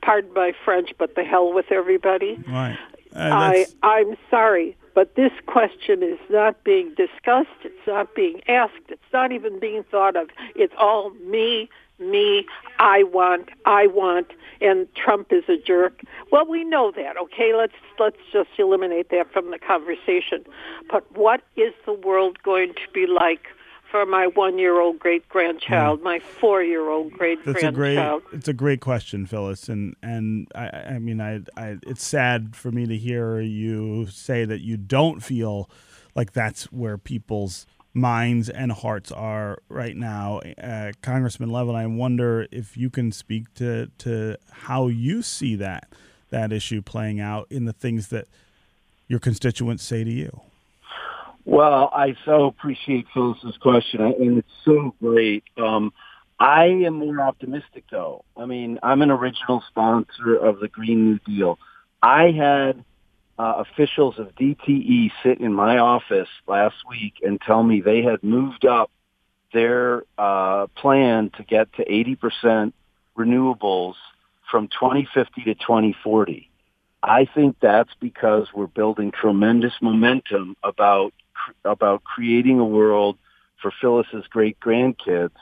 pardon 0.00 0.32
my 0.34 0.52
French, 0.64 0.90
but 0.98 1.14
the 1.14 1.24
hell 1.24 1.52
with 1.52 1.72
everybody? 1.72 2.38
Right. 2.48 2.78
Uh, 3.14 3.18
I, 3.18 3.66
I'm 3.82 4.16
sorry, 4.30 4.76
but 4.94 5.16
this 5.16 5.32
question 5.46 6.02
is 6.02 6.18
not 6.30 6.64
being 6.64 6.94
discussed. 6.94 7.48
It's 7.64 7.86
not 7.86 8.14
being 8.14 8.40
asked. 8.48 8.88
It's 8.88 9.12
not 9.12 9.32
even 9.32 9.58
being 9.58 9.82
thought 9.84 10.16
of. 10.16 10.28
It's 10.54 10.72
all 10.78 11.10
me, 11.10 11.68
me, 12.02 12.46
I 12.78 13.04
want, 13.04 13.50
I 13.64 13.86
want, 13.86 14.28
and 14.60 14.86
Trump 14.94 15.32
is 15.32 15.44
a 15.48 15.56
jerk. 15.56 16.02
Well, 16.30 16.46
we 16.46 16.64
know 16.64 16.92
that. 16.94 17.16
Okay, 17.16 17.52
let's 17.56 17.74
let's 17.98 18.16
just 18.32 18.50
eliminate 18.58 19.10
that 19.10 19.32
from 19.32 19.50
the 19.50 19.58
conversation. 19.58 20.44
But 20.90 21.04
what 21.16 21.42
is 21.56 21.72
the 21.86 21.92
world 21.92 22.42
going 22.42 22.74
to 22.74 22.92
be 22.92 23.06
like 23.06 23.46
for 23.92 24.06
my 24.06 24.26
one-year-old 24.26 24.98
great 24.98 25.28
grandchild, 25.28 25.98
hmm. 25.98 26.04
my 26.04 26.18
four-year-old 26.18 27.12
great. 27.12 27.44
That's 27.44 27.62
a 27.62 27.70
great. 27.70 27.94
grandchild? 27.94 28.22
It's 28.32 28.48
a 28.48 28.54
great 28.54 28.80
question, 28.80 29.26
Phyllis, 29.26 29.68
and 29.68 29.94
and 30.02 30.48
I, 30.54 30.68
I 30.94 30.98
mean, 30.98 31.20
I, 31.20 31.40
I, 31.56 31.76
it's 31.82 32.04
sad 32.04 32.56
for 32.56 32.72
me 32.72 32.86
to 32.86 32.96
hear 32.96 33.40
you 33.40 34.06
say 34.06 34.46
that 34.46 34.62
you 34.62 34.78
don't 34.78 35.22
feel 35.22 35.70
like 36.14 36.32
that's 36.32 36.72
where 36.72 36.96
people's 36.96 37.66
minds 37.94 38.48
and 38.48 38.72
hearts 38.72 39.12
are 39.12 39.58
right 39.68 39.96
now, 39.96 40.40
uh, 40.62 40.92
Congressman 41.02 41.50
Levin. 41.50 41.74
I 41.74 41.86
wonder 41.86 42.46
if 42.50 42.76
you 42.76 42.90
can 42.90 43.12
speak 43.12 43.52
to 43.54 43.88
to 43.98 44.36
how 44.50 44.88
you 44.88 45.22
see 45.22 45.56
that 45.56 45.92
that 46.30 46.52
issue 46.52 46.80
playing 46.82 47.20
out 47.20 47.46
in 47.50 47.66
the 47.66 47.72
things 47.72 48.08
that 48.08 48.26
your 49.06 49.20
constituents 49.20 49.82
say 49.82 50.04
to 50.04 50.10
you. 50.10 50.40
Well, 51.44 51.90
I 51.92 52.16
so 52.24 52.46
appreciate 52.46 53.06
Phyllis's 53.12 53.56
question, 53.58 54.00
and 54.00 54.38
it's 54.38 54.48
so 54.64 54.94
great. 55.00 55.44
Um, 55.56 55.92
I 56.38 56.66
am 56.66 56.94
more 56.94 57.20
optimistic, 57.20 57.84
though. 57.90 58.24
I 58.36 58.46
mean, 58.46 58.78
I'm 58.82 59.02
an 59.02 59.10
original 59.10 59.62
sponsor 59.68 60.36
of 60.36 60.60
the 60.60 60.68
Green 60.68 61.04
New 61.04 61.18
Deal. 61.26 61.58
I 62.02 62.30
had 62.30 62.84
uh, 63.38 63.54
officials 63.58 64.18
of 64.18 64.34
DTE 64.36 65.10
sit 65.22 65.40
in 65.40 65.52
my 65.52 65.78
office 65.78 66.28
last 66.46 66.76
week 66.88 67.14
and 67.22 67.40
tell 67.40 67.62
me 67.62 67.80
they 67.80 68.02
had 68.02 68.22
moved 68.22 68.64
up 68.64 68.90
their 69.52 70.04
uh, 70.18 70.66
plan 70.76 71.30
to 71.36 71.42
get 71.42 71.72
to 71.74 71.84
80% 71.84 72.72
renewables 73.16 73.94
from 74.50 74.68
2050 74.68 75.44
to 75.44 75.54
2040. 75.54 76.50
I 77.02 77.26
think 77.34 77.56
that's 77.60 77.90
because 78.00 78.48
we're 78.54 78.66
building 78.66 79.12
tremendous 79.12 79.72
momentum 79.80 80.56
about 80.62 81.12
about 81.64 82.04
creating 82.04 82.60
a 82.60 82.64
world 82.64 83.18
for 83.60 83.72
Phyllis's 83.80 84.24
great 84.28 84.60
grandkids 84.60 85.32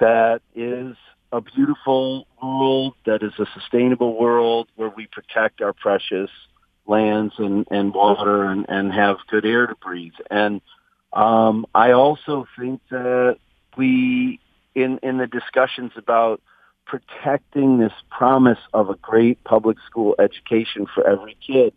that 0.00 0.40
is 0.54 0.96
a 1.32 1.40
beautiful 1.40 2.26
world, 2.42 2.94
that 3.06 3.22
is 3.22 3.32
a 3.38 3.46
sustainable 3.58 4.18
world 4.18 4.68
where 4.76 4.88
we 4.88 5.06
protect 5.06 5.60
our 5.60 5.72
precious 5.72 6.30
lands 6.86 7.34
and, 7.38 7.66
and 7.70 7.94
water 7.94 8.44
and, 8.44 8.66
and 8.68 8.92
have 8.92 9.16
good 9.28 9.44
air 9.44 9.66
to 9.66 9.74
breathe. 9.76 10.12
And 10.30 10.60
um, 11.12 11.66
I 11.74 11.92
also 11.92 12.46
think 12.58 12.80
that 12.90 13.38
we, 13.76 14.40
in, 14.74 14.98
in 15.02 15.18
the 15.18 15.26
discussions 15.26 15.92
about 15.96 16.40
protecting 16.86 17.78
this 17.78 17.92
promise 18.10 18.58
of 18.72 18.90
a 18.90 18.96
great 18.96 19.42
public 19.44 19.78
school 19.86 20.14
education 20.18 20.86
for 20.92 21.06
every 21.06 21.36
kid, 21.46 21.72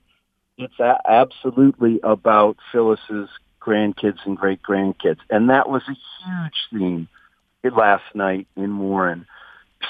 it's 0.58 0.80
a- 0.80 1.02
absolutely 1.10 2.00
about 2.04 2.58
Phyllis's 2.72 3.30
grandkids 3.62 4.26
and 4.26 4.38
great 4.38 4.62
grandkids. 4.62 5.20
And 5.30 5.50
that 5.50 5.70
was 5.70 5.84
a 5.88 5.94
huge 5.94 6.68
theme 6.72 7.08
last 7.64 8.04
night 8.14 8.48
in 8.56 8.78
Warren. 8.80 9.26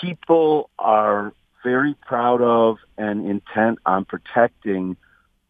People 0.01 0.69
are 0.77 1.33
very 1.63 1.95
proud 2.05 2.41
of 2.41 2.77
and 2.97 3.27
intent 3.27 3.79
on 3.85 4.05
protecting 4.05 4.97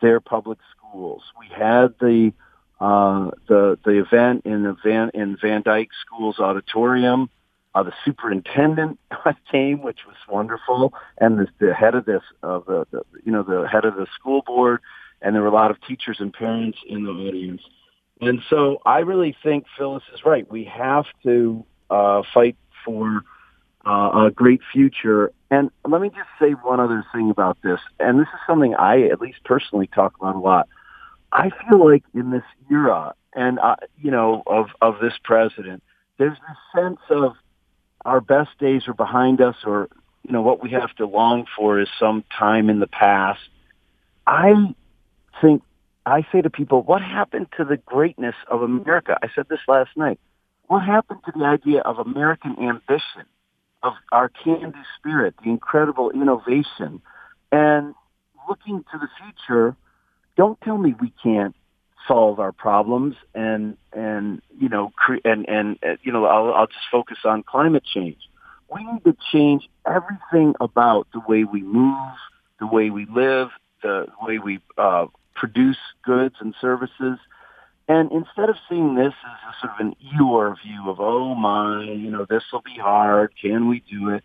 their 0.01 0.19
public 0.19 0.59
schools. 0.75 1.23
We 1.39 1.47
had 1.47 1.95
the 1.99 2.33
uh, 2.79 3.31
the 3.47 3.77
the 3.83 3.99
event 3.99 4.43
in 4.45 4.63
the 4.63 4.75
Van 4.83 5.11
in 5.13 5.37
Van 5.41 5.61
Dyke 5.63 5.89
School's 6.05 6.39
auditorium. 6.39 7.29
Uh, 7.73 7.83
the 7.83 7.93
superintendent 8.05 8.99
came, 9.51 9.83
which 9.83 9.99
was 10.07 10.15
wonderful, 10.27 10.93
and 11.19 11.39
the, 11.39 11.47
the 11.59 11.73
head 11.73 11.93
of 11.93 12.05
this, 12.05 12.23
of 12.41 12.65
the, 12.65 12.87
the 12.91 13.01
you 13.23 13.31
know 13.31 13.43
the 13.43 13.67
head 13.67 13.85
of 13.85 13.95
the 13.95 14.07
school 14.15 14.41
board, 14.45 14.79
and 15.21 15.35
there 15.35 15.41
were 15.41 15.47
a 15.47 15.53
lot 15.53 15.71
of 15.71 15.79
teachers 15.81 16.17
and 16.19 16.33
parents 16.33 16.77
in 16.87 17.03
the 17.03 17.11
audience. 17.11 17.61
And 18.19 18.41
so 18.49 18.81
I 18.85 18.99
really 18.99 19.35
think 19.43 19.65
Phyllis 19.77 20.03
is 20.13 20.25
right. 20.25 20.49
We 20.49 20.63
have 20.65 21.05
to 21.23 21.65
uh, 21.89 22.23
fight 22.33 22.57
for 22.83 23.21
uh, 23.85 24.25
a 24.25 24.31
great 24.33 24.61
future. 24.73 25.31
And 25.49 25.71
let 25.85 26.01
me 26.01 26.09
just 26.09 26.29
say 26.39 26.51
one 26.51 26.79
other 26.79 27.05
thing 27.13 27.29
about 27.29 27.57
this, 27.63 27.79
and 27.99 28.19
this 28.19 28.27
is 28.27 28.39
something 28.45 28.75
I, 28.75 29.03
at 29.03 29.21
least 29.21 29.43
personally, 29.45 29.87
talk 29.87 30.13
about 30.19 30.35
a 30.35 30.39
lot. 30.39 30.67
I 31.31 31.51
feel 31.69 31.85
like 31.85 32.03
in 32.13 32.31
this 32.31 32.43
era, 32.69 33.13
and 33.33 33.59
uh, 33.59 33.77
you 34.01 34.11
know, 34.11 34.43
of 34.45 34.67
of 34.81 34.99
this 34.99 35.13
president, 35.23 35.83
there's 36.17 36.37
this 36.37 36.81
sense 36.81 36.99
of 37.09 37.33
our 38.03 38.19
best 38.19 38.49
days 38.59 38.87
are 38.87 38.93
behind 38.93 39.41
us, 39.41 39.55
or 39.65 39.89
you 40.23 40.33
know, 40.33 40.41
what 40.41 40.61
we 40.61 40.71
have 40.71 40.93
to 40.95 41.05
long 41.05 41.45
for 41.55 41.79
is 41.79 41.87
some 41.99 42.23
time 42.37 42.69
in 42.69 42.79
the 42.79 42.87
past. 42.87 43.39
I 44.25 44.75
think 45.41 45.63
I 46.05 46.25
say 46.31 46.41
to 46.41 46.49
people, 46.49 46.81
what 46.81 47.01
happened 47.01 47.47
to 47.57 47.63
the 47.63 47.77
greatness 47.77 48.35
of 48.49 48.61
America? 48.61 49.17
I 49.21 49.27
said 49.33 49.47
this 49.49 49.59
last 49.67 49.91
night. 49.95 50.19
What 50.67 50.83
happened 50.83 51.21
to 51.25 51.31
the 51.33 51.45
idea 51.45 51.81
of 51.81 51.99
American 51.99 52.57
ambition, 52.59 53.25
of 53.83 53.93
our 54.11 54.29
can-do 54.29 54.79
spirit, 54.97 55.35
the 55.43 55.49
incredible 55.49 56.11
innovation, 56.11 57.01
and 57.51 57.95
looking 58.49 58.83
to 58.91 58.97
the 58.97 59.07
future? 59.21 59.75
Don't 60.35 60.59
tell 60.61 60.77
me 60.77 60.93
we 60.99 61.13
can't 61.23 61.55
solve 62.07 62.39
our 62.39 62.51
problems 62.51 63.15
and 63.35 63.77
and 63.91 64.41
you 64.59 64.69
know 64.69 64.91
cre- 64.95 65.25
and 65.25 65.47
and 65.49 65.77
uh, 65.83 65.95
you 66.03 66.11
know 66.11 66.25
I'll, 66.25 66.53
I'll 66.53 66.67
just 66.67 66.85
focus 66.91 67.17
on 67.25 67.43
climate 67.43 67.83
change. 67.83 68.17
We 68.73 68.83
need 68.83 69.03
to 69.05 69.15
change 69.31 69.67
everything 69.85 70.53
about 70.59 71.07
the 71.13 71.21
way 71.27 71.43
we 71.43 71.61
move, 71.61 72.15
the 72.59 72.67
way 72.67 72.89
we 72.89 73.05
live, 73.05 73.49
the 73.81 74.07
way 74.21 74.39
we 74.39 74.59
uh, 74.77 75.07
produce 75.35 75.77
goods 76.03 76.35
and 76.39 76.53
services. 76.59 77.17
And 77.87 78.11
instead 78.11 78.49
of 78.49 78.57
seeing 78.69 78.95
this 78.95 79.13
as 79.25 79.55
a 79.55 79.59
sort 79.61 79.73
of 79.73 79.85
an 79.85 79.95
Eeyore 80.03 80.55
view 80.61 80.89
of, 80.89 80.99
oh 80.99 81.35
my, 81.35 81.83
you 81.83 82.11
know, 82.11 82.25
this 82.29 82.43
will 82.51 82.61
be 82.61 82.77
hard, 82.77 83.33
can 83.41 83.69
we 83.69 83.81
do 83.89 84.09
it? 84.09 84.23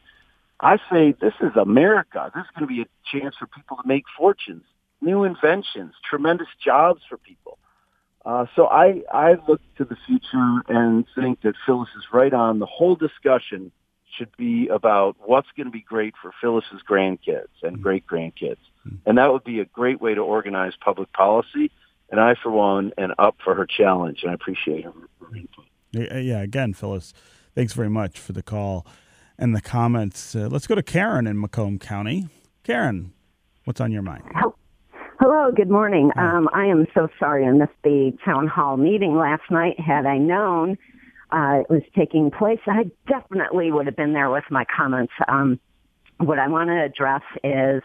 I 0.61 0.79
say 0.91 1.15
this 1.21 1.35
is 1.41 1.57
America. 1.57 2.31
This 2.35 2.43
is 2.43 2.51
going 2.57 2.69
to 2.69 2.75
be 2.75 2.83
a 2.83 3.19
chance 3.19 3.37
for 3.37 3.47
people 3.47 3.77
to 3.77 3.87
make 3.87 4.05
fortunes, 4.17 4.65
new 5.01 5.25
inventions, 5.25 5.95
tremendous 6.09 6.49
jobs 6.65 7.03
for 7.09 7.17
people. 7.19 7.59
Uh, 8.25 8.47
so 8.55 8.67
I, 8.67 9.03
I 9.13 9.35
look 9.49 9.61
to 9.79 9.85
the 9.85 9.97
future 10.07 10.63
and 10.69 11.05
think 11.15 11.43
that 11.43 11.55
Phyllis 11.67 11.89
is 11.97 12.05
right 12.13 12.33
on. 12.33 12.61
The 12.61 12.67
whole 12.67 12.95
discussion 12.95 13.73
should 14.17 14.37
be 14.37 14.69
about 14.69 15.17
what's 15.25 15.49
going 15.57 15.67
to 15.67 15.73
be 15.73 15.81
great 15.81 16.15
for 16.21 16.33
Phyllis's 16.41 16.83
grandkids 16.89 17.49
and 17.63 17.83
great 17.83 18.07
grandkids. 18.07 18.59
And 19.07 19.19
that 19.19 19.33
would 19.33 19.45
be 19.45 19.61
a 19.61 19.65
great 19.65 20.01
way 20.01 20.15
to 20.15 20.21
organize 20.21 20.75
public 20.81 21.13
policy. 21.13 21.71
And 22.13 22.21
I, 22.21 22.35
for 22.41 22.51
one, 22.53 22.93
am 22.99 23.13
up 23.19 23.37
for 23.43 23.55
her 23.55 23.67
challenge, 23.67 24.21
and 24.23 24.31
I 24.31 24.35
appreciate 24.35 24.85
her, 24.85 24.93
her 25.21 25.35
input. 25.37 25.65
Yeah, 25.91 26.19
yeah, 26.19 26.41
again, 26.43 26.75
Phyllis, 26.75 27.13
thanks 27.57 27.73
very 27.73 27.91
much 27.91 28.19
for 28.19 28.33
the 28.33 28.43
call. 28.43 28.87
and 29.39 29.57
the 29.57 29.61
comments. 29.61 30.37
Uh, 30.37 30.49
let's 30.51 30.67
go 30.67 30.75
to 30.75 30.83
Karen 30.83 31.27
in 31.27 31.41
Macomb 31.41 31.79
County. 31.79 32.29
Karen, 32.63 33.13
what's 33.65 33.81
on 33.81 33.91
your 33.91 34.03
mind? 34.03 34.23
Hello, 35.21 35.51
good 35.55 35.71
morning. 35.71 36.11
Um, 36.17 36.49
I 36.53 36.67
am 36.67 36.87
so 36.95 37.09
sorry 37.19 37.47
I 37.47 37.51
missed 37.53 37.73
the 37.83 38.13
town 38.25 38.47
hall 38.47 38.77
meeting 38.77 39.17
last 39.17 39.43
night. 39.51 39.81
Had 39.81 40.05
I 40.07 40.19
known 40.19 40.77
uh, 41.31 41.61
it 41.61 41.71
was 41.71 41.83
taking 41.97 42.31
place, 42.31 42.61
I 42.67 42.91
definitely 43.09 43.73
would 43.73 43.87
have 43.87 43.97
been 43.97 44.13
there 44.13 44.31
with 44.31 44.45
my 44.51 44.65
comments. 44.65 45.13
Um, 45.29 45.59
what 46.19 46.39
I 46.39 46.49
want 46.49 46.69
to 46.69 46.85
address 46.85 47.23
is 47.43 47.83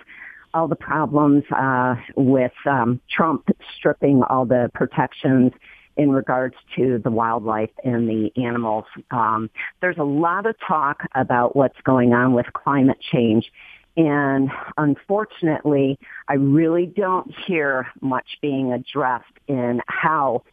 all 0.58 0.68
the 0.68 0.76
problems 0.76 1.44
uh, 1.56 1.96
with 2.16 2.52
um, 2.66 3.00
Trump 3.10 3.48
stripping 3.78 4.24
all 4.24 4.46
the 4.46 4.72
protections 4.74 5.52
in 5.96 6.10
regards 6.10 6.56
to 6.76 7.00
the 7.04 7.12
wildlife 7.12 7.70
and 7.84 8.10
the 8.10 8.32
animals. 8.44 8.86
Um, 9.12 9.52
there's 9.82 9.98
a 9.98 10.04
lot 10.04 10.48
of 10.48 10.56
talk 10.68 11.04
about 11.14 11.56
what's 11.56 11.80
going 11.84 12.14
on 12.14 12.34
with 12.34 12.48
climate 12.54 12.98
change. 13.12 13.52
And 13.96 14.50
unfortunately, 14.78 16.00
I 16.28 16.36
really 16.36 16.88
don't 16.88 17.32
hear 17.46 17.88
much 18.02 18.38
being 18.42 18.74
addressed 18.74 19.26
in 19.48 19.82
how 19.88 20.44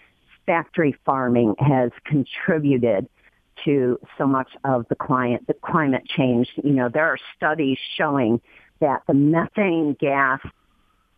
factory 0.45 0.97
farming 1.07 1.55
has 1.59 1.91
contributed 2.05 3.09
to 3.65 3.99
so 4.19 4.27
much 4.27 4.49
of 4.65 4.87
the 4.89 4.95
climate, 4.95 5.43
the 5.47 5.55
climate 5.55 6.07
change. 6.07 6.49
You 6.63 6.73
know, 6.73 6.89
there 6.89 7.07
are 7.07 7.19
studies 7.37 7.79
showing 7.97 8.41
that 8.85 9.01
the 9.07 9.14
methane 9.14 9.97
gas, 9.99 10.41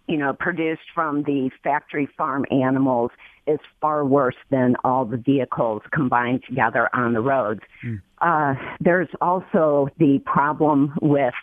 you 0.06 0.16
know, 0.16 0.32
produced 0.32 0.88
from 0.94 1.24
the 1.24 1.50
factory 1.64 2.08
farm 2.16 2.46
animals 2.52 3.10
is 3.48 3.58
far 3.80 4.04
worse 4.04 4.36
than 4.50 4.76
all 4.84 5.04
the 5.04 5.16
vehicles 5.16 5.82
combined 5.90 6.44
together 6.48 6.88
on 6.94 7.12
the 7.12 7.20
roads. 7.20 7.62
Mm. 7.84 8.00
Uh, 8.20 8.54
there's 8.78 9.08
also 9.20 9.88
the 9.98 10.20
problem 10.20 10.96
with 11.02 11.34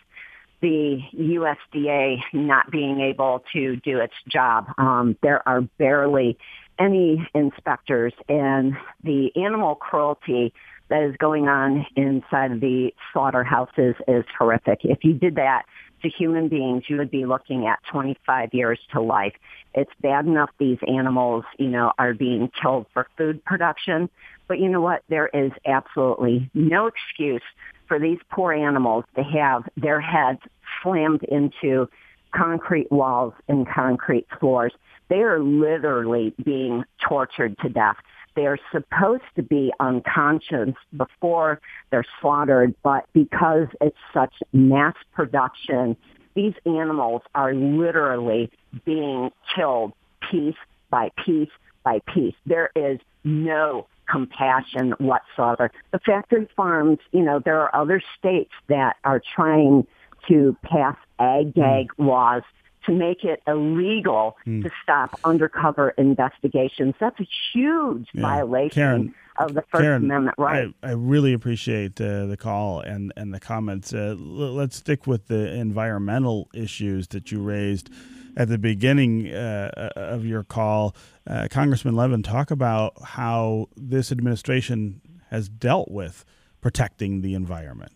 the 0.62 0.98
USDA 1.14 2.22
not 2.32 2.70
being 2.70 3.00
able 3.00 3.44
to 3.52 3.76
do 3.76 3.98
its 3.98 4.14
job. 4.26 4.68
Um, 4.78 5.18
there 5.22 5.46
are 5.46 5.60
barely 5.76 6.38
any 6.78 7.28
inspectors, 7.34 8.14
and 8.30 8.78
the 9.02 9.30
animal 9.36 9.74
cruelty 9.74 10.54
that 10.88 11.02
is 11.02 11.16
going 11.16 11.48
on 11.48 11.86
inside 11.96 12.52
of 12.52 12.60
the 12.60 12.92
slaughterhouses 13.12 13.94
is 14.06 14.24
horrific. 14.38 14.80
If 14.84 15.04
you 15.04 15.14
did 15.14 15.36
that 15.36 15.64
to 16.02 16.08
human 16.08 16.48
beings, 16.48 16.84
you 16.88 16.98
would 16.98 17.10
be 17.10 17.24
looking 17.24 17.66
at 17.66 17.78
25 17.90 18.52
years 18.52 18.78
to 18.92 19.00
life. 19.00 19.34
It's 19.74 19.90
bad 20.02 20.26
enough 20.26 20.50
these 20.58 20.78
animals, 20.86 21.44
you 21.58 21.68
know, 21.68 21.92
are 21.98 22.14
being 22.14 22.50
killed 22.60 22.86
for 22.92 23.08
food 23.16 23.44
production, 23.44 24.10
but 24.46 24.58
you 24.60 24.68
know 24.68 24.80
what? 24.80 25.02
There 25.08 25.28
is 25.28 25.52
absolutely 25.66 26.50
no 26.54 26.86
excuse 26.86 27.42
for 27.88 27.98
these 27.98 28.18
poor 28.30 28.52
animals 28.52 29.04
to 29.16 29.22
have 29.22 29.64
their 29.76 30.00
heads 30.00 30.40
slammed 30.82 31.22
into 31.24 31.88
concrete 32.34 32.90
walls 32.90 33.32
and 33.48 33.66
concrete 33.66 34.26
floors. 34.40 34.72
They 35.08 35.22
are 35.22 35.38
literally 35.38 36.34
being 36.42 36.84
tortured 37.06 37.56
to 37.58 37.68
death. 37.68 37.96
They're 38.36 38.58
supposed 38.72 39.22
to 39.36 39.42
be 39.42 39.72
unconscious 39.80 40.74
before 40.96 41.60
they're 41.90 42.04
slaughtered, 42.20 42.74
but 42.82 43.06
because 43.12 43.68
it's 43.80 43.96
such 44.12 44.34
mass 44.52 44.94
production, 45.14 45.96
these 46.34 46.54
animals 46.66 47.22
are 47.34 47.54
literally 47.54 48.50
being 48.84 49.30
killed 49.54 49.92
piece 50.30 50.56
by 50.90 51.10
piece 51.24 51.50
by 51.84 52.00
piece. 52.12 52.34
There 52.46 52.70
is 52.74 52.98
no 53.24 53.86
compassion 54.10 54.94
whatsoever. 54.98 55.70
The 55.92 55.98
factory 56.00 56.48
farms, 56.56 56.98
you 57.12 57.22
know, 57.22 57.40
there 57.44 57.60
are 57.60 57.74
other 57.74 58.02
states 58.18 58.52
that 58.68 58.96
are 59.04 59.20
trying 59.34 59.86
to 60.28 60.56
pass 60.62 60.96
ag 61.18 61.54
gag 61.54 61.88
mm. 61.88 62.06
laws 62.06 62.42
to 62.86 62.92
make 62.92 63.24
it 63.24 63.42
illegal 63.46 64.36
mm. 64.46 64.62
to 64.62 64.70
stop 64.82 65.18
undercover 65.24 65.90
investigations. 65.90 66.94
That's 67.00 67.18
a 67.20 67.26
huge 67.52 68.08
yeah. 68.12 68.22
violation 68.22 68.70
Karen, 68.74 69.14
of 69.38 69.54
the 69.54 69.62
First 69.62 69.82
Karen, 69.82 70.04
Amendment 70.04 70.36
right. 70.38 70.74
I, 70.82 70.88
I 70.88 70.92
really 70.92 71.32
appreciate 71.32 72.00
uh, 72.00 72.26
the 72.26 72.36
call 72.36 72.80
and, 72.80 73.12
and 73.16 73.32
the 73.32 73.40
comments. 73.40 73.92
Uh, 73.92 74.10
l- 74.10 74.16
let's 74.16 74.76
stick 74.76 75.06
with 75.06 75.28
the 75.28 75.54
environmental 75.54 76.48
issues 76.54 77.08
that 77.08 77.32
you 77.32 77.40
raised 77.40 77.90
at 78.36 78.48
the 78.48 78.58
beginning 78.58 79.32
uh, 79.32 79.90
of 79.96 80.24
your 80.26 80.42
call. 80.42 80.94
Uh, 81.26 81.48
Congressman 81.50 81.94
Levin, 81.94 82.22
talk 82.22 82.50
about 82.50 82.94
how 83.02 83.68
this 83.76 84.10
administration 84.10 85.00
has 85.30 85.48
dealt 85.48 85.90
with 85.90 86.24
protecting 86.60 87.22
the 87.22 87.34
environment. 87.34 87.92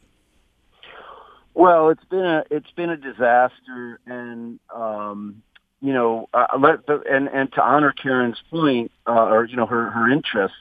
Well, 1.58 1.88
it's 1.88 2.04
been 2.04 2.24
a 2.24 2.44
it's 2.52 2.70
been 2.76 2.88
a 2.88 2.96
disaster, 2.96 3.98
and 4.06 4.60
um, 4.72 5.42
you 5.80 5.92
know, 5.92 6.28
uh, 6.32 6.56
let 6.56 6.86
the, 6.86 7.02
and 7.10 7.26
and 7.26 7.52
to 7.54 7.60
honor 7.60 7.92
Karen's 7.92 8.40
point, 8.48 8.92
uh, 9.08 9.26
or 9.26 9.44
you 9.44 9.56
know, 9.56 9.66
her 9.66 9.90
her 9.90 10.08
interests. 10.08 10.56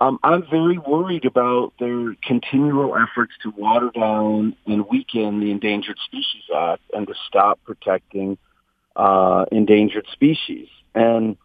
Um, 0.00 0.18
I'm 0.22 0.46
very 0.50 0.78
worried 0.78 1.26
about 1.26 1.74
their 1.78 2.14
continual 2.22 2.96
efforts 2.96 3.34
to 3.42 3.50
water 3.50 3.90
down 3.94 4.56
and 4.66 4.88
weaken 4.88 5.40
the 5.40 5.50
Endangered 5.50 5.98
Species 6.06 6.44
Act 6.56 6.80
and 6.94 7.06
to 7.06 7.14
stop 7.28 7.60
protecting 7.64 8.38
uh, 8.96 9.44
endangered 9.52 10.06
species. 10.10 10.68
And 10.94 11.36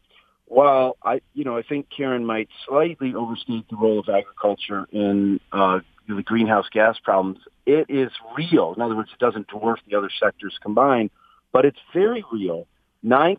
while 0.50 0.98
I, 1.04 1.22
you 1.34 1.46
know, 1.46 1.58
I 1.58 1.62
think 1.62 1.88
Karen 1.96 2.26
might 2.26 2.50
slightly 2.68 3.14
overstate 3.14 3.70
the 3.70 3.78
role 3.78 4.00
of 4.00 4.10
agriculture 4.10 4.88
in 4.92 5.40
uh, 5.52 5.80
the 6.08 6.24
greenhouse 6.24 6.66
gas 6.72 6.98
problems, 7.02 7.38
it 7.68 7.86
is 7.88 8.12
real. 8.36 8.74
In 8.76 8.82
other 8.82 8.96
words, 8.96 9.12
it 9.14 9.20
doesn't 9.20 9.48
dwarf 9.48 9.78
the 9.88 9.96
other 9.96 10.10
sectors 10.20 10.58
combined, 10.62 11.12
but 11.54 11.66
it's 11.66 11.80
very 11.94 12.26
real. 12.34 12.68
9%, 13.06 13.38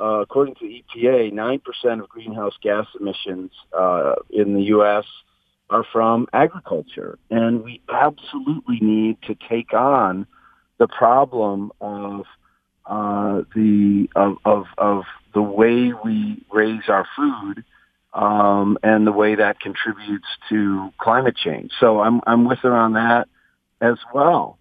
uh, 0.00 0.04
according 0.04 0.54
to 0.54 0.60
the 0.60 0.84
EPA, 0.96 1.32
9% 1.32 2.00
of 2.00 2.08
greenhouse 2.08 2.54
gas 2.62 2.86
emissions 2.98 3.50
uh, 3.76 4.14
in 4.30 4.54
the 4.54 4.62
U.S. 4.62 5.04
are 5.70 5.84
from 5.92 6.28
agriculture. 6.32 7.18
And 7.30 7.64
we 7.64 7.82
absolutely 7.92 8.78
need 8.80 9.18
to 9.26 9.36
take 9.50 9.74
on 9.74 10.26
the 10.78 10.86
problem 10.86 11.72
of 11.80 12.24
uh, 12.86 13.42
the 13.54 14.08
of, 14.16 14.36
of, 14.44 14.66
of 14.78 15.04
the 15.34 15.42
way 15.42 15.92
we 16.04 16.44
raise 16.52 16.88
our 16.88 17.06
food 17.16 17.64
um, 18.12 18.78
and 18.82 19.06
the 19.06 19.12
way 19.12 19.34
that 19.34 19.60
contributes 19.60 20.26
to 20.48 20.90
climate 20.98 21.36
change. 21.36 21.72
So 21.80 22.00
I'm 22.00 22.20
I'm 22.26 22.44
with 22.44 22.58
her 22.60 22.74
on 22.74 22.94
that 22.94 23.28
as 23.80 23.96
well. 24.12 24.58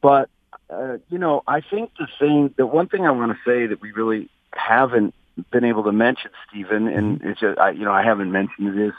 But 0.00 0.30
uh, 0.70 0.98
you 1.08 1.18
know, 1.18 1.42
I 1.46 1.60
think 1.60 1.90
the 1.98 2.08
thing, 2.18 2.54
the 2.56 2.66
one 2.66 2.88
thing 2.88 3.04
I 3.06 3.10
want 3.10 3.32
to 3.32 3.38
say 3.44 3.66
that 3.66 3.80
we 3.80 3.92
really 3.92 4.30
haven't 4.54 5.14
been 5.50 5.64
able 5.64 5.84
to 5.84 5.92
mention, 5.92 6.30
Stephen, 6.48 6.88
and 6.88 7.18
mm-hmm. 7.18 7.28
it's 7.28 7.40
just, 7.40 7.58
I, 7.58 7.70
you 7.70 7.84
know, 7.84 7.92
I 7.92 8.02
haven't 8.02 8.32
mentioned 8.32 8.78
it 8.78 8.86
is 8.86 8.92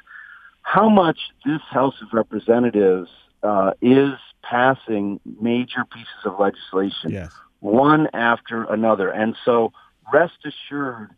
how 0.62 0.90
much 0.90 1.18
this 1.46 1.62
House 1.70 1.96
of 2.02 2.08
Representatives 2.14 3.10
uh, 3.42 3.72
is 3.82 4.14
passing 4.42 5.20
major 5.42 5.86
pieces 5.92 6.08
of 6.26 6.40
legislation, 6.40 7.12
yes. 7.12 7.34
One 7.64 8.08
after 8.14 8.64
another, 8.66 9.10
and 9.10 9.36
so 9.46 9.72
rest 10.14 10.34
assured 10.46 11.12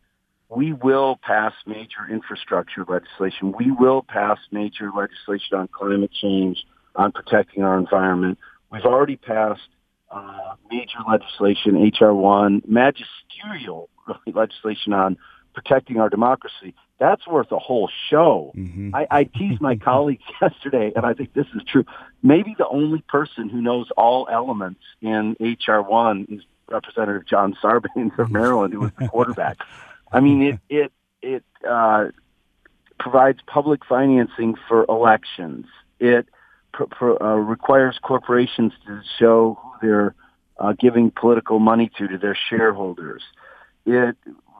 we 0.47 0.73
will 0.73 1.19
pass 1.23 1.53
major 1.65 2.07
infrastructure 2.09 2.85
legislation. 2.87 3.51
We 3.57 3.71
will 3.71 4.05
pass 4.07 4.37
major 4.51 4.91
legislation 4.95 5.57
on 5.57 5.67
climate 5.69 6.11
change, 6.11 6.63
on 6.95 7.11
protecting 7.11 7.63
our 7.63 7.79
environment. 7.79 8.37
We've 8.71 8.85
already 8.85 9.15
passed 9.15 9.67
uh, 10.11 10.55
major 10.69 10.99
legislation, 11.09 11.77
H.R. 11.77 12.13
1, 12.13 12.61
magisterial 12.67 13.89
legislation 14.27 14.93
on 14.93 15.17
protecting 15.55 15.97
our 15.99 16.09
democracy. 16.09 16.75
That's 16.99 17.25
worth 17.27 17.51
a 17.51 17.59
whole 17.59 17.89
show. 18.09 18.53
Mm-hmm. 18.55 18.93
I, 18.93 19.07
I 19.09 19.23
teased 19.23 19.61
my 19.61 19.75
colleagues 19.91 20.23
yesterday, 20.41 20.91
and 20.95 21.05
I 21.05 21.13
think 21.13 21.33
this 21.33 21.47
is 21.55 21.63
true. 21.67 21.85
Maybe 22.21 22.55
the 22.57 22.67
only 22.67 23.01
person 23.07 23.49
who 23.49 23.61
knows 23.61 23.89
all 23.97 24.27
elements 24.31 24.81
in 25.01 25.35
H.R. 25.39 25.81
1 25.81 26.27
is 26.29 26.41
Representative 26.69 27.25
John 27.25 27.55
Sarbanes 27.61 28.17
of 28.19 28.31
Maryland, 28.31 28.73
who 28.73 28.81
was 28.81 28.91
the 28.99 29.07
quarterback. 29.07 29.57
I 30.11 30.19
mean, 30.19 30.41
it 30.41 30.59
it 30.69 30.91
it 31.21 31.43
uh, 31.67 32.05
provides 32.99 33.39
public 33.45 33.85
financing 33.85 34.55
for 34.67 34.85
elections. 34.89 35.65
It 35.99 36.27
pr- 36.73 36.85
pr- 36.85 37.23
uh, 37.23 37.35
requires 37.35 37.99
corporations 38.01 38.73
to 38.87 39.01
show 39.19 39.59
who 39.61 39.87
they're 39.87 40.15
uh, 40.59 40.73
giving 40.79 41.11
political 41.11 41.59
money 41.59 41.91
to 41.97 42.07
to 42.07 42.17
their 42.17 42.37
shareholders. 42.49 43.21
It 43.85 44.17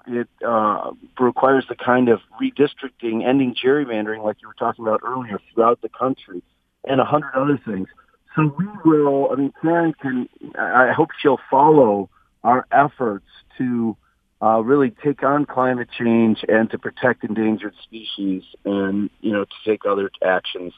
it 0.08 0.28
uh, 0.46 0.92
requires 1.20 1.66
the 1.70 1.76
kind 1.76 2.10
of 2.10 2.20
redistricting, 2.42 3.26
ending 3.26 3.56
gerrymandering, 3.56 4.24
like 4.24 4.38
you 4.42 4.48
were 4.48 4.54
talking 4.54 4.86
about 4.86 5.02
earlier, 5.04 5.40
throughout 5.54 5.82
the 5.82 5.90
country, 5.90 6.42
and 6.88 7.00
a 7.02 7.06
hundred 7.06 7.32
other 7.36 7.60
things. 7.66 7.88
So 8.36 8.54
we 8.58 8.66
will. 8.84 9.30
I 9.32 9.36
mean, 9.36 9.54
Karen 9.62 9.94
can. 9.94 10.28
I 10.60 10.92
hope 10.92 11.10
she'll 11.18 11.40
follow 11.50 12.10
our 12.44 12.66
efforts 12.72 13.26
to 13.58 13.96
uh, 14.42 14.60
really 14.62 14.92
take 15.04 15.24
on 15.24 15.46
climate 15.46 15.88
change 15.98 16.44
and 16.48 16.70
to 16.70 16.78
protect 16.78 17.24
endangered 17.24 17.74
species 17.84 18.44
and, 18.66 19.10
you 19.22 19.32
know, 19.32 19.46
to 19.46 19.56
take 19.66 19.86
other 19.86 20.12
actions 20.24 20.74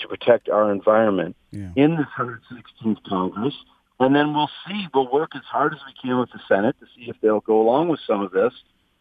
to 0.00 0.08
protect 0.08 0.48
our 0.48 0.72
environment 0.72 1.36
Yeah. 1.52 1.70
in 1.76 1.96
this 1.96 2.06
116th 2.18 3.02
Congress. 3.08 3.54
And 4.00 4.14
then 4.14 4.34
we'll 4.34 4.50
see. 4.66 4.86
We'll 4.92 5.10
work 5.12 5.30
as 5.36 5.42
hard 5.44 5.72
as 5.72 5.80
we 5.86 5.92
can 6.02 6.18
with 6.18 6.30
the 6.32 6.40
Senate 6.48 6.76
to 6.80 6.86
see 6.96 7.08
if 7.08 7.16
they'll 7.22 7.40
go 7.40 7.60
along 7.60 7.88
with 7.88 8.00
some 8.06 8.22
of 8.22 8.32
this. 8.32 8.52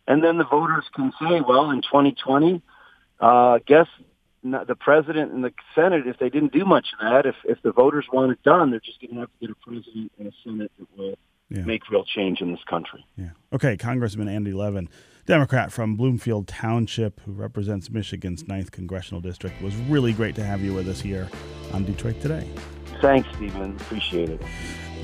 And 0.08 0.24
then 0.24 0.38
the 0.38 0.44
voters 0.46 0.84
can 0.96 1.12
say, 1.20 1.42
well, 1.42 1.72
in 1.72 1.82
2020, 1.82 2.62
uh, 3.20 3.60
guess 3.66 3.88
the 4.44 4.76
president 4.80 5.32
and 5.32 5.44
the 5.44 5.54
Senate, 5.74 6.06
if 6.06 6.20
they 6.20 6.30
didn't 6.30 6.52
do 6.52 6.66
much 6.66 6.88
of 6.94 7.00
that, 7.00 7.26
if, 7.26 7.36
if 7.46 7.62
the 7.64 7.72
voters 7.72 8.06
want 8.12 8.32
it 8.32 8.44
done, 8.44 8.70
they're 8.72 8.82
just 8.82 9.00
going 9.02 9.14
to 9.16 9.20
have 9.22 9.30
to 9.40 9.48
get 9.48 9.50
a 9.50 9.56
president 9.66 10.12
and 10.20 10.28
a 10.28 10.32
Senate 10.44 10.72
that 10.78 10.88
will 10.98 11.16
Yeah. 11.50 11.64
make 11.64 11.90
real 11.90 12.04
change 12.04 12.42
in 12.42 12.52
this 12.52 12.64
country. 12.70 13.06
Yeah. 13.18 13.30
Okay, 13.54 13.78
Congressman 13.78 14.28
Andy 14.28 14.52
Levin, 14.52 14.90
Democrat 15.26 15.72
from 15.72 15.96
Bloomfield 15.96 16.48
Township, 16.50 17.22
who 17.22 17.32
represents 17.32 17.90
Michigan's 17.90 18.44
9th 18.44 18.72
Congressional 18.72 19.22
District, 19.22 19.60
was 19.62 19.74
really 19.90 20.12
great 20.14 20.36
to 20.36 20.44
have 20.44 20.62
you 20.62 20.74
with 20.74 20.90
us 20.90 21.00
here 21.00 21.30
on 21.72 21.86
Detroit 21.86 22.20
Today. 22.20 22.46
Thanks, 23.02 23.30
Stephen. 23.36 23.76
Appreciate 23.78 24.30
it. 24.30 24.42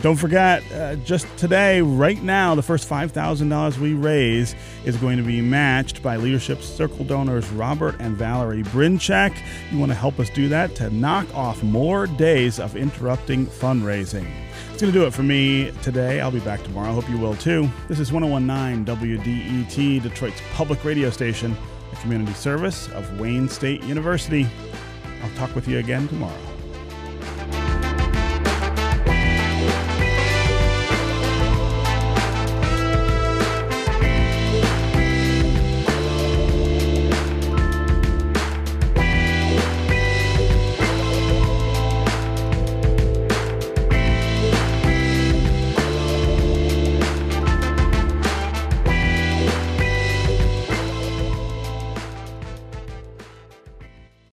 Don't 0.02 0.16
forget, 0.16 0.64
uh, 0.72 0.96
just 0.98 1.28
today, 1.38 1.82
right 1.82 2.22
now, 2.24 2.56
the 2.56 2.62
first 2.62 2.88
$5,000 2.88 3.78
we 3.80 3.94
raise 3.94 4.56
is 4.86 4.96
going 4.96 5.18
to 5.18 5.24
be 5.24 5.42
matched 5.42 6.02
by 6.02 6.16
Leadership 6.16 6.62
Circle 6.62 7.04
donors 7.04 7.50
Robert 7.50 7.98
and 8.00 8.16
Valerie 8.16 8.64
Brinchak. 8.64 9.38
You 9.72 9.78
want 9.78 9.92
to 9.92 9.98
help 9.98 10.18
us 10.18 10.30
do 10.30 10.48
that 10.48 10.74
to 10.76 10.90
knock 10.92 11.28
off 11.36 11.62
more 11.64 12.08
days 12.08 12.62
of 12.62 12.78
interrupting 12.78 13.46
fundraising. 13.46 14.26
It's 14.72 14.82
going 14.82 14.94
to 14.94 14.98
do 14.98 15.06
it 15.06 15.14
for 15.14 15.24
me 15.24 15.72
today. 15.82 16.22
I'll 16.22 16.32
be 16.32 16.40
back 16.40 16.64
tomorrow. 16.64 16.92
I 16.92 16.94
hope 16.94 17.10
you 17.10 17.18
will 17.18 17.36
too. 17.36 17.70
This 17.90 18.00
is 18.00 18.14
1019 18.14 18.86
WDET, 18.86 20.02
Detroit's 20.02 20.42
public 20.54 20.86
radio 20.86 21.10
station, 21.10 21.58
a 21.92 21.96
community 21.98 22.34
service 22.34 22.88
of 22.92 23.20
Wayne 23.20 23.50
State 23.50 23.84
University. 23.84 24.48
I'll 25.22 25.36
talk 25.36 25.54
with 25.56 25.68
you 25.68 25.80
again 25.80 26.08
tomorrow. 26.08 26.49